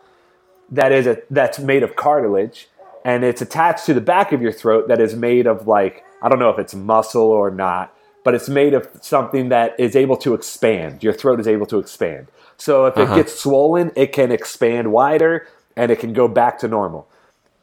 That 0.70 0.92
is 0.92 1.06
a 1.06 1.18
that's 1.30 1.58
made 1.58 1.82
of 1.82 1.96
cartilage, 1.96 2.68
and 3.04 3.24
it's 3.24 3.42
attached 3.42 3.86
to 3.86 3.94
the 3.94 4.00
back 4.00 4.32
of 4.32 4.42
your 4.42 4.52
throat 4.52 4.88
that 4.88 5.00
is 5.00 5.14
made 5.14 5.46
of 5.46 5.66
like 5.66 6.04
I 6.22 6.28
don't 6.28 6.38
know 6.38 6.50
if 6.50 6.58
it's 6.58 6.74
muscle 6.74 7.22
or 7.22 7.50
not, 7.50 7.94
but 8.24 8.34
it's 8.34 8.48
made 8.48 8.74
of 8.74 8.88
something 9.00 9.48
that 9.50 9.78
is 9.78 9.94
able 9.94 10.16
to 10.18 10.34
expand. 10.34 11.02
Your 11.02 11.12
throat 11.12 11.40
is 11.40 11.46
able 11.46 11.66
to 11.66 11.78
expand. 11.78 12.28
So 12.56 12.86
if 12.86 12.96
Uh-huh. 12.96 13.12
it 13.12 13.16
gets 13.16 13.38
swollen, 13.38 13.92
it 13.94 14.12
can 14.12 14.32
expand 14.32 14.92
wider 14.92 15.46
and 15.76 15.92
it 15.92 15.98
can 15.98 16.12
go 16.12 16.26
back 16.26 16.58
to 16.60 16.68
normal. 16.68 17.06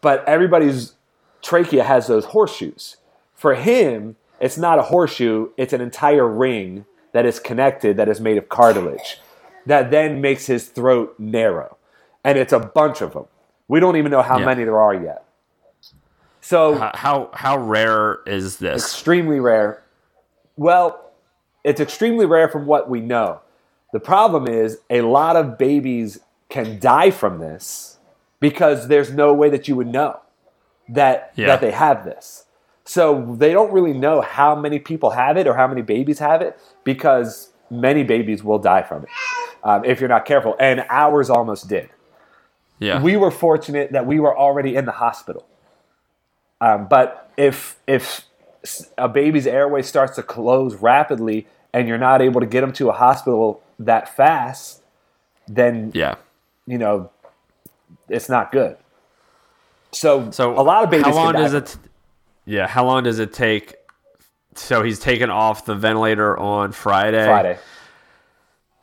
But 0.02 0.24
everybody's 0.28 0.94
trachea 1.42 1.84
has 1.84 2.08
those 2.08 2.26
horseshoes. 2.26 2.98
For 3.34 3.56
him, 3.56 4.16
it's 4.40 4.58
not 4.58 4.78
a 4.80 4.84
horseshoe, 4.84 5.50
it's 5.58 5.74
an 5.74 5.82
entire 5.82 6.28
ring 6.28 6.86
that 7.12 7.26
is 7.26 7.40
connected 7.40 7.98
that 7.98 8.08
is 8.08 8.22
made 8.22 8.38
of 8.38 8.50
cartilage 8.50 9.20
that 9.66 9.92
then 9.92 10.22
makes 10.22 10.46
his 10.48 10.68
throat 10.68 11.16
narrow. 11.18 11.78
And 12.24 12.38
it's 12.38 12.54
a 12.54 12.60
bunch 12.60 13.02
of 13.02 13.14
them. 13.14 13.26
We 13.68 13.80
don't 13.80 13.98
even 13.98 14.12
know 14.12 14.22
how 14.22 14.40
Yeah. 14.40 14.46
many 14.46 14.64
there 14.64 14.80
are 14.80 14.94
yet. 14.94 15.24
So 16.42 16.76
How 16.76 16.92
how, 16.94 17.30
how 17.34 17.58
rare 17.58 18.20
is 18.26 18.58
this? 18.58 18.84
extremely 18.84 19.40
rare. 19.40 19.82
Well, 20.58 21.12
it's 21.64 21.80
extremely 21.80 22.26
rare 22.26 22.50
from 22.50 22.66
what 22.66 22.90
we 22.90 23.00
know. 23.00 23.40
The 23.94 24.00
problem 24.00 24.48
is 24.48 24.80
a 24.90 25.02
lot 25.02 25.36
of 25.36 25.58
babies 25.58 26.20
can 26.50 26.80
die 26.80 27.12
from 27.12 27.40
this 27.40 27.98
because 28.40 28.88
there's 28.88 29.12
no 29.12 29.34
way 29.34 29.50
that 29.50 29.68
you 29.68 29.76
would 29.76 29.88
know 29.88 30.20
that 30.90 31.32
Yeah. 31.36 31.48
that 31.48 31.62
they 31.62 31.72
have 31.72 32.04
this. 32.04 32.46
So 32.84 33.36
they 33.38 33.54
don't 33.54 33.72
really 33.72 33.94
know 33.94 34.20
how 34.20 34.56
many 34.56 34.78
people 34.80 35.12
have 35.12 35.38
it 35.38 35.48
or 35.48 35.54
how 35.56 35.68
many 35.68 35.82
babies 35.82 36.20
have 36.20 36.42
it 36.42 36.60
because 36.84 37.52
many 37.70 38.04
babies 38.04 38.44
will 38.44 38.60
die 38.60 38.82
from 38.84 39.04
it 39.04 39.10
um, 39.64 39.86
if 39.86 40.02
you're 40.02 40.10
not 40.10 40.26
careful. 40.26 40.56
And 40.60 40.84
ours 40.90 41.30
almost 41.30 41.70
did 41.70 41.90
Yeah. 42.84 43.02
we 43.02 43.18
were 43.18 43.32
fortunate 43.32 43.92
that 43.94 44.06
we 44.06 44.20
were 44.20 44.38
already 44.38 44.76
in 44.76 44.86
the 44.86 44.92
hospital. 44.92 45.48
Um, 46.62 46.88
but 46.88 47.32
if 47.38 47.78
if 47.88 48.26
a 48.98 49.10
baby's 49.10 49.48
airway 49.48 49.82
starts 49.82 50.16
to 50.16 50.24
close 50.24 50.76
rapidly 50.76 51.48
and 51.74 51.88
you're 51.88 51.98
not 51.98 52.22
able 52.22 52.40
to 52.40 52.48
get 52.48 52.62
them 52.62 52.72
to 52.74 52.90
a 52.90 52.94
hospital 52.94 53.62
that 53.80 54.16
fast, 54.16 54.82
then 55.48 55.92
yeah. 55.94 56.16
you 56.66 56.78
know 56.78 57.10
it's 58.10 58.30
not 58.30 58.52
good. 58.52 58.78
So, 59.92 60.32
So 60.32 60.60
a 60.60 60.62
lot 60.62 60.84
of 60.84 60.90
babies. 60.90 61.08
How 61.08 61.14
long 61.14 61.34
does 61.34 61.54
it? 61.54 61.78
Yeah. 62.46 62.68
How 62.68 62.86
long 62.86 63.04
does 63.04 63.20
it 63.20 63.34
take? 63.34 63.76
So 64.56 64.84
he's 64.84 65.00
taken 65.00 65.30
off 65.30 65.66
the 65.66 65.76
ventilator 65.76 66.38
on 66.38 66.72
Friday. 66.72 67.26
Friday. 67.26 67.60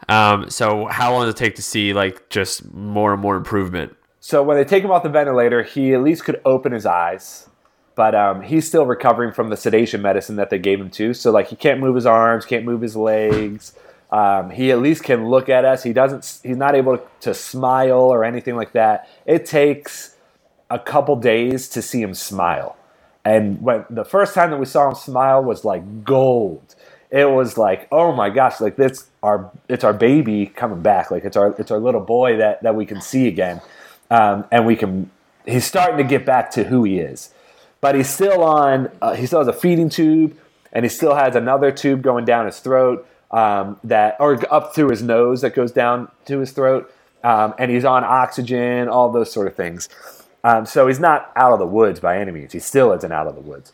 Um. 0.08 0.50
So 0.50 0.86
how 0.86 1.12
long 1.12 1.26
does 1.26 1.34
it 1.34 1.36
take 1.36 1.56
to 1.56 1.62
see 1.62 1.92
like 1.92 2.28
just 2.30 2.72
more 2.72 3.12
and 3.12 3.20
more 3.20 3.36
improvement? 3.36 3.96
So 4.20 4.42
when 4.42 4.56
they 4.56 4.64
take 4.64 4.84
him 4.84 4.90
off 4.90 5.02
the 5.02 5.08
ventilator, 5.08 5.62
he 5.62 5.94
at 5.94 6.02
least 6.02 6.24
could 6.24 6.40
open 6.44 6.72
his 6.72 6.84
eyes, 6.84 7.48
but 7.94 8.14
um, 8.14 8.42
he's 8.42 8.68
still 8.68 8.84
recovering 8.84 9.32
from 9.32 9.48
the 9.48 9.56
sedation 9.56 10.02
medicine 10.02 10.36
that 10.36 10.50
they 10.50 10.58
gave 10.58 10.80
him 10.80 10.90
too. 10.90 11.14
So 11.14 11.30
like 11.30 11.48
he 11.48 11.56
can't 11.56 11.80
move 11.80 11.94
his 11.94 12.06
arms, 12.06 12.44
can't 12.44 12.64
move 12.64 12.82
his 12.82 12.96
legs. 12.96 13.72
Um, 14.12 14.50
he 14.50 14.72
at 14.72 14.80
least 14.80 15.04
can 15.04 15.28
look 15.28 15.48
at 15.48 15.64
us. 15.64 15.82
He 15.82 15.92
doesn't. 15.92 16.40
He's 16.42 16.56
not 16.56 16.74
able 16.74 16.98
to 17.20 17.32
smile 17.32 18.12
or 18.12 18.24
anything 18.24 18.56
like 18.56 18.72
that. 18.72 19.08
It 19.24 19.46
takes 19.46 20.16
a 20.68 20.78
couple 20.78 21.16
days 21.16 21.68
to 21.70 21.82
see 21.82 22.02
him 22.02 22.14
smile. 22.14 22.76
And 23.24 23.60
when 23.62 23.84
the 23.90 24.04
first 24.04 24.34
time 24.34 24.50
that 24.50 24.58
we 24.58 24.66
saw 24.66 24.88
him 24.88 24.94
smile 24.94 25.42
was 25.42 25.64
like 25.64 26.04
gold. 26.04 26.74
It 27.10 27.28
was 27.28 27.58
like, 27.58 27.88
oh 27.90 28.12
my 28.12 28.30
gosh, 28.30 28.60
like 28.60 28.76
this 28.76 29.08
our 29.22 29.50
it's 29.68 29.84
our 29.84 29.92
baby 29.92 30.46
coming 30.46 30.80
back. 30.80 31.10
Like 31.10 31.24
it's 31.24 31.36
our 31.36 31.54
it's 31.58 31.70
our 31.70 31.78
little 31.78 32.00
boy 32.00 32.36
that 32.36 32.62
that 32.62 32.74
we 32.74 32.86
can 32.86 33.00
see 33.00 33.26
again, 33.26 33.60
um, 34.10 34.44
and 34.50 34.66
we 34.66 34.76
can. 34.76 35.10
He's 35.46 35.64
starting 35.64 35.96
to 35.96 36.04
get 36.04 36.24
back 36.24 36.50
to 36.52 36.64
who 36.64 36.84
he 36.84 37.00
is, 37.00 37.32
but 37.80 37.94
he's 37.94 38.08
still 38.08 38.42
on. 38.44 38.90
Uh, 39.02 39.14
he 39.14 39.26
still 39.26 39.40
has 39.40 39.48
a 39.48 39.52
feeding 39.52 39.88
tube, 39.88 40.36
and 40.72 40.84
he 40.84 40.88
still 40.88 41.14
has 41.14 41.34
another 41.34 41.72
tube 41.72 42.02
going 42.02 42.24
down 42.24 42.46
his 42.46 42.60
throat 42.60 43.06
um, 43.30 43.78
that 43.84 44.16
or 44.20 44.38
up 44.52 44.74
through 44.74 44.90
his 44.90 45.02
nose 45.02 45.40
that 45.40 45.54
goes 45.54 45.72
down 45.72 46.10
to 46.26 46.38
his 46.38 46.52
throat, 46.52 46.92
um, 47.24 47.54
and 47.58 47.70
he's 47.70 47.84
on 47.84 48.04
oxygen, 48.04 48.88
all 48.88 49.10
those 49.10 49.32
sort 49.32 49.46
of 49.46 49.56
things. 49.56 49.88
Um, 50.42 50.64
so 50.64 50.86
he's 50.86 51.00
not 51.00 51.32
out 51.36 51.52
of 51.52 51.58
the 51.58 51.66
woods 51.66 52.00
by 52.00 52.18
any 52.18 52.32
means. 52.32 52.52
He 52.52 52.60
still 52.60 52.92
isn't 52.92 53.12
out 53.12 53.26
of 53.26 53.34
the 53.34 53.40
woods. 53.40 53.72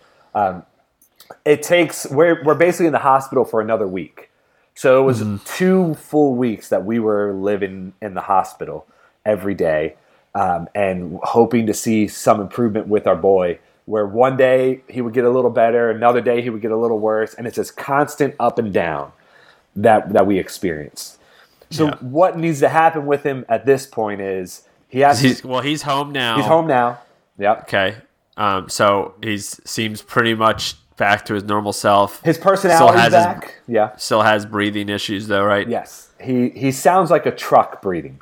It 1.45 1.63
takes 1.63 2.07
we're 2.11 2.43
we're 2.45 2.55
basically 2.55 2.87
in 2.87 2.93
the 2.93 2.99
hospital 3.01 3.45
for 3.45 3.61
another 3.61 3.87
week. 3.87 4.31
So 4.75 5.01
it 5.01 5.05
was 5.07 5.25
two 5.47 5.95
full 5.95 6.35
weeks 6.35 6.69
that 6.69 6.85
we 6.85 6.99
were 6.99 7.33
living 7.33 7.95
in 8.03 8.13
the 8.15 8.21
hospital 8.21 8.87
every 9.25 9.55
day, 9.55 9.97
um, 10.35 10.69
and 10.75 11.19
hoping 11.23 11.67
to 11.67 11.73
see 11.75 12.07
some 12.09 12.41
improvement 12.41 12.87
with 12.89 13.07
our 13.07 13.17
boy. 13.17 13.59
Where 13.87 14.05
one 14.07 14.37
day 14.37 14.83
he 14.89 15.01
would 15.01 15.15
get 15.15 15.25
a 15.25 15.31
little 15.31 15.51
better, 15.51 15.91
another 15.91 16.21
day 16.21 16.43
he 16.43 16.51
would 16.51 16.61
get 16.61 16.73
a 16.73 16.77
little 16.77 16.99
worse, 16.99 17.35
and 17.35 17.47
it's 17.47 17.57
this 17.57 17.71
constant 17.71 18.35
up 18.41 18.59
and 18.59 18.73
down 18.73 19.13
that 19.77 20.13
that 20.13 20.27
we 20.27 20.39
experienced. 20.39 21.19
So 21.71 21.87
Yeah. 21.87 21.95
what 22.01 22.37
needs 22.37 22.61
to 22.61 22.69
happen 22.69 23.07
with 23.07 23.23
him 23.23 23.45
at 23.49 23.65
this 23.65 23.87
point 23.87 24.21
is 24.21 24.63
he 24.89 25.01
has 25.01 25.21
He's 25.21 25.45
well. 25.45 25.61
He's 25.63 25.83
home 25.83 26.11
now. 26.13 26.37
he's 26.37 26.47
home 26.47 26.67
now. 26.67 26.99
Yep. 27.39 27.63
Okay. 27.63 27.97
Um. 28.37 28.69
So 28.69 29.15
he 29.23 29.39
seems 29.39 30.03
pretty 30.03 30.35
much 30.35 30.75
back 30.97 31.25
to 31.27 31.35
his 31.35 31.45
normal 31.45 31.73
self. 31.73 32.23
His 32.23 32.39
personality's 32.39 33.01
has 33.01 33.13
his- 33.13 33.25
back. 33.25 33.55
yeah. 33.69 33.95
Still 33.97 34.23
has 34.23 34.47
breathing 34.47 34.89
issues 34.89 35.27
though, 35.29 35.45
right? 35.45 35.69
Yes. 35.69 36.11
He 36.21 36.51
he 36.51 36.73
sounds 36.73 37.11
like 37.11 37.27
a 37.27 37.31
truck 37.31 37.83
breathing. 37.83 38.21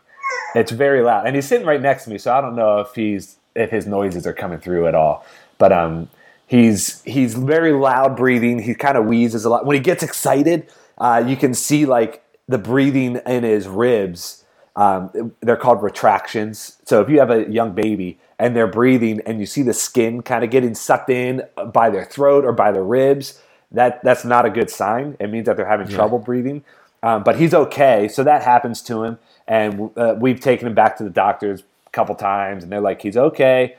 It's 0.54 0.70
very 0.72 1.02
loud, 1.02 1.26
and 1.26 1.34
he's 1.34 1.46
sitting 1.48 1.66
right 1.66 1.80
next 1.80 2.04
to 2.04 2.10
me, 2.10 2.18
so 2.18 2.32
I 2.32 2.40
don't 2.40 2.54
know 2.56 2.78
if 2.80 2.94
he's 2.94 3.36
if 3.56 3.70
his 3.70 3.86
noises 3.86 4.26
are 4.26 4.32
coming 4.32 4.58
through 4.58 4.86
at 4.86 4.94
all. 4.94 5.24
But 5.58 5.72
um, 5.72 6.08
he's 6.46 7.02
he's 7.02 7.34
very 7.34 7.72
loud 7.72 8.16
breathing. 8.16 8.60
He 8.60 8.74
kind 8.74 8.96
of 8.96 9.06
wheezes 9.06 9.44
a 9.44 9.50
lot 9.50 9.66
when 9.66 9.74
he 9.74 9.80
gets 9.80 10.02
excited. 10.02 10.68
Uh, 10.98 11.24
you 11.26 11.36
can 11.36 11.54
see 11.54 11.86
like 11.86 12.22
the 12.48 12.58
breathing 12.58 13.20
in 13.26 13.42
his 13.42 13.66
ribs. 13.66 14.43
Um, 14.76 15.32
they're 15.40 15.56
called 15.56 15.82
retractions. 15.82 16.78
So 16.84 17.00
if 17.00 17.08
you 17.08 17.18
have 17.20 17.30
a 17.30 17.48
young 17.50 17.72
baby 17.72 18.18
and 18.38 18.56
they're 18.56 18.66
breathing, 18.66 19.20
and 19.26 19.38
you 19.38 19.46
see 19.46 19.62
the 19.62 19.72
skin 19.72 20.22
kind 20.22 20.42
of 20.42 20.50
getting 20.50 20.74
sucked 20.74 21.10
in 21.10 21.42
by 21.72 21.90
their 21.90 22.04
throat 22.04 22.44
or 22.44 22.52
by 22.52 22.72
their 22.72 22.82
ribs, 22.84 23.40
that 23.70 24.02
that's 24.02 24.24
not 24.24 24.44
a 24.44 24.50
good 24.50 24.70
sign. 24.70 25.16
It 25.20 25.30
means 25.30 25.46
that 25.46 25.56
they're 25.56 25.66
having 25.66 25.88
trouble 25.88 26.18
breathing. 26.18 26.64
Um, 27.02 27.22
but 27.22 27.36
he's 27.38 27.52
okay, 27.52 28.08
so 28.08 28.24
that 28.24 28.42
happens 28.42 28.80
to 28.82 29.04
him, 29.04 29.18
and 29.46 29.90
uh, 29.94 30.14
we've 30.18 30.40
taken 30.40 30.66
him 30.66 30.74
back 30.74 30.96
to 30.96 31.04
the 31.04 31.10
doctors 31.10 31.62
a 31.86 31.90
couple 31.90 32.14
times, 32.14 32.62
and 32.62 32.72
they're 32.72 32.80
like, 32.80 33.02
he's 33.02 33.18
okay. 33.18 33.76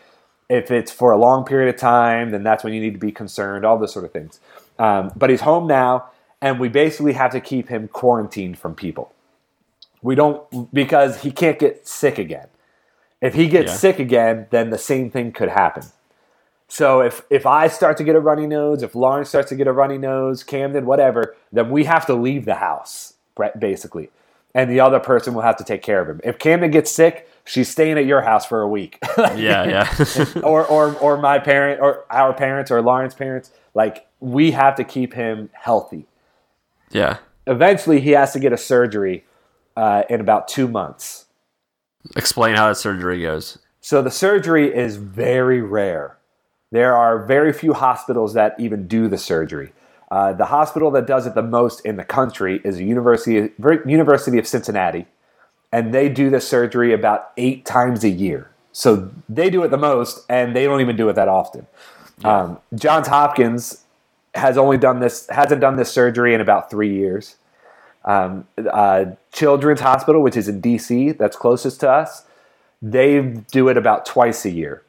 If 0.47 0.69
it's 0.69 0.91
for 0.91 1.11
a 1.11 1.17
long 1.17 1.43
period 1.43 1.73
of 1.73 1.81
time, 1.81 2.29
then 2.29 2.43
that's 2.43 2.63
when 2.63 2.73
you 2.73 2.79
need 2.79 2.93
to 2.93 2.99
be 2.99 3.11
concerned. 3.11 3.65
All 3.65 3.79
those 3.79 3.91
sort 3.91 4.05
of 4.05 4.11
things. 4.11 4.39
Um, 4.77 5.11
but 5.15 5.31
he's 5.31 5.41
home 5.41 5.65
now, 5.65 6.11
and 6.39 6.59
we 6.59 6.69
basically 6.69 7.13
have 7.13 7.31
to 7.31 7.41
keep 7.41 7.69
him 7.69 7.87
quarantined 7.87 8.59
from 8.59 8.75
people. 8.75 9.11
We 10.05 10.13
don't 10.15 10.71
because 10.73 11.21
he 11.23 11.31
can't 11.31 11.57
get 11.59 11.87
sick 11.87 12.17
again. 12.17 12.47
If 13.21 13.33
he 13.33 13.47
gets 13.47 13.71
Yeah. 13.71 13.77
sick 13.77 13.99
again, 13.99 14.47
then 14.51 14.69
the 14.69 14.77
same 14.77 15.09
thing 15.09 15.31
could 15.31 15.49
happen. 15.49 15.83
So 16.67 17.01
if 17.01 17.23
if 17.29 17.45
I 17.45 17.67
start 17.67 17.97
to 17.97 18.03
get 18.03 18.15
a 18.15 18.19
runny 18.19 18.47
nose, 18.47 18.83
if 18.83 18.95
Lauren 18.95 19.25
starts 19.25 19.49
to 19.49 19.55
get 19.55 19.67
a 19.67 19.71
runny 19.71 19.97
nose, 19.97 20.43
Camden, 20.43 20.85
whatever, 20.85 21.35
then 21.51 21.69
we 21.69 21.85
have 21.85 22.05
to 22.07 22.13
leave 22.13 22.45
the 22.45 22.55
house, 22.55 23.13
basically, 23.59 24.09
and 24.53 24.69
the 24.69 24.79
other 24.79 24.99
person 24.99 25.33
will 25.33 25.41
have 25.43 25.57
to 25.57 25.63
take 25.63 25.81
care 25.81 26.01
of 26.01 26.07
him. 26.09 26.21
If 26.23 26.37
Camden 26.39 26.71
gets 26.71 26.91
sick, 26.91 27.27
she's 27.43 27.69
staying 27.69 27.97
at 27.97 28.05
your 28.05 28.21
house 28.21 28.45
for 28.45 28.61
a 28.61 28.67
week, 28.67 28.97
Yeah. 29.17 29.63
Yeah. 29.65 30.05
or 30.43 30.65
or 30.65 30.95
or 30.99 31.17
my 31.17 31.39
parent 31.39 31.81
or 31.81 32.05
our 32.11 32.33
parents 32.33 32.69
or 32.71 32.81
Lauren's 32.81 33.15
parents. 33.15 33.51
Like 33.73 34.05
we 34.19 34.51
have 34.51 34.75
to 34.75 34.83
keep 34.83 35.13
him 35.13 35.49
healthy. 35.53 36.05
yeah. 36.91 37.17
Eventually, 37.47 37.99
he 38.01 38.11
has 38.11 38.33
to 38.33 38.39
get 38.39 38.53
a 38.53 38.57
surgery 38.57 39.24
uh, 39.75 40.03
in 40.09 40.21
about 40.21 40.47
two 40.47 40.67
months. 40.67 41.25
Explain 42.15 42.55
how 42.55 42.67
that 42.67 42.75
surgery 42.75 43.21
goes. 43.21 43.57
So 43.81 44.01
the 44.01 44.11
surgery 44.11 44.73
is 44.73 44.97
very 44.97 45.61
rare. 45.61 46.17
There 46.71 46.95
are 46.95 47.25
very 47.25 47.53
few 47.53 47.73
hospitals 47.73 48.33
that 48.33 48.55
even 48.59 48.87
do 48.87 49.07
the 49.07 49.17
surgery. 49.17 49.73
Uh, 50.11 50.33
the 50.33 50.45
hospital 50.45 50.91
that 50.91 51.07
does 51.07 51.25
it 51.25 51.35
the 51.35 51.41
most 51.41 51.85
in 51.85 51.95
the 51.95 52.03
country 52.03 52.61
is 52.63 52.77
the 52.77 52.85
University 52.85 53.51
University 53.85 54.37
of 54.37 54.47
Cincinnati, 54.47 55.07
and 55.71 55.93
they 55.93 56.09
do 56.09 56.29
the 56.29 56.41
surgery 56.41 56.93
about 56.93 57.31
eight 57.37 57.65
times 57.65 58.03
a 58.03 58.09
year. 58.09 58.51
So 58.71 59.11
they 59.29 59.49
do 59.49 59.63
it 59.63 59.69
the 59.69 59.77
most, 59.77 60.25
and 60.29 60.55
they 60.55 60.65
don't 60.65 60.81
even 60.81 60.95
do 60.95 61.09
it 61.09 61.13
that 61.13 61.27
often. 61.27 61.65
Um, 62.23 62.59
Johns 62.73 63.07
Hopkins 63.07 63.83
has 64.35 64.57
only 64.57 64.77
done 64.77 64.99
this 64.99 65.27
hasn't 65.29 65.61
done 65.61 65.77
this 65.77 65.91
surgery 65.91 66.33
in 66.33 66.41
about 66.41 66.69
three 66.69 66.93
years. 66.93 67.35
Um, 68.05 68.47
uh, 68.71 69.05
Children's 69.31 69.81
Hospital, 69.81 70.21
which 70.21 70.37
is 70.37 70.47
in 70.47 70.61
DC, 70.61 71.17
that's 71.17 71.35
closest 71.35 71.79
to 71.81 71.89
us, 71.89 72.23
they 72.81 73.19
do 73.51 73.67
it 73.67 73.77
about 73.77 74.05
twice 74.05 74.45
a 74.45 74.51
year. 74.51 74.83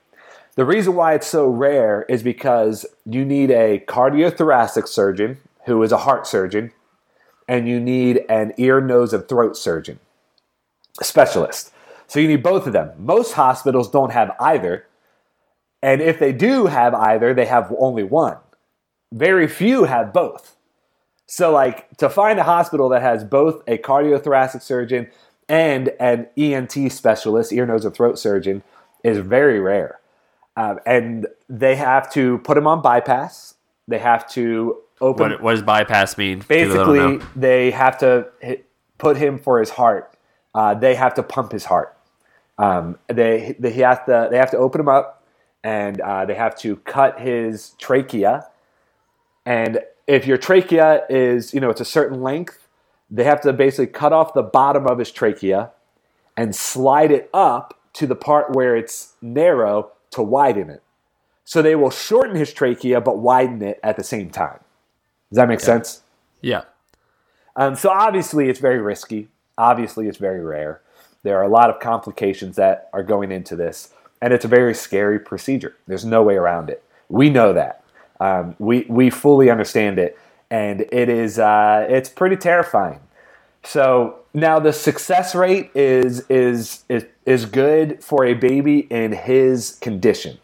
The 0.57 0.64
reason 0.64 0.95
why 0.95 1.14
it's 1.14 1.27
so 1.27 1.49
rare 1.49 2.05
is 2.09 2.23
because 2.23 2.87
you 3.05 3.25
need 3.25 3.51
a 3.51 3.85
cardiothoracic 3.87 4.89
surgeon 4.89 5.39
who 5.67 5.83
is 5.83 5.93
a 5.93 5.99
heart 5.99 6.27
surgeon, 6.27 6.73
and 7.49 7.69
you 7.69 7.81
need 7.81 8.25
an 8.29 8.53
ear, 8.57 8.81
nose, 8.81 9.12
and 9.12 9.29
throat 9.29 9.57
surgeon, 9.57 9.99
specialist. 11.03 11.73
So 12.07 12.21
you 12.21 12.29
need 12.29 12.43
both 12.43 12.67
of 12.67 12.73
them. 12.73 12.93
Most 12.99 13.33
hospitals 13.33 13.91
don't 13.91 14.12
have 14.12 14.35
either. 14.41 14.87
And 15.83 16.01
if 16.01 16.19
they 16.19 16.33
do 16.33 16.67
have 16.67 16.95
either, 16.95 17.35
they 17.35 17.47
have 17.47 17.75
only 17.79 18.03
one. 18.03 18.39
Very 19.12 19.49
few 19.49 19.85
have 19.85 20.12
both. 20.12 20.55
So, 21.27 21.51
like, 21.51 21.89
to 21.99 22.09
find 22.09 22.39
a 22.39 22.45
hospital 22.45 22.89
that 22.91 23.03
has 23.03 23.24
both 23.24 23.62
a 23.66 23.79
cardiothoracic 23.79 24.62
surgeon 24.62 25.09
and 25.49 25.93
an 26.01 26.29
ENT 26.37 26.93
specialist, 26.93 27.53
ear, 27.53 27.66
nose, 27.66 27.85
and 27.85 27.95
throat 27.95 28.18
surgeon, 28.18 28.62
is 29.03 29.18
very 29.18 29.61
rare. 29.61 30.01
Um, 30.57 30.81
and 30.87 31.27
they 31.49 31.77
have 31.77 32.11
to 32.12 32.39
put 32.39 32.57
him 32.57 32.66
on 32.66 32.81
bypass. 32.81 33.55
They 33.89 33.99
have 33.99 34.29
to 34.31 34.79
open. 35.01 35.31
What, 35.31 35.43
what 35.43 35.51
does 35.53 35.62
bypass 35.62 36.16
mean? 36.16 36.41
People 36.41 36.68
that 36.68 36.74
don't 36.74 36.97
know. 36.97 37.18
basically, 37.18 37.41
they 37.41 37.70
have 37.72 37.99
to 37.99 38.29
hit, 38.41 38.68
put 38.99 39.16
him 39.16 39.39
for 39.39 39.61
his 39.61 39.70
heart. 39.70 40.16
Uh, 40.55 40.74
they 40.74 40.95
have 40.95 41.14
to 41.14 41.22
pump 41.22 41.53
his 41.53 41.66
heart. 41.66 41.97
Um, 42.59 42.99
they 43.09 43.55
they 43.59 43.72
he 43.72 43.81
has 43.81 43.99
to 44.07 44.29
they 44.31 44.39
have 44.39 44.51
to 44.53 44.57
open 44.57 44.81
him 44.81 44.89
up, 44.89 45.24
and 45.62 46.01
uh, 46.01 46.24
they 46.24 46.35
have 46.35 46.57
to 46.61 46.77
cut 46.77 47.20
his 47.20 47.70
trachea. 47.79 48.49
And 49.45 49.81
if 50.07 50.26
your 50.26 50.38
trachea 50.38 51.04
is 51.09 51.52
you 51.54 51.61
know 51.61 51.70
it's 51.70 51.80
a 51.80 51.86
certain 51.86 52.22
length, 52.22 52.68
they 53.11 53.24
have 53.24 53.40
to 53.42 53.52
basically 53.52 53.86
cut 53.86 54.12
off 54.12 54.34
the 54.34 54.42
bottom 54.42 54.86
of 54.86 54.98
his 54.98 55.11
trachea 55.11 55.70
and 56.36 56.54
slide 56.54 57.11
it 57.11 57.30
up 57.32 57.80
to 57.94 58.07
the 58.07 58.14
part 58.14 58.54
where 58.54 58.76
it's 58.76 59.14
narrow 59.22 59.90
to 60.11 60.22
widen 60.22 60.68
it. 60.70 60.82
So 61.44 61.62
they 61.62 61.76
will 61.76 61.90
shorten 61.90 62.36
his 62.36 62.52
trachea 62.52 63.00
but 63.00 63.18
widen 63.18 63.62
it 63.62 63.80
at 63.82 63.96
the 63.96 64.04
same 64.04 64.30
time. 64.30 64.61
Does 65.30 65.36
that 65.36 65.48
make 65.48 65.61
sense? 65.61 66.02
yeah. 66.40 66.62
Um, 67.57 67.74
so 67.74 67.88
obviously, 67.88 68.48
it's 68.48 68.61
very 68.61 68.78
risky. 68.78 69.28
Obviously, 69.57 70.09
it's 70.09 70.18
very 70.18 70.40
rare. 70.40 70.82
There 71.22 71.38
are 71.38 71.42
a 71.42 71.48
lot 71.48 71.70
of 71.70 71.80
complications 71.80 72.57
that 72.57 72.90
are 72.92 73.02
going 73.02 73.32
into 73.32 73.57
this, 73.57 73.92
and 74.20 74.32
it's 74.32 74.44
a 74.44 74.48
very 74.48 74.74
scary 74.74 75.18
procedure. 75.18 75.74
There's 75.86 76.04
no 76.04 76.22
way 76.22 76.36
around 76.36 76.68
it. 76.68 76.84
We 77.09 77.30
know 77.30 77.52
that. 77.54 77.82
Um, 78.21 78.57
we 78.59 78.87
we 78.89 79.11
fully 79.11 79.51
understand 79.51 79.99
it, 79.99 80.19
and 80.51 80.83
it 80.93 81.09
is 81.09 81.39
uh, 81.39 81.87
it's 81.89 82.09
pretty 82.09 82.37
terrifying. 82.37 83.01
So 83.62 84.21
now 84.33 84.59
the 84.59 84.73
success 84.73 85.35
rate 85.35 85.71
is 85.75 86.25
is 86.29 86.85
is 86.89 87.05
is 87.25 87.45
good 87.45 88.03
for 88.03 88.25
a 88.25 88.35
baby 88.35 88.81
in 88.91 89.12
his 89.12 89.79
condition. 89.81 90.39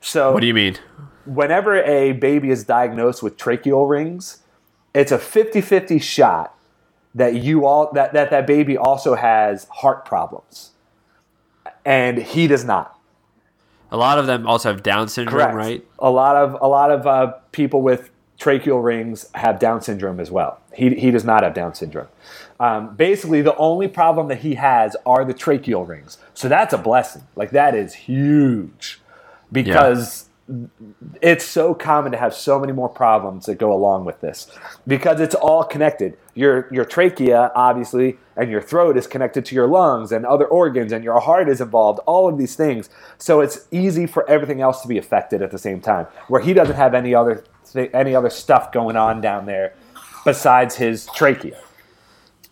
So 0.00 0.32
What 0.32 0.40
do 0.40 0.46
you 0.46 0.54
mean? 0.54 0.78
whenever 1.24 1.82
a 1.82 2.12
baby 2.12 2.50
is 2.50 2.64
diagnosed 2.64 3.22
with 3.22 3.36
tracheal 3.36 3.88
rings, 3.88 4.38
it's 4.94 5.12
a 5.12 5.18
50-50 5.18 6.02
shot 6.02 6.56
that 7.14 7.34
you 7.34 7.66
all 7.66 7.92
that, 7.92 8.12
that 8.12 8.30
that 8.30 8.46
baby 8.46 8.76
also 8.76 9.14
has 9.14 9.66
heart 9.70 10.04
problems. 10.04 10.70
And 11.84 12.18
he 12.18 12.46
does 12.46 12.64
not. 12.64 12.98
A 13.92 13.96
lot 13.96 14.18
of 14.18 14.26
them 14.26 14.46
also 14.46 14.72
have 14.72 14.82
Down 14.82 15.06
syndrome, 15.08 15.40
Correct. 15.40 15.54
right? 15.54 15.86
A 15.98 16.10
lot 16.10 16.34
of 16.34 16.56
a 16.60 16.66
lot 16.66 16.90
of 16.90 17.06
uh, 17.06 17.34
people 17.52 17.82
with 17.82 18.10
tracheal 18.40 18.82
rings 18.82 19.28
have 19.34 19.60
Down 19.60 19.82
syndrome 19.82 20.18
as 20.18 20.30
well. 20.30 20.60
He 20.74 20.94
he 20.94 21.10
does 21.10 21.24
not 21.24 21.42
have 21.44 21.54
Down 21.54 21.74
syndrome. 21.74 22.08
Um, 22.58 22.94
basically, 22.96 23.42
the 23.42 23.54
only 23.56 23.88
problem 23.88 24.28
that 24.28 24.38
he 24.38 24.54
has 24.54 24.96
are 25.04 25.24
the 25.24 25.34
tracheal 25.34 25.86
rings. 25.86 26.18
So 26.32 26.48
that's 26.48 26.72
a 26.72 26.78
blessing. 26.78 27.22
Like 27.36 27.50
that 27.50 27.74
is 27.74 27.92
huge 27.94 29.00
because 29.52 30.28
it's 31.20 31.44
so 31.44 31.72
common 31.72 32.10
to 32.12 32.18
have 32.18 32.34
so 32.34 32.58
many 32.58 32.72
more 32.72 32.88
problems 32.88 33.46
that 33.46 33.56
go 33.56 33.72
along 33.72 34.04
with 34.04 34.20
this 34.20 34.50
because 34.86 35.20
it's 35.20 35.34
all 35.36 35.62
connected. 35.62 36.16
Your 36.34 36.68
your 36.72 36.84
trachea, 36.84 37.52
obviously, 37.54 38.18
and 38.36 38.50
your 38.50 38.60
throat 38.60 38.96
is 38.96 39.06
connected 39.06 39.44
to 39.46 39.54
your 39.54 39.68
lungs 39.68 40.10
and 40.10 40.26
other 40.26 40.46
organs, 40.46 40.90
and 40.92 41.04
your 41.04 41.20
heart 41.20 41.48
is 41.48 41.60
involved. 41.60 42.00
All 42.06 42.28
of 42.28 42.38
these 42.38 42.56
things, 42.56 42.90
so 43.18 43.40
it's 43.40 43.66
easy 43.70 44.06
for 44.06 44.28
everything 44.28 44.60
else 44.60 44.82
to 44.82 44.88
be 44.88 44.98
affected 44.98 45.42
at 45.42 45.52
the 45.52 45.58
same 45.58 45.80
time. 45.80 46.06
Where 46.28 46.40
he 46.40 46.52
doesn't 46.52 46.76
have 46.76 46.94
any 46.94 47.14
other 47.14 47.44
th- 47.72 47.90
any 47.94 48.14
other 48.14 48.30
stuff 48.30 48.72
going 48.72 48.96
on 48.96 49.20
down 49.20 49.46
there 49.46 49.74
besides 50.24 50.76
his 50.76 51.08
trachea. 51.14 51.58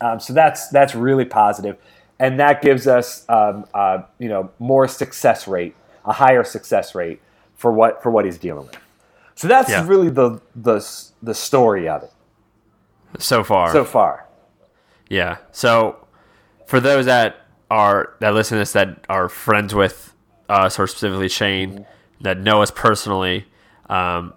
Um, 0.01 0.20
so 0.20 0.32
that's 0.32 0.68
that's 0.68 0.95
really 0.95 1.24
positive, 1.24 1.76
and 2.20 2.38
that 2.38 2.62
gives 2.62 2.86
us 2.86 3.28
um, 3.28 3.66
uh, 3.74 4.03
you 4.20 4.28
know 4.28 4.53
more 4.61 4.86
success 4.86 5.49
rate, 5.49 5.74
a 6.05 6.12
higher 6.12 6.45
success 6.45 6.95
rate 6.95 7.20
for 7.61 7.70
what 7.70 8.02
for 8.02 8.11
what 8.11 8.24
he's 8.24 8.38
dealing 8.38 8.66
with. 8.66 8.78
So 9.34 9.46
that's 9.48 9.68
Yeah. 9.70 9.86
really 9.86 10.08
the 10.08 10.40
the 10.56 10.80
the 11.22 11.34
story 11.34 11.88
of 11.88 12.02
it 12.02 12.12
So 13.18 13.44
far. 13.44 13.70
so 13.72 13.84
far. 13.84 14.26
Yeah. 15.08 15.36
So 15.52 15.96
for 16.66 16.80
those 16.80 17.04
that 17.06 17.36
are 17.70 18.14
that 18.20 18.32
listen 18.34 18.56
to 18.56 18.61
this 18.61 18.72
that 18.72 19.04
are 19.08 19.28
friends 19.28 19.74
with 19.74 20.14
us 20.48 20.78
or 20.78 20.86
specifically 20.86 21.28
Shane 21.28 21.86
that 22.22 22.38
know 22.38 22.62
us 22.62 22.70
personally, 22.70 23.46
um, 23.90 24.32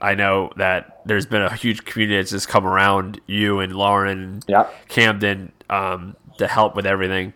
I 0.00 0.14
know 0.14 0.50
that 0.56 1.00
there's 1.06 1.24
been 1.26 1.42
a 1.42 1.54
huge 1.54 1.84
community 1.86 2.18
that's 2.18 2.30
just 2.30 2.48
come 2.48 2.66
around 2.66 3.20
you 3.26 3.60
and 3.60 3.74
Lauren 3.74 4.18
and 4.22 4.44
Yeah. 4.46 4.66
Camden 4.88 5.52
um, 5.70 6.14
to 6.38 6.46
help 6.46 6.76
with 6.76 6.86
everything. 6.86 7.32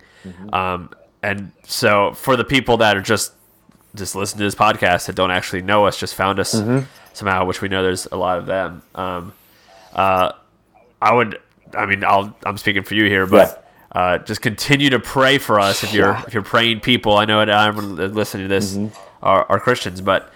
Um, 0.53 0.91
and 1.23 1.51
so 1.65 2.13
for 2.13 2.35
the 2.35 2.43
people 2.43 2.77
that 2.77 2.95
are 2.95 3.01
just 3.01 3.33
just 3.95 4.15
listen 4.15 4.37
to 4.37 4.43
this 4.43 4.55
podcast 4.55 5.07
that 5.07 5.15
don't 5.15 5.31
actually 5.31 5.61
know 5.61 5.85
us, 5.85 5.97
just 5.97 6.15
found 6.15 6.39
us 6.39 6.51
somehow, 7.13 7.45
which 7.45 7.61
we 7.61 7.67
know 7.69 7.83
there's 7.83 8.05
a 8.11 8.15
lot 8.17 8.37
of 8.37 8.45
them. 8.45 8.81
Um, 8.95 9.33
uh, 9.93 10.31
I 11.01 11.13
would, 11.13 11.39
I 11.75 11.85
mean, 11.85 12.03
I'll, 12.03 12.35
I'm 12.45 12.57
speaking 12.57 12.83
for 12.83 12.95
you 12.95 13.05
here, 13.05 13.25
but 13.27 13.67
uh, 13.91 14.19
just 14.19 14.41
continue 14.41 14.89
to 14.91 14.99
pray 14.99 15.37
for 15.37 15.59
us 15.59 15.83
if 15.83 15.93
you're 15.93 16.11
Yeah. 16.11 16.23
if 16.25 16.33
you're 16.33 16.43
praying 16.43 16.79
people. 16.79 17.17
I 17.17 17.25
know 17.25 17.43
that's 17.45 18.15
listening 18.15 18.47
to 18.47 18.53
this 18.53 18.77
are, 19.21 19.45
are 19.49 19.59
Christians, 19.59 19.99
but 19.99 20.31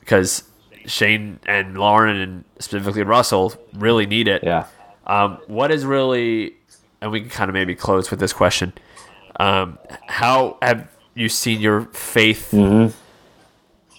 because 0.00 0.42
Shane 0.86 1.38
and 1.46 1.78
Lauren 1.78 2.16
and 2.16 2.44
specifically 2.58 3.02
Russell 3.02 3.54
really 3.74 4.06
need 4.06 4.26
it. 4.28 4.42
Yeah. 4.42 4.66
Um, 5.06 5.38
what 5.46 5.70
is 5.70 5.84
really, 5.84 6.54
and 7.00 7.10
we 7.12 7.20
can 7.20 7.30
kind 7.30 7.48
of 7.48 7.54
maybe 7.54 7.74
close 7.74 8.10
with 8.10 8.18
this 8.20 8.32
question. 8.32 8.72
Um, 9.38 9.78
how 10.06 10.58
have 10.62 10.88
you 11.20 11.28
seen 11.28 11.60
your 11.60 11.82
faith 11.92 12.52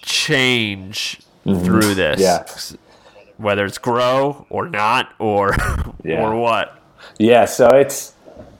change 0.01 1.22
through 1.43 1.95
this? 1.95 2.19
Yeah. 2.19 2.45
Whether 3.38 3.65
it's 3.65 3.78
grow 3.78 4.45
or 4.49 4.67
not, 4.67 5.13
or 5.19 5.55
Yeah. 6.03 6.22
or 6.22 6.36
what? 6.36 6.78
Yeah, 7.17 7.45
so 7.45 7.67
it's 7.69 8.13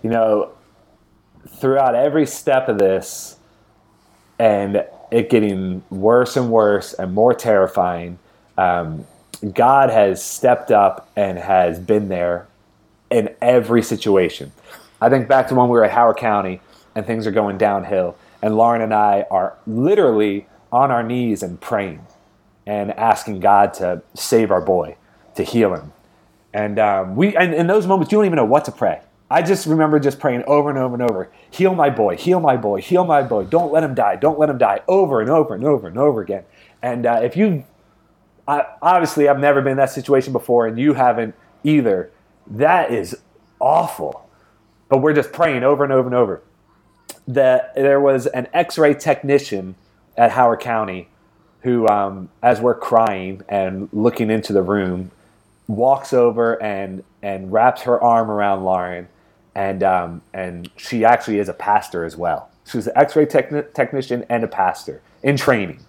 you 0.04 0.10
know 0.10 0.52
throughout 1.48 1.94
every 1.94 2.26
step 2.26 2.68
of 2.70 2.80
this 2.80 3.38
and 4.40 4.84
it 5.12 5.30
getting 5.30 5.84
worse 5.92 6.36
and 6.38 6.50
worse 6.50 6.94
and 6.94 7.14
more 7.14 7.34
terrifying, 7.34 8.18
um, 8.58 9.06
God 9.54 9.90
has 9.92 10.24
stepped 10.24 10.72
up 10.72 11.10
and 11.16 11.38
has 11.38 11.80
been 11.80 12.10
there 12.10 12.48
in 13.12 13.30
every 13.42 13.84
situation. 13.84 14.52
I 15.00 15.10
think 15.10 15.28
back 15.28 15.48
to 15.50 15.56
when 15.56 15.66
we 15.68 15.74
were 15.78 15.84
at 15.84 15.92
Howard 15.92 16.18
County 16.18 16.62
and 16.96 17.06
things 17.06 17.28
are 17.28 17.32
going 17.32 17.58
downhill, 17.60 18.16
and 18.42 18.56
Lauren 18.56 18.82
and 18.82 18.94
I 18.94 19.26
are 19.30 19.58
literally 19.68 20.48
on 20.72 20.92
our 20.92 21.04
knees 21.04 21.44
and 21.44 21.60
praying 21.60 22.06
and 22.66 22.92
asking 22.92 23.40
God 23.40 23.74
to 23.76 24.02
save 24.14 24.52
our 24.52 24.62
boy, 24.62 24.96
to 25.36 25.44
heal 25.44 25.74
him. 25.74 25.94
And 26.54 26.80
um, 26.80 27.16
we, 27.16 27.36
and 27.36 27.54
in 27.54 27.68
those 27.68 27.88
moments, 27.88 28.12
you 28.12 28.18
don't 28.18 28.26
even 28.26 28.38
know 28.38 28.46
what 28.46 28.66
to 28.66 28.72
pray. 28.72 29.02
I 29.30 29.42
just 29.42 29.66
remember 29.66 29.98
just 30.00 30.20
praying 30.20 30.44
over 30.46 30.70
and 30.70 30.78
over 30.78 30.94
and 30.94 31.04
over, 31.04 31.32
heal 31.50 31.74
my 31.74 31.90
boy, 31.90 32.18
heal 32.18 32.42
my 32.42 32.58
boy, 32.58 32.82
heal 32.82 33.06
my 33.06 33.22
boy. 33.24 33.46
Don't 33.46 33.72
let 33.72 33.82
him 33.84 33.96
die. 33.96 34.18
Don't 34.18 34.38
let 34.38 34.50
him 34.50 34.58
die. 34.58 34.82
Over 34.90 35.22
and 35.22 35.30
over 35.30 35.56
and 35.56 35.64
over 35.64 35.88
and 35.88 35.98
over 35.98 36.22
again. 36.22 36.44
And 36.82 37.06
uh, 37.06 37.22
if 37.24 37.38
you, 37.38 37.64
I, 38.46 38.66
obviously, 38.82 39.30
I've 39.30 39.40
never 39.40 39.62
been 39.62 39.72
in 39.72 39.78
that 39.78 39.92
situation 39.92 40.34
before, 40.34 40.68
and 40.68 40.78
you 40.78 40.96
haven't 40.96 41.34
either. 41.64 42.12
That 42.46 42.92
is 42.92 43.16
awful. 43.62 44.30
But 44.90 44.98
we're 44.98 45.14
just 45.14 45.32
praying 45.32 45.64
over 45.64 45.86
and 45.86 45.94
over 45.94 46.08
and 46.08 46.16
over. 46.16 46.42
That 47.28 47.76
there 47.76 48.00
was 48.00 48.28
an 48.28 48.48
X-ray 48.54 48.96
technician 48.96 49.76
at 50.18 50.32
Howard 50.32 50.60
County 50.60 51.08
who, 51.62 51.88
um, 51.88 52.30
as 52.42 52.60
we're 52.60 52.76
crying 52.76 53.44
and 53.48 53.88
looking 53.94 54.32
into 54.32 54.52
the 54.54 54.64
room, 54.64 55.12
walks 55.68 56.12
over 56.14 56.62
and 56.62 57.04
and 57.22 57.52
wraps 57.52 57.84
her 57.84 58.02
arm 58.02 58.30
around 58.30 58.64
Lauren, 58.64 59.08
and 59.56 59.84
um, 59.84 60.22
and 60.34 60.70
she 60.76 61.06
actually 61.06 61.40
is 61.40 61.48
a 61.48 61.54
pastor 61.54 62.04
as 62.04 62.18
well. 62.18 62.50
She's 62.66 62.88
an 62.88 62.94
X-ray 62.96 63.26
techni- 63.26 63.74
technician 63.74 64.26
and 64.30 64.44
a 64.44 64.48
pastor 64.48 65.02
in 65.24 65.38
training, 65.38 65.80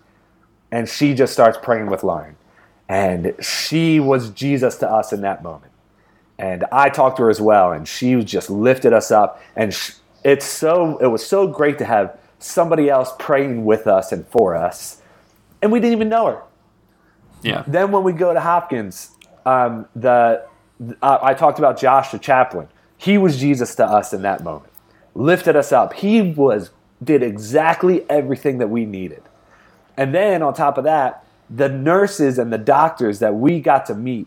and 0.71 0.89
she 0.89 1.15
just 1.15 1.33
starts 1.33 1.59
praying 1.61 1.87
with 1.87 2.05
Lauren, 2.05 2.37
and 2.89 3.35
she 3.41 3.99
was 3.99 4.31
Jesus 4.31 4.77
to 4.79 4.91
us 4.91 5.13
in 5.13 5.23
that 5.23 5.43
moment. 5.43 5.73
And 6.39 6.65
I 6.73 6.89
talked 6.89 7.17
to 7.19 7.25
her 7.25 7.31
as 7.31 7.41
well, 7.41 7.73
and 7.73 7.87
she 7.87 8.23
just 8.25 8.51
lifted 8.51 8.93
us 8.93 9.11
up, 9.11 9.41
and 9.57 9.75
it's 10.25 10.47
so 10.47 10.99
it 10.99 11.07
was 11.07 11.25
so 11.27 11.47
great 11.47 11.79
to 11.79 11.85
have 11.85 12.19
somebody 12.39 12.89
else 12.89 13.13
praying 13.19 13.65
with 13.65 13.87
us 13.87 14.13
and 14.13 14.27
for 14.27 14.55
us, 14.55 15.01
and 15.61 15.73
we 15.73 15.81
didn't 15.81 15.93
even 15.93 16.09
know 16.09 16.27
her. 16.27 16.43
Yeah. 17.43 17.65
Then 17.67 17.91
when 17.91 18.05
we 18.05 18.13
go 18.13 18.33
to 18.33 18.41
Hopkins, 18.41 19.11
um, 19.45 19.87
the 19.97 20.45
uh, 21.03 21.19
I 21.23 21.35
talked 21.35 21.59
about 21.59 21.79
Josh 21.79 22.11
the 22.11 22.19
chaplain. 22.19 22.69
He 22.97 23.19
was 23.19 23.39
Jesus 23.39 23.75
to 23.77 23.85
us 23.85 24.13
in 24.13 24.23
that 24.23 24.45
moment, 24.45 24.73
lifted 25.15 25.57
us 25.57 25.73
up. 25.73 25.93
He 25.95 26.23
was 26.23 26.71
did 27.03 27.23
exactly 27.23 28.09
everything 28.09 28.59
that 28.59 28.69
we 28.69 28.85
needed. 28.87 29.23
And 29.97 30.15
then 30.15 30.43
on 30.43 30.55
top 30.55 30.79
of 30.79 30.85
that, 30.85 31.25
the 31.51 31.69
nurses 31.69 32.39
and 32.39 32.53
the 32.53 32.59
doctors 32.59 33.19
that 33.19 33.35
we 33.35 33.61
got 33.61 33.87
to 33.87 33.95
meet 33.95 34.27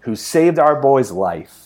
who 0.00 0.16
saved 0.16 0.58
our 0.58 0.80
boy's 0.80 1.10
life, 1.10 1.63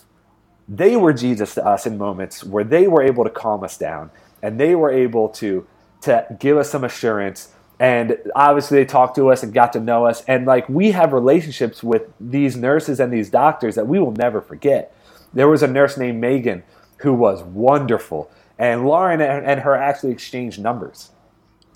they 0.68 0.96
were 0.96 1.12
Jesus 1.12 1.54
to 1.54 1.64
us 1.64 1.86
in 1.86 1.96
moments 1.96 2.44
where 2.44 2.64
they 2.64 2.86
were 2.86 3.02
able 3.02 3.24
to 3.24 3.30
calm 3.30 3.64
us 3.64 3.78
down 3.78 4.10
and 4.42 4.60
they 4.60 4.74
were 4.74 4.90
able 4.90 5.28
to 5.30 5.66
to 6.02 6.26
give 6.38 6.56
us 6.56 6.70
some 6.70 6.84
assurance. 6.84 7.52
And 7.80 8.18
obviously 8.36 8.78
they 8.78 8.84
talked 8.84 9.16
to 9.16 9.30
us 9.30 9.42
and 9.42 9.52
got 9.52 9.72
to 9.72 9.80
know 9.80 10.04
us. 10.06 10.22
And 10.28 10.46
like 10.46 10.68
we 10.68 10.92
have 10.92 11.12
relationships 11.12 11.82
with 11.82 12.02
these 12.20 12.56
nurses 12.56 13.00
and 13.00 13.12
these 13.12 13.30
doctors 13.30 13.74
that 13.76 13.86
we 13.88 13.98
will 13.98 14.12
never 14.12 14.40
forget. 14.40 14.94
There 15.32 15.48
was 15.48 15.62
a 15.62 15.68
nurse 15.68 15.96
named 15.96 16.20
megan 16.20 16.62
who 16.98 17.14
was 17.14 17.42
wonderful. 17.42 18.30
And 18.58 18.84
lauren 18.84 19.20
and, 19.20 19.60
her 19.60 19.74
actually 19.76 20.12
exchanged 20.12 20.60
numbers. 20.60 21.10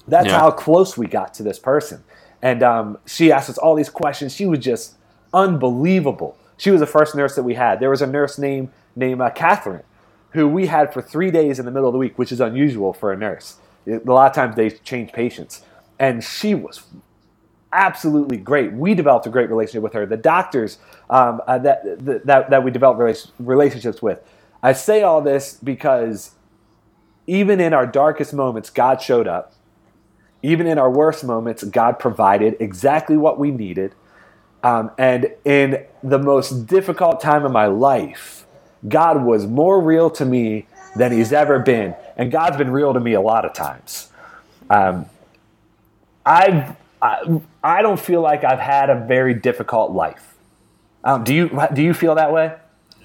That's 0.08 0.26
Yeah. 0.26 0.38
how 0.38 0.50
close 0.50 0.98
we 0.98 1.06
got 1.06 1.34
to 1.34 1.42
this 1.42 1.58
person. 1.58 2.02
And 2.42 2.62
um, 2.62 2.98
she 3.06 3.30
asked 3.30 3.48
us 3.50 3.58
all 3.58 3.74
these 3.76 3.90
questions. 3.90 4.34
She 4.34 4.46
was 4.46 4.58
just 4.58 4.96
unbelievable. 5.32 6.36
She 6.56 6.70
was 6.70 6.80
the 6.80 6.86
first 6.86 7.14
nurse 7.14 7.34
that 7.36 7.42
we 7.44 7.54
had. 7.54 7.80
There 7.80 7.90
was 7.90 8.02
a 8.02 8.06
nurse 8.06 8.38
named 8.38 8.70
named 8.96 9.20
uh, 9.20 9.30
catherine 9.30 9.82
who 10.30 10.48
we 10.48 10.66
had 10.66 10.92
for 10.92 11.02
three 11.02 11.30
days 11.30 11.58
in 11.58 11.64
the 11.64 11.70
middle 11.70 11.88
of 11.88 11.92
the 11.92 11.98
week 11.98 12.18
which 12.18 12.32
is 12.32 12.40
unusual 12.40 12.92
for 12.92 13.12
a 13.12 13.16
nurse 13.16 13.56
a 13.86 13.98
lot 14.04 14.30
of 14.30 14.34
times 14.34 14.56
they 14.56 14.70
change 14.70 15.12
patients 15.12 15.62
and 15.98 16.22
she 16.24 16.54
was 16.54 16.82
absolutely 17.72 18.36
great. 18.36 18.72
We 18.72 18.94
developed 18.94 19.26
a 19.26 19.30
great 19.30 19.48
relationship 19.48 19.82
with 19.82 19.94
her. 19.94 20.06
The 20.06 20.16
doctors 20.16 20.78
um, 21.08 21.40
uh, 21.46 21.58
that, 21.58 21.82
that 22.26 22.50
that 22.50 22.64
we 22.64 22.70
developed 22.70 23.00
rela- 23.00 23.30
relationships 23.38 24.02
with. 24.02 24.20
I 24.62 24.72
say 24.72 25.02
all 25.02 25.20
this 25.20 25.58
because 25.62 26.32
even 27.26 27.60
in 27.60 27.72
our 27.72 27.86
darkest 27.86 28.34
moments, 28.34 28.70
God 28.70 29.00
showed 29.00 29.26
up. 29.26 29.54
Even 30.42 30.66
in 30.66 30.76
our 30.76 30.90
worst 30.90 31.24
moments, 31.24 31.62
God 31.62 31.98
provided 31.98 32.56
exactly 32.60 33.16
what 33.16 33.38
we 33.38 33.50
needed. 33.50 33.94
Um, 34.64 34.90
and 34.98 35.32
in 35.44 35.84
the 36.02 36.18
most 36.18 36.66
difficult 36.66 37.20
time 37.20 37.44
of 37.44 37.52
my 37.52 37.66
life, 37.66 38.41
God 38.88 39.24
was 39.24 39.46
more 39.46 39.80
real 39.80 40.10
to 40.10 40.24
me 40.24 40.66
than 40.96 41.12
He's 41.12 41.32
ever 41.32 41.58
been, 41.58 41.94
and 42.16 42.30
God's 42.30 42.56
been 42.56 42.70
real 42.70 42.92
to 42.94 43.00
me 43.00 43.12
a 43.14 43.20
lot 43.20 43.44
of 43.44 43.52
times. 43.52 44.10
Um, 44.68 45.06
I've 46.24 46.76
I, 47.02 47.40
I 47.64 47.82
don't 47.82 47.98
feel 47.98 48.20
like 48.20 48.44
I've 48.44 48.60
had 48.60 48.88
a 48.88 48.94
very 48.94 49.34
difficult 49.34 49.90
life. 49.90 50.34
Um, 51.04 51.24
do 51.24 51.34
you 51.34 51.60
do 51.72 51.82
you 51.82 51.94
feel 51.94 52.14
that 52.14 52.32
way? 52.32 52.54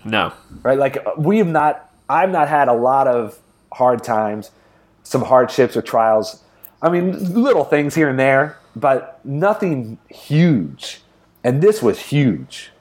No. 0.05 0.34
Right, 0.61 0.78
like 0.78 0.97
we 1.17 1.39
have 1.39 1.47
not. 1.47 1.91
I've 2.09 2.30
not 2.30 2.47
had 2.47 2.67
a 2.67 2.73
lot 2.73 3.07
of 3.07 3.38
hard 3.73 4.03
times, 4.03 4.51
some 5.03 5.23
hardships 5.23 5.75
or 5.75 5.82
trials. 5.82 6.43
I 6.82 6.89
mean, 6.89 7.34
little 7.34 7.65
things 7.65 7.95
here 7.95 8.07
and 8.07 8.19
there, 8.19 8.59
but 8.75 9.19
nothing 9.25 9.97
huge. 10.09 11.01
And 11.43 11.61
this 11.61 11.82
was 11.82 11.99
huge. 11.99 12.71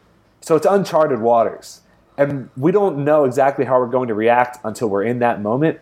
So 0.43 0.55
it's 0.55 0.67
uncharted 0.67 1.21
waters. 1.21 1.81
And 2.19 2.49
we 2.57 2.73
don't 2.73 3.05
know 3.05 3.25
exactly 3.25 3.65
how 3.65 3.79
we're 3.79 3.89
going 3.89 4.09
to 4.09 4.15
react 4.15 4.59
until 4.65 4.89
we're 4.89 5.03
in 5.03 5.19
that 5.19 5.43
moment. 5.43 5.81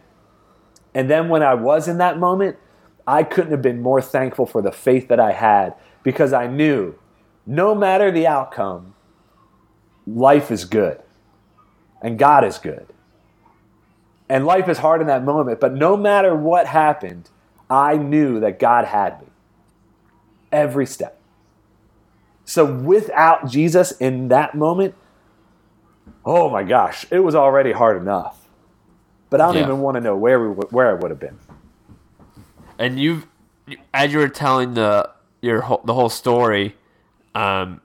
And 0.94 1.08
then 1.08 1.28
when 1.28 1.42
I 1.42 1.54
was 1.54 1.88
in 1.88 1.98
that 1.98 2.18
moment, 2.18 2.56
I 3.06 3.22
couldn't 3.22 3.50
have 3.50 3.62
been 3.62 3.82
more 3.82 4.00
thankful 4.00 4.46
for 4.46 4.62
the 4.62 4.72
faith 4.72 5.08
that 5.08 5.20
I 5.20 5.32
had 5.32 5.74
because 6.02 6.32
I 6.32 6.46
knew 6.46 6.94
no 7.46 7.74
matter 7.74 8.10
the 8.10 8.26
outcome, 8.26 8.94
life 10.06 10.50
is 10.50 10.64
good 10.64 11.00
and 12.02 12.18
God 12.18 12.44
is 12.44 12.58
good. 12.58 12.86
And 14.28 14.46
life 14.46 14.68
is 14.68 14.78
hard 14.78 15.00
in 15.00 15.06
that 15.08 15.22
moment, 15.22 15.60
but 15.60 15.74
no 15.74 15.96
matter 15.96 16.34
what 16.34 16.66
happened, 16.66 17.28
I 17.68 17.96
knew 17.96 18.40
that 18.40 18.58
God 18.58 18.86
had 18.86 19.20
me 19.20 19.26
every 20.50 20.86
step. 20.86 21.20
So 22.44 22.64
without 22.64 23.48
Jesus 23.48 23.92
in 23.92 24.28
that 24.28 24.54
moment, 24.54 24.94
oh 26.24 26.48
my 26.50 26.62
gosh, 26.62 27.06
it 27.10 27.20
was 27.20 27.34
already 27.34 27.72
hard 27.72 28.00
enough. 28.00 28.48
But 29.30 29.40
I 29.40 29.46
don't 29.46 29.56
Yeah. 29.56 29.62
even 29.62 29.80
want 29.80 29.96
to 29.96 30.00
know 30.00 30.16
where 30.16 30.38
we 30.40 30.48
where 30.70 30.90
I 30.90 30.94
would 30.94 31.10
have 31.10 31.20
been. 31.20 31.38
and 32.78 32.98
you've 32.98 33.26
as 33.92 34.12
you 34.12 34.18
were 34.18 34.28
telling 34.28 34.74
the 34.74 35.08
your 35.40 35.60
whole, 35.62 35.80
the 35.84 35.94
whole 35.94 36.08
story 36.08 36.74
um 37.34 37.80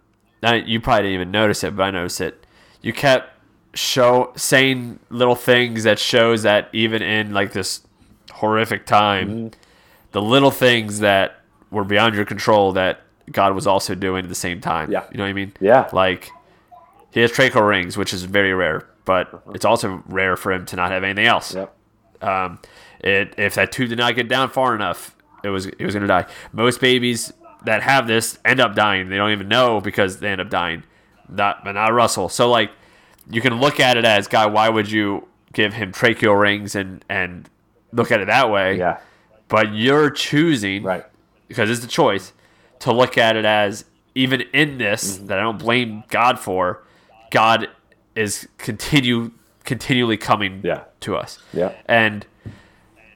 you 0.66 0.80
probably 0.82 1.04
didn't 1.04 1.14
even 1.16 1.32
notice 1.32 1.64
it 1.64 1.76
but 1.76 1.84
i 1.84 1.92
noticed 1.92 2.20
it 2.22 2.46
you 2.82 2.92
kept 2.94 3.30
show 3.76 4.32
saying 4.36 5.00
little 5.10 5.36
things 5.36 5.84
that 5.84 6.00
shows 6.00 6.44
that 6.44 6.70
even 6.74 7.02
in 7.02 7.34
like 7.34 7.52
this 7.54 7.82
horrific 8.32 8.86
time 8.86 9.30
Mm-hmm. 9.30 9.48
the 10.12 10.22
little 10.22 10.52
things 10.52 11.00
that 11.00 11.40
were 11.72 11.84
beyond 11.84 12.16
your 12.16 12.26
control 12.26 12.72
that 12.74 13.02
god 13.32 13.54
was 13.54 13.68
also 13.68 13.94
doing 13.96 14.24
at 14.24 14.30
the 14.30 14.36
same 14.36 14.60
time 14.60 14.92
Yeah. 14.92 15.04
you 15.12 15.18
know 15.18 15.24
what 15.24 15.30
i 15.30 15.34
mean 15.34 15.54
Yeah. 15.60 15.88
like 15.94 16.32
he 17.12 17.20
has 17.22 17.32
tracheal 17.32 17.68
rings 17.68 17.98
which 17.98 18.14
is 18.14 18.24
very 18.24 18.54
rare 18.54 18.88
but 19.06 19.44
it's 19.54 19.66
also 19.66 20.04
rare 20.08 20.36
for 20.36 20.52
him 20.52 20.66
to 20.66 20.76
not 20.76 20.92
have 20.92 21.04
anything 21.04 21.26
else 21.26 21.56
Yep. 21.56 21.76
um, 22.22 22.60
it 23.02 23.34
if 23.38 23.56
that 23.56 23.72
tube 23.72 23.90
did 23.90 23.98
not 23.98 24.16
get 24.16 24.28
down 24.28 24.50
far 24.50 24.76
enough, 24.76 25.16
it 25.44 25.50
was 25.50 25.68
it 25.68 25.80
was 25.82 25.94
gonna 25.94 26.06
die. 26.08 26.26
Most 26.52 26.82
babies 26.82 27.32
that 27.64 27.82
have 27.82 28.08
this 28.08 28.38
end 28.44 28.60
up 28.60 28.76
dying. 28.76 29.08
They 29.10 29.16
don't 29.16 29.32
even 29.32 29.48
know 29.48 29.80
because 29.80 30.20
they 30.20 30.28
end 30.30 30.42
up 30.42 30.50
dying. 30.50 30.84
Not 31.30 31.64
but 31.64 31.72
not 31.74 31.94
Russell. 31.94 32.28
So 32.28 32.50
like 32.50 32.72
you 33.32 33.40
can 33.40 33.62
look 33.62 33.80
at 33.80 33.96
it 33.96 34.04
as 34.04 34.28
God, 34.28 34.52
why 34.52 34.68
would 34.68 34.92
you 34.92 35.28
give 35.54 35.74
him 35.74 35.94
tracheal 35.94 36.38
rings 36.40 36.76
and 36.76 37.06
and 37.10 37.50
look 37.94 38.12
at 38.12 38.20
it 38.20 38.28
that 38.28 38.50
way? 38.52 38.78
Yeah. 38.78 39.00
But 39.48 39.74
you're 39.74 40.10
choosing 40.10 40.84
Right. 40.84 41.06
because 41.48 41.70
it's 41.70 41.80
the 41.80 41.88
choice 41.88 42.34
to 42.80 42.92
look 42.92 43.18
at 43.18 43.38
it 43.38 43.46
as 43.46 43.86
even 44.14 44.42
in 44.54 44.78
this 44.78 45.16
Mm-hmm. 45.18 45.28
that 45.28 45.40
I 45.40 45.42
don't 45.42 45.58
blame 45.60 46.04
God 46.10 46.38
for, 46.38 46.84
God 47.32 47.68
is 48.16 48.48
continue 48.58 49.32
continually 49.66 50.18
coming 50.18 50.62
Yeah. 50.64 50.82
to 51.02 51.16
us. 51.16 51.40
Yeah. 51.54 51.72
And 51.86 52.26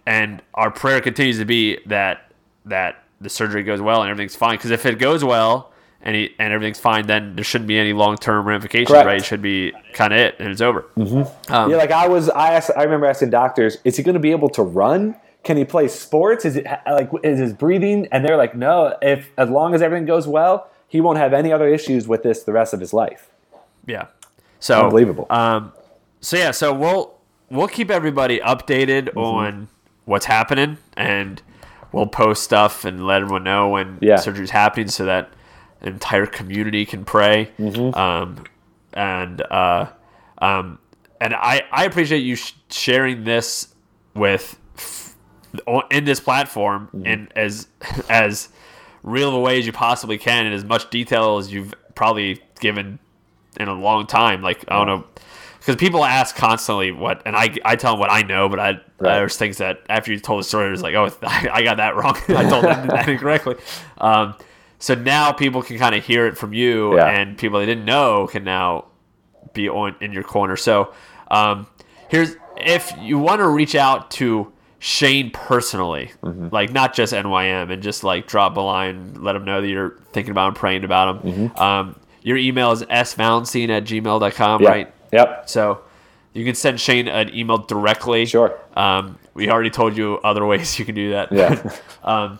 and 0.05 0.41
our 0.53 0.69
prayer 0.71 1.01
continues 1.01 1.37
to 1.39 1.45
be 1.45 1.79
that 1.85 2.31
that 2.65 3.03
the 3.21 3.29
surgery 3.29 3.63
goes 3.63 3.81
well 3.81 4.01
and 4.01 4.09
everything's 4.11 4.35
fine. 4.35 4.57
Because 4.57 4.71
if 4.71 4.85
it 4.85 4.99
goes 4.99 5.23
well 5.23 5.71
and 6.01 6.15
he, 6.15 6.35
and 6.37 6.51
everything's 6.53 6.79
fine, 6.79 7.07
then 7.07 7.35
there 7.35 7.43
shouldn't 7.43 7.67
be 7.69 7.77
any 7.79 7.93
long 7.93 8.17
term 8.17 8.45
ramifications, 8.45 8.89
Correct. 8.89 9.05
right? 9.05 9.17
It 9.17 9.25
should 9.25 9.41
be 9.41 9.71
kind 9.93 10.13
of 10.13 10.19
it 10.19 10.35
and 10.39 10.49
it's 10.49 10.61
over. 10.61 10.85
Mm-hmm. 10.97 11.53
Um, 11.53 11.71
yeah, 11.71 11.77
like 11.77 11.91
I 11.91 12.07
was, 12.07 12.29
I 12.29 12.53
asked, 12.53 12.71
I 12.75 12.83
remember 12.83 13.05
asking 13.05 13.29
doctors, 13.29 13.77
is 13.85 13.95
he 13.97 14.03
going 14.03 14.13
to 14.15 14.19
be 14.19 14.31
able 14.31 14.49
to 14.49 14.61
run? 14.63 15.15
Can 15.43 15.57
he 15.57 15.65
play 15.65 15.87
sports? 15.89 16.45
Is 16.45 16.55
it 16.57 16.65
like 16.85 17.09
is 17.23 17.39
his 17.39 17.53
breathing? 17.53 18.07
And 18.11 18.23
they're 18.25 18.37
like, 18.37 18.55
no. 18.55 18.95
If 19.01 19.29
as 19.37 19.49
long 19.49 19.73
as 19.73 19.81
everything 19.81 20.05
goes 20.05 20.27
well, 20.27 20.69
he 20.87 21.01
won't 21.01 21.17
have 21.17 21.33
any 21.33 21.51
other 21.51 21.67
issues 21.67 22.07
with 22.07 22.23
this 22.23 22.43
the 22.43 22.53
rest 22.53 22.73
of 22.73 22.79
his 22.79 22.93
life. 22.93 23.29
Yeah. 23.85 24.07
So 24.59 24.83
Unbelievable. 24.85 25.27
Um, 25.29 25.73
so 26.21 26.37
yeah, 26.37 26.51
so 26.51 26.73
we'll 26.73 27.15
we'll 27.49 27.67
keep 27.67 27.89
everybody 27.91 28.39
updated 28.39 29.09
Mm-hmm. 29.09 29.17
on 29.19 29.67
what's 30.05 30.25
happening, 30.25 30.77
and 30.97 31.41
we'll 31.91 32.07
post 32.07 32.43
stuff 32.43 32.85
and 32.85 33.05
let 33.05 33.21
everyone 33.21 33.43
know 33.43 33.69
when 33.69 33.97
Yeah. 34.01 34.17
surgery's 34.17 34.51
happening, 34.51 34.87
so 34.87 35.05
that 35.05 35.29
the 35.81 35.87
entire 35.89 36.25
community 36.25 36.85
can 36.85 37.03
pray. 37.05 37.51
Mm-hmm. 37.59 37.93
Um, 37.97 38.43
and 38.93 39.41
uh, 39.41 39.87
um, 40.39 40.79
and 41.19 41.33
I 41.33 41.63
I 41.71 41.85
appreciate 41.85 42.19
you 42.19 42.35
sh- 42.35 42.53
sharing 42.69 43.23
this 43.25 43.73
with 44.13 44.57
f- 44.77 45.15
in 45.91 46.05
this 46.05 46.19
platform 46.21 46.87
Mm-hmm. 46.93 47.05
in 47.05 47.27
as 47.35 47.67
as 48.09 48.49
real 49.03 49.27
of 49.27 49.35
a 49.35 49.39
way 49.39 49.59
as 49.59 49.65
you 49.65 49.73
possibly 49.73 50.17
can, 50.17 50.45
and 50.45 50.55
as 50.55 50.63
much 50.63 50.89
detail 50.89 51.37
as 51.37 51.51
you've 51.51 51.73
probably 51.95 52.41
given 52.61 52.99
in 53.59 53.67
a 53.67 53.73
long 53.73 54.07
time. 54.07 54.41
Like 54.41 54.63
I 54.67 54.77
don't 54.77 54.87
know, 54.87 55.03
because 55.59 55.75
people 55.75 56.03
ask 56.05 56.35
constantly 56.35 56.91
what, 56.91 57.21
and 57.25 57.35
I 57.35 57.55
I 57.65 57.75
tell 57.75 57.93
them 57.93 57.99
what 57.99 58.11
I 58.11 58.21
know, 58.23 58.49
but 58.49 58.59
I 58.59 58.79
Right. 58.99 59.15
there's 59.15 59.35
things 59.35 59.57
that 59.57 59.81
after 59.89 60.13
you 60.13 60.19
told 60.19 60.39
the 60.39 60.43
story, 60.45 60.71
it's 60.71 60.81
like 60.81 60.95
oh 60.95 61.09
I 61.23 61.61
got 61.63 61.77
that 61.77 61.95
wrong. 61.95 62.15
I 62.29 62.47
told 62.49 62.63
that, 62.65 62.87
that 62.87 63.09
incorrectly. 63.09 63.55
Um, 63.97 64.35
so 64.79 64.95
now 64.95 65.31
people 65.31 65.61
can 65.61 65.77
kind 65.77 65.93
of 65.95 66.05
hear 66.05 66.25
it 66.27 66.37
from 66.37 66.53
you, 66.53 66.95
Yeah. 66.95 67.07
and 67.09 67.37
people 67.37 67.59
they 67.59 67.65
didn't 67.65 67.85
know 67.85 68.27
can 68.27 68.43
now 68.43 68.85
be 69.53 69.67
on 69.69 69.95
in 70.01 70.11
your 70.13 70.23
corner. 70.23 70.55
So 70.55 70.93
um, 71.31 71.67
here's 72.09 72.35
if 72.57 72.93
you 73.01 73.17
want 73.19 73.39
to 73.39 73.47
reach 73.49 73.75
out 73.75 74.09
to 74.11 74.51
Shane 74.79 75.31
personally, 75.31 76.11
Mm-hmm. 76.23 76.47
like 76.51 76.71
not 76.71 76.93
just 76.93 77.11
NYM, 77.13 77.71
and 77.71 77.81
just 77.83 78.03
like 78.05 78.27
drop 78.27 78.55
a 78.57 78.61
line, 78.61 79.15
let 79.21 79.35
him 79.35 79.43
know 79.43 79.59
that 79.61 79.67
you're 79.67 79.97
thinking 80.13 80.31
about 80.31 80.49
him, 80.49 80.53
praying 80.55 80.83
about 80.85 81.15
him. 81.25 81.31
Mm-hmm. 81.33 81.59
Um, 81.61 81.95
your 82.23 82.37
email 82.37 82.71
is 82.71 82.81
svalenstein 82.83 83.69
at 83.69 83.83
gmail.com, 83.83 84.61
Yeah. 84.63 84.69
right? 84.69 84.93
Yep. 85.11 85.49
So 85.49 85.81
you 86.33 86.43
can 86.45 86.55
send 86.55 86.79
Shane 86.79 87.07
an 87.07 87.33
email 87.35 87.59
directly. 87.59 88.25
Sure. 88.25 88.57
Um, 88.75 89.19
we 89.35 89.49
already 89.49 89.69
told 89.69 89.95
you 89.95 90.15
other 90.23 90.45
ways 90.51 90.79
you 90.79 90.85
can 90.85 90.95
do 90.95 91.11
that. 91.11 91.31
Yeah. 91.31 91.71
um, 92.03 92.39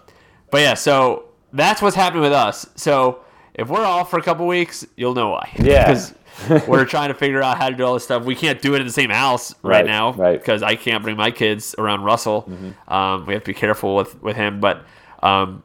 but 0.52 0.62
yeah, 0.62 0.74
so 0.74 1.26
that's 1.52 1.82
what's 1.82 1.96
happening 1.96 2.24
with 2.24 2.34
us. 2.34 2.66
So 2.76 3.20
if 3.54 3.70
we're 3.70 3.86
off 3.86 4.10
for 4.10 4.18
a 4.18 4.24
couple 4.24 4.48
weeks, 4.48 4.86
you'll 4.96 5.14
know 5.16 5.30
why. 5.30 5.52
Yeah. 5.60 6.04
Because 6.48 6.68
we're 6.68 6.86
trying 6.86 7.10
to 7.10 7.14
figure 7.14 7.44
out 7.44 7.60
how 7.60 7.70
to 7.70 7.76
do 7.76 7.86
all 7.86 7.94
this 7.94 8.04
stuff. 8.06 8.24
We 8.26 8.34
can't 8.34 8.60
do 8.60 8.74
it 8.74 8.82
in 8.82 8.88
the 8.88 8.92
same 8.92 9.12
house 9.12 9.54
right, 9.62 9.78
Right, 9.78 9.86
now 9.86 10.14
right. 10.14 10.40
because 10.40 10.64
I 10.64 10.76
can't 10.76 11.04
bring 11.04 11.16
my 11.16 11.30
kids 11.30 11.76
around 11.78 12.02
Russell. 12.06 12.42
Mm-hmm. 12.50 12.92
Um, 12.92 13.28
we 13.28 13.36
have 13.36 13.44
to 13.44 13.52
be 13.52 13.54
careful 13.54 13.96
with 13.96 14.20
with 14.20 14.36
him, 14.36 14.60
but 14.60 14.84
um, 15.22 15.62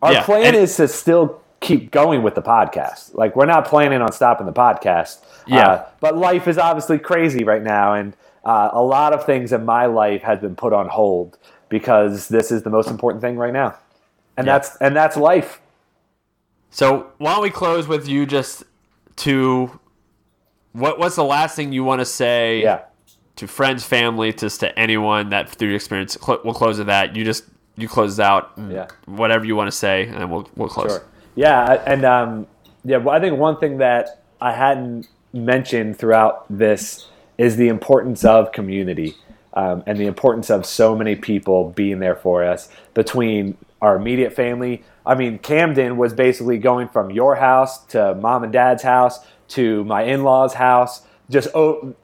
Our 0.00 0.14
Yeah, 0.14 0.24
plan 0.24 0.46
and- 0.46 0.56
is 0.56 0.74
to 0.76 0.88
still 0.88 1.42
keep 1.60 1.90
going 1.90 2.22
with 2.22 2.34
the 2.34 2.42
podcast. 2.42 3.14
Like 3.14 3.34
we're 3.36 3.46
not 3.46 3.66
planning 3.66 4.00
on 4.00 4.12
stopping 4.12 4.46
the 4.46 4.52
podcast. 4.52 5.18
Yeah. 5.46 5.68
Uh, 5.68 5.88
but 6.00 6.16
life 6.16 6.46
is 6.48 6.58
obviously 6.58 6.98
crazy 6.98 7.44
right 7.44 7.62
now, 7.62 7.94
and 7.94 8.14
uh, 8.44 8.70
a 8.72 8.82
lot 8.82 9.12
of 9.12 9.24
things 9.26 9.52
in 9.52 9.64
my 9.64 9.86
life 9.86 10.22
has 10.22 10.38
been 10.40 10.56
put 10.56 10.72
on 10.72 10.88
hold 10.88 11.38
because 11.68 12.28
this 12.28 12.50
is 12.50 12.62
the 12.62 12.70
most 12.70 12.88
important 12.88 13.20
thing 13.22 13.36
right 13.36 13.52
now, 13.52 13.74
and 14.36 14.46
Yeah. 14.46 14.54
that's 14.58 14.76
and 14.76 14.94
that's 14.96 15.16
life. 15.16 15.60
So 16.70 17.08
why 17.18 17.32
don't 17.34 17.42
we 17.42 17.50
close 17.50 17.88
with 17.88 18.06
you 18.08 18.26
just 18.26 18.62
to 19.16 19.78
what 20.72 20.98
what's 20.98 21.16
the 21.16 21.24
last 21.24 21.56
thing 21.56 21.72
you 21.72 21.82
want 21.84 22.00
to 22.00 22.04
say 22.04 22.62
Yeah. 22.62 22.80
to 23.36 23.46
friends, 23.48 23.84
family, 23.84 24.32
just 24.32 24.60
to 24.60 24.78
anyone 24.78 25.30
that 25.30 25.48
through 25.48 25.68
your 25.68 25.76
experience 25.76 26.16
cl- 26.20 26.40
we'll 26.44 26.54
close 26.54 26.78
with 26.78 26.86
that. 26.88 27.16
You 27.16 27.24
just 27.24 27.44
you 27.76 27.88
close 27.88 28.20
out 28.20 28.52
Yeah. 28.68 28.86
whatever 29.06 29.44
you 29.44 29.56
want 29.56 29.68
to 29.70 29.76
say 29.76 30.06
and 30.08 30.30
we'll 30.30 30.48
we'll 30.56 30.68
close. 30.68 30.92
Sure. 30.92 31.02
Yeah, 31.38 31.80
and 31.86 32.04
um, 32.04 32.48
yeah, 32.84 32.96
well, 32.96 33.14
I 33.14 33.20
think 33.20 33.38
one 33.38 33.58
thing 33.58 33.78
that 33.78 34.24
I 34.40 34.50
hadn't 34.50 35.06
mentioned 35.32 35.96
throughout 35.96 36.44
this 36.50 37.06
is 37.38 37.56
the 37.56 37.68
importance 37.68 38.24
of 38.24 38.50
community 38.50 39.14
um, 39.54 39.84
and 39.86 40.00
the 40.00 40.06
importance 40.06 40.50
of 40.50 40.66
so 40.66 40.96
many 40.96 41.14
people 41.14 41.70
being 41.70 42.00
there 42.00 42.16
for 42.16 42.42
us 42.42 42.68
between 42.92 43.56
our 43.80 43.94
immediate 43.94 44.32
family. 44.32 44.82
I 45.06 45.14
mean, 45.14 45.38
Camden 45.38 45.96
was 45.96 46.12
basically 46.12 46.58
going 46.58 46.88
from 46.88 47.12
your 47.12 47.36
house 47.36 47.84
to 47.92 48.16
mom 48.16 48.42
and 48.42 48.52
dad's 48.52 48.82
house 48.82 49.20
to 49.50 49.84
my 49.84 50.02
in-laws' 50.02 50.54
house, 50.54 51.02
just 51.30 51.54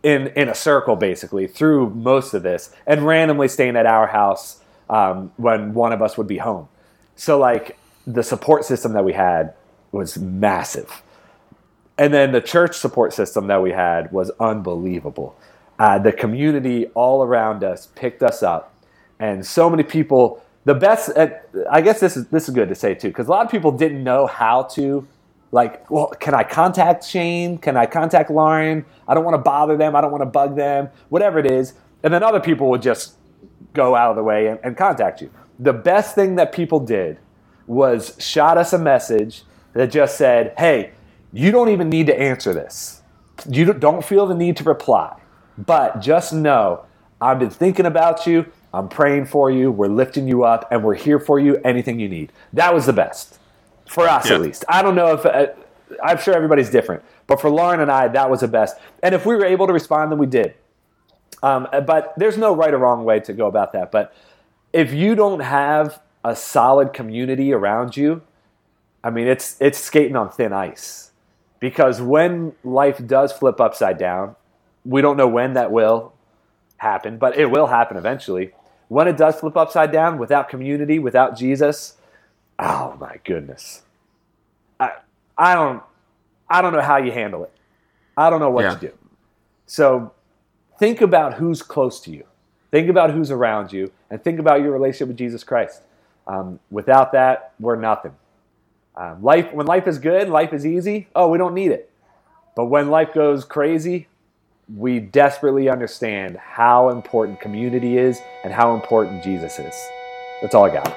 in 0.04 0.28
in 0.28 0.48
a 0.48 0.54
circle 0.54 0.94
basically 0.94 1.48
through 1.48 1.90
most 1.90 2.34
of 2.34 2.44
this, 2.44 2.72
and 2.86 3.04
randomly 3.04 3.48
staying 3.48 3.74
at 3.74 3.84
our 3.84 4.06
house 4.06 4.60
um, 4.88 5.32
when 5.38 5.74
one 5.74 5.92
of 5.92 6.02
us 6.02 6.16
would 6.16 6.28
be 6.28 6.38
home. 6.38 6.68
So 7.16 7.36
like 7.36 7.76
the 8.06 8.22
support 8.22 8.64
system 8.64 8.92
that 8.92 9.04
we 9.04 9.12
had 9.12 9.54
was 9.92 10.18
massive. 10.18 11.02
And 11.96 12.12
then 12.12 12.32
the 12.32 12.40
church 12.40 12.76
support 12.76 13.12
system 13.12 13.46
that 13.46 13.62
we 13.62 13.70
had 13.70 14.10
was 14.12 14.30
unbelievable. 14.40 15.36
Uh, 15.78 15.98
the 15.98 16.12
community 16.12 16.86
all 16.94 17.22
around 17.22 17.64
us 17.64 17.88
picked 17.94 18.22
us 18.22 18.42
up, 18.42 18.74
and 19.18 19.44
so 19.46 19.70
many 19.70 19.82
people. 19.82 20.40
The 20.66 20.74
best, 20.74 21.10
I 21.70 21.82
guess 21.82 22.00
this 22.00 22.16
is 22.16 22.26
this 22.28 22.48
is 22.48 22.54
good 22.54 22.70
to 22.70 22.74
say 22.74 22.94
too, 22.94 23.08
because 23.08 23.26
a 23.26 23.30
lot 23.30 23.44
of 23.44 23.50
people 23.50 23.70
didn't 23.70 24.02
know 24.02 24.26
how 24.26 24.62
to, 24.74 25.06
like, 25.52 25.90
well, 25.90 26.06
can 26.06 26.32
I 26.32 26.42
contact 26.42 27.04
Shane? 27.04 27.58
Can 27.58 27.76
I 27.76 27.84
contact 27.84 28.30
Lauren? 28.30 28.86
I 29.06 29.12
don't 29.12 29.24
want 29.24 29.34
to 29.34 29.42
bother 29.42 29.76
them. 29.76 29.94
I 29.94 30.00
don't 30.00 30.10
want 30.10 30.22
to 30.22 30.26
bug 30.26 30.56
them. 30.56 30.88
Whatever 31.10 31.38
it 31.38 31.44
is, 31.46 31.74
and 32.02 32.14
then 32.14 32.22
other 32.22 32.40
people 32.40 32.70
would 32.70 32.80
just 32.80 33.14
go 33.74 33.94
out 33.94 34.10
of 34.10 34.16
the 34.16 34.22
way 34.22 34.46
and, 34.46 34.58
and 34.64 34.76
contact 34.76 35.20
you. 35.20 35.30
The 35.58 35.74
best 35.74 36.14
thing 36.14 36.36
that 36.36 36.52
people 36.52 36.80
did 36.80 37.18
was 37.66 38.16
shot 38.18 38.58
us 38.58 38.72
a 38.72 38.78
message 38.78 39.42
that 39.72 39.90
just 39.90 40.16
said, 40.16 40.52
"Hey, 40.58 40.90
you 41.32 41.50
don't 41.50 41.68
even 41.68 41.88
need 41.88 42.06
to 42.06 42.18
answer 42.18 42.52
this. 42.52 43.02
You 43.48 43.64
don't- 43.64 43.80
don't 43.80 44.04
feel 44.04 44.26
the 44.26 44.34
need 44.34 44.56
to 44.58 44.64
reply, 44.64 45.14
but 45.58 46.00
just 46.00 46.32
know 46.32 46.80
I've 47.20 47.38
been 47.38 47.50
thinking 47.50 47.86
about 47.86 48.26
you. 48.26 48.46
I'm 48.72 48.88
praying 48.88 49.26
for 49.26 49.50
you. 49.50 49.70
We're 49.70 49.86
lifting 49.88 50.26
you 50.28 50.44
up, 50.44 50.66
and 50.70 50.82
we're 50.84 50.94
here 50.94 51.18
for 51.18 51.38
you. 51.38 51.60
Anything 51.64 51.98
you 51.98 52.08
need." 52.08 52.32
That 52.52 52.74
was 52.74 52.86
the 52.86 52.92
best 52.92 53.38
for 53.88 54.06
us, 54.08 54.28
Yeah. 54.28 54.36
at 54.36 54.40
least. 54.42 54.64
I 54.68 54.82
don't 54.82 54.94
know 54.94 55.12
if 55.12 55.24
uh, 55.26 55.46
I'm 56.02 56.18
sure 56.18 56.34
everybody's 56.34 56.70
different, 56.70 57.02
but 57.26 57.40
for 57.40 57.50
Lauren 57.50 57.80
and 57.80 57.90
I, 57.90 58.08
that 58.08 58.30
was 58.30 58.40
the 58.40 58.48
best. 58.48 58.76
And 59.02 59.14
if 59.14 59.24
we 59.26 59.36
were 59.36 59.44
able 59.44 59.66
to 59.66 59.72
respond, 59.72 60.10
then 60.10 60.18
we 60.18 60.26
did. 60.26 60.54
Um, 61.42 61.68
but 61.86 62.14
there's 62.16 62.38
no 62.38 62.54
right 62.54 62.72
or 62.72 62.78
wrong 62.78 63.04
way 63.04 63.20
to 63.20 63.32
go 63.32 63.46
about 63.46 63.72
that. 63.74 63.92
But 63.92 64.12
if 64.72 64.92
you 64.94 65.14
don't 65.14 65.40
have 65.40 66.00
a 66.24 66.34
solid 66.34 66.92
community 66.92 67.52
around 67.52 67.96
you, 67.96 68.22
I 69.02 69.10
mean, 69.10 69.26
it's 69.26 69.56
it's 69.60 69.78
skating 69.78 70.16
on 70.16 70.30
thin 70.30 70.52
ice. 70.52 71.10
Because 71.60 72.00
when 72.00 72.52
life 72.62 73.06
does 73.06 73.32
flip 73.32 73.60
upside 73.60 73.98
down, 73.98 74.36
we 74.84 75.00
don't 75.00 75.16
know 75.16 75.28
when 75.28 75.54
that 75.54 75.70
will 75.70 76.12
happen, 76.78 77.16
but 77.18 77.38
it 77.38 77.50
will 77.50 77.66
happen 77.68 77.96
eventually. 77.96 78.52
When 78.88 79.08
it 79.08 79.16
does 79.16 79.36
flip 79.36 79.56
upside 79.56 79.90
down, 79.92 80.18
without 80.18 80.48
community, 80.48 80.98
without 80.98 81.36
Jesus, 81.38 81.96
oh 82.58 82.96
my 83.00 83.18
goodness, 83.24 83.82
I 84.80 84.92
I 85.38 85.54
don't 85.54 85.82
I 86.48 86.62
don't 86.62 86.72
know 86.72 86.82
how 86.82 86.98
you 86.98 87.12
handle 87.12 87.44
it. 87.44 87.52
I 88.16 88.30
don't 88.30 88.40
know 88.40 88.50
what 88.50 88.64
Yeah. 88.64 88.74
to 88.74 88.80
do. 88.88 88.92
So 89.66 90.12
think 90.78 91.00
about 91.00 91.34
who's 91.34 91.62
close 91.62 92.00
to 92.02 92.10
you. 92.10 92.24
Think 92.70 92.88
about 92.88 93.10
who's 93.12 93.30
around 93.30 93.72
you, 93.72 93.92
and 94.10 94.22
think 94.22 94.38
about 94.38 94.60
your 94.60 94.72
relationship 94.72 95.08
with 95.08 95.16
Jesus 95.16 95.44
Christ. 95.44 95.82
Um, 96.26 96.58
without 96.70 97.12
that, 97.12 97.52
we're 97.60 97.76
nothing. 97.76 98.12
Um, 98.96 99.22
life, 99.22 99.52
when 99.52 99.66
life 99.66 99.86
is 99.86 99.98
good, 99.98 100.28
life 100.28 100.52
is 100.52 100.64
easy. 100.64 101.08
Oh, 101.14 101.28
we 101.28 101.38
don't 101.38 101.54
need 101.54 101.72
it. 101.72 101.90
But 102.56 102.66
when 102.66 102.88
life 102.88 103.12
goes 103.12 103.44
crazy, 103.44 104.06
we 104.74 105.00
desperately 105.00 105.68
understand 105.68 106.36
how 106.38 106.88
important 106.88 107.40
community 107.40 107.98
is 107.98 108.20
and 108.44 108.52
how 108.52 108.74
important 108.74 109.22
Jesus 109.22 109.58
is. 109.58 109.74
That's 110.40 110.54
all 110.54 110.64
I 110.64 110.70
got. 110.70 110.96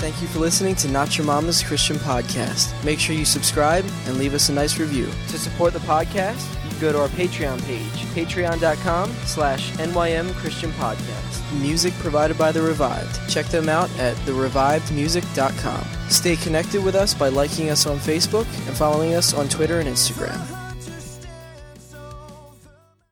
Thank 0.00 0.22
you 0.22 0.28
for 0.28 0.38
listening 0.40 0.74
to 0.76 0.88
Not 0.88 1.16
Your 1.16 1.26
Mama's 1.26 1.62
Christian 1.62 1.96
Podcast. 1.98 2.72
Make 2.84 2.98
sure 2.98 3.14
you 3.14 3.24
subscribe 3.24 3.84
and 4.06 4.16
leave 4.16 4.34
us 4.34 4.48
a 4.48 4.52
nice 4.52 4.78
review. 4.78 5.06
To 5.28 5.38
support 5.38 5.72
the 5.74 5.78
podcast, 5.80 6.44
go 6.80 6.92
to 6.92 7.00
our 7.00 7.08
Patreon 7.08 7.64
page, 7.64 8.04
patreon.com 8.14 9.10
slash 9.24 9.72
NYM 9.72 10.32
Christian 10.34 10.70
Podcast. 10.72 11.60
Music 11.60 11.92
provided 11.94 12.36
by 12.36 12.52
The 12.52 12.62
Revived. 12.62 13.28
Check 13.28 13.46
them 13.46 13.68
out 13.68 13.90
at 13.98 14.16
therevivedmusic.com. 14.18 15.84
Stay 16.10 16.36
connected 16.36 16.82
with 16.84 16.94
us 16.94 17.14
by 17.14 17.28
liking 17.28 17.70
us 17.70 17.86
on 17.86 17.98
Facebook 17.98 18.46
and 18.66 18.76
following 18.76 19.14
us 19.14 19.34
on 19.34 19.48
Twitter 19.48 19.80
and 19.80 19.88
Instagram. 19.88 20.57